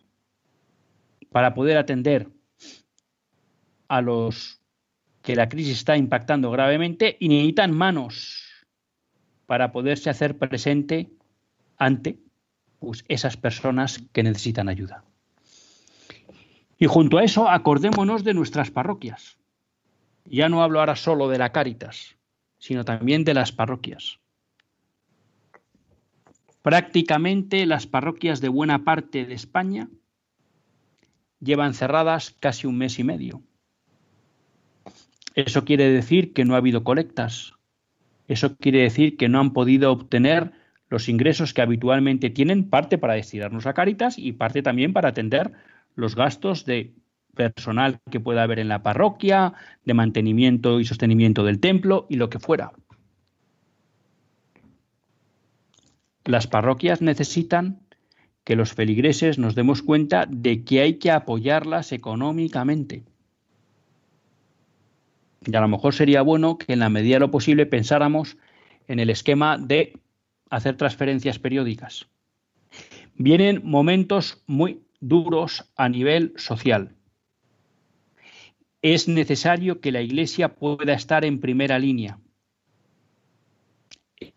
para 1.31 1.55
poder 1.55 1.77
atender 1.77 2.29
a 3.89 4.01
los 4.01 4.61
que 5.23 5.37
la 5.37 5.49
crisis 5.49 5.79
está 5.79 5.97
impactando 5.97 6.51
gravemente 6.51 7.17
y 7.19 7.29
necesitan 7.29 7.73
manos 7.73 8.47
para 9.47 9.73
poderse 9.73 10.11
hacer 10.11 10.39
presente 10.39 11.11
ante 11.79 12.19
pues, 12.79 13.05
esas 13.09 13.37
personas 13.37 14.03
que 14.13 14.23
necesitan 14.23 14.69
ayuda. 14.69 15.05
Y 16.79 16.87
junto 16.87 17.19
a 17.19 17.25
eso, 17.25 17.49
acordémonos 17.49 18.23
de 18.23 18.35
nuestras 18.35 18.71
parroquias. 18.71 19.39
Ya 20.29 20.49
no 20.49 20.63
hablo 20.63 20.81
ahora 20.81 20.97
solo 20.97 21.29
de 21.29 21.39
la 21.39 21.53
Cáritas, 21.53 22.17
sino 22.59 22.85
también 22.85 23.25
de 23.25 23.35
las 23.35 23.53
parroquias. 23.53 24.19
Prácticamente 26.63 27.65
las 27.67 27.87
parroquias 27.87 28.41
de 28.41 28.49
buena 28.49 28.85
parte 28.85 29.25
de 29.25 29.35
España 29.35 29.89
llevan 31.41 31.75
cerradas 31.75 32.35
casi 32.41 32.67
un 32.67 32.77
mes 32.79 32.99
y 32.99 33.05
medio. 33.05 33.43
Eso 35.35 35.65
quiere 35.65 35.91
decir 35.91 36.33
que 36.33 36.45
no 36.45 36.55
ha 36.55 36.59
habido 36.59 36.83
colectas. 36.83 37.53
Eso 38.27 38.57
quiere 38.57 38.81
decir 38.81 39.17
que 39.17 39.29
no 39.29 39.39
han 39.39 39.53
podido 39.53 39.93
obtener 39.93 40.53
los 40.89 41.09
ingresos 41.09 41.53
que 41.53 41.63
habitualmente 41.63 42.31
tienen, 42.31 42.69
parte 42.69 42.99
para 42.99 43.15
destinarnos 43.15 43.67
a 43.67 43.75
Cáritas 43.75 44.19
y 44.19 44.33
parte 44.33 44.63
también 44.63 44.93
para 44.93 45.11
atender 45.11 45.53
los 45.95 46.17
gastos 46.17 46.65
de 46.65 46.95
personal 47.37 48.01
que 48.11 48.19
pueda 48.19 48.43
haber 48.43 48.59
en 48.59 48.69
la 48.69 48.83
parroquia, 48.83 49.53
de 49.85 49.95
mantenimiento 49.95 50.81
y 50.81 50.85
sostenimiento 50.85 51.45
del 51.45 51.61
templo 51.61 52.07
y 52.09 52.17
lo 52.17 52.29
que 52.29 52.41
fuera. 52.41 52.73
Las 56.25 56.49
parroquias 56.49 57.01
necesitan 57.01 57.79
que 58.43 58.57
los 58.57 58.73
feligreses 58.73 59.39
nos 59.39 59.55
demos 59.55 59.83
cuenta 59.83 60.27
de 60.29 60.65
que 60.65 60.81
hay 60.81 60.95
que 60.95 61.13
apoyarlas 61.13 61.93
económicamente. 61.93 63.05
Y 65.47 65.55
a 65.55 65.61
lo 65.61 65.69
mejor 65.69 65.95
sería 65.95 66.23
bueno 66.23 66.59
que 66.59 66.73
en 66.73 66.81
la 66.81 66.89
medida 66.89 67.17
de 67.17 67.21
lo 67.21 67.31
posible 67.31 67.67
pensáramos 67.67 68.37
en 68.89 68.99
el 68.99 69.11
esquema 69.11 69.59
de 69.59 70.01
hacer 70.51 70.77
transferencias 70.77 71.39
periódicas. 71.39 72.09
Vienen 73.15 73.61
momentos 73.65 74.43
muy 74.47 74.83
duros 75.01 75.71
a 75.77 75.89
nivel 75.89 76.33
social. 76.37 76.96
Es 78.89 79.09
necesario 79.09 79.81
que 79.81 79.91
la 79.91 80.01
Iglesia 80.01 80.55
pueda 80.55 80.93
estar 80.93 81.25
en 81.25 81.41
primera 81.41 81.77
línea. 81.77 82.21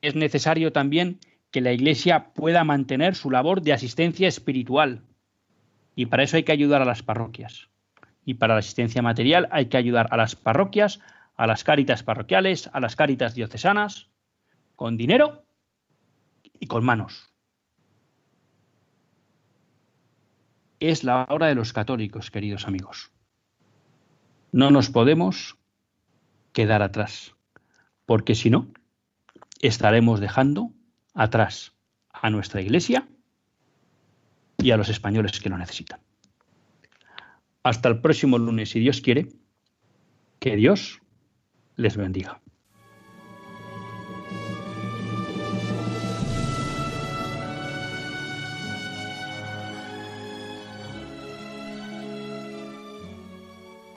Es 0.02 0.16
necesario 0.16 0.74
también 0.74 1.20
que 1.52 1.62
la 1.62 1.72
Iglesia 1.72 2.34
pueda 2.34 2.64
mantener 2.64 3.14
su 3.14 3.30
labor 3.30 3.62
de 3.62 3.74
asistencia 3.74 4.28
espiritual. 4.28 5.04
Y 5.94 6.08
para 6.08 6.24
eso 6.24 6.36
hay 6.36 6.46
que 6.46 6.52
ayudar 6.52 6.82
a 6.82 6.86
las 6.86 7.04
parroquias. 7.04 7.70
Y 8.26 8.34
para 8.34 8.56
la 8.56 8.62
asistencia 8.62 9.04
material 9.04 9.48
hay 9.52 9.68
que 9.68 9.78
ayudar 9.78 10.08
a 10.10 10.18
las 10.18 10.36
parroquias, 10.36 11.00
a 11.36 11.46
las 11.46 11.64
cáritas 11.64 12.02
parroquiales, 12.02 12.72
a 12.74 12.80
las 12.80 12.96
cáritas 12.96 13.36
diocesanas, 13.36 14.10
con 14.76 14.98
dinero 14.98 15.46
y 16.60 16.66
con 16.66 16.84
manos. 16.84 17.32
Es 20.80 21.04
la 21.04 21.28
hora 21.30 21.46
de 21.46 21.54
los 21.54 21.72
católicos, 21.72 22.32
queridos 22.32 22.68
amigos. 22.68 23.12
No 24.52 24.72
nos 24.72 24.90
podemos 24.90 25.58
quedar 26.54 26.82
atrás, 26.82 27.36
porque 28.06 28.36
si 28.36 28.50
no, 28.50 28.68
estaremos 29.62 30.20
dejando 30.20 30.72
atrás 31.14 31.74
a 32.12 32.30
nuestra 32.30 32.62
Iglesia 32.62 33.08
y 34.58 34.72
a 34.72 34.78
los 34.78 34.90
españoles 34.90 35.40
que 35.40 35.50
lo 35.50 35.58
necesitan. 35.58 36.00
Hasta 37.64 37.90
el 37.90 38.02
próximo 38.02 38.38
lunes, 38.38 38.70
si 38.70 38.80
Dios 38.80 39.02
quiere, 39.02 39.30
que 40.40 40.56
Dios 40.56 41.02
les 41.76 41.98
bendiga. 41.98 42.42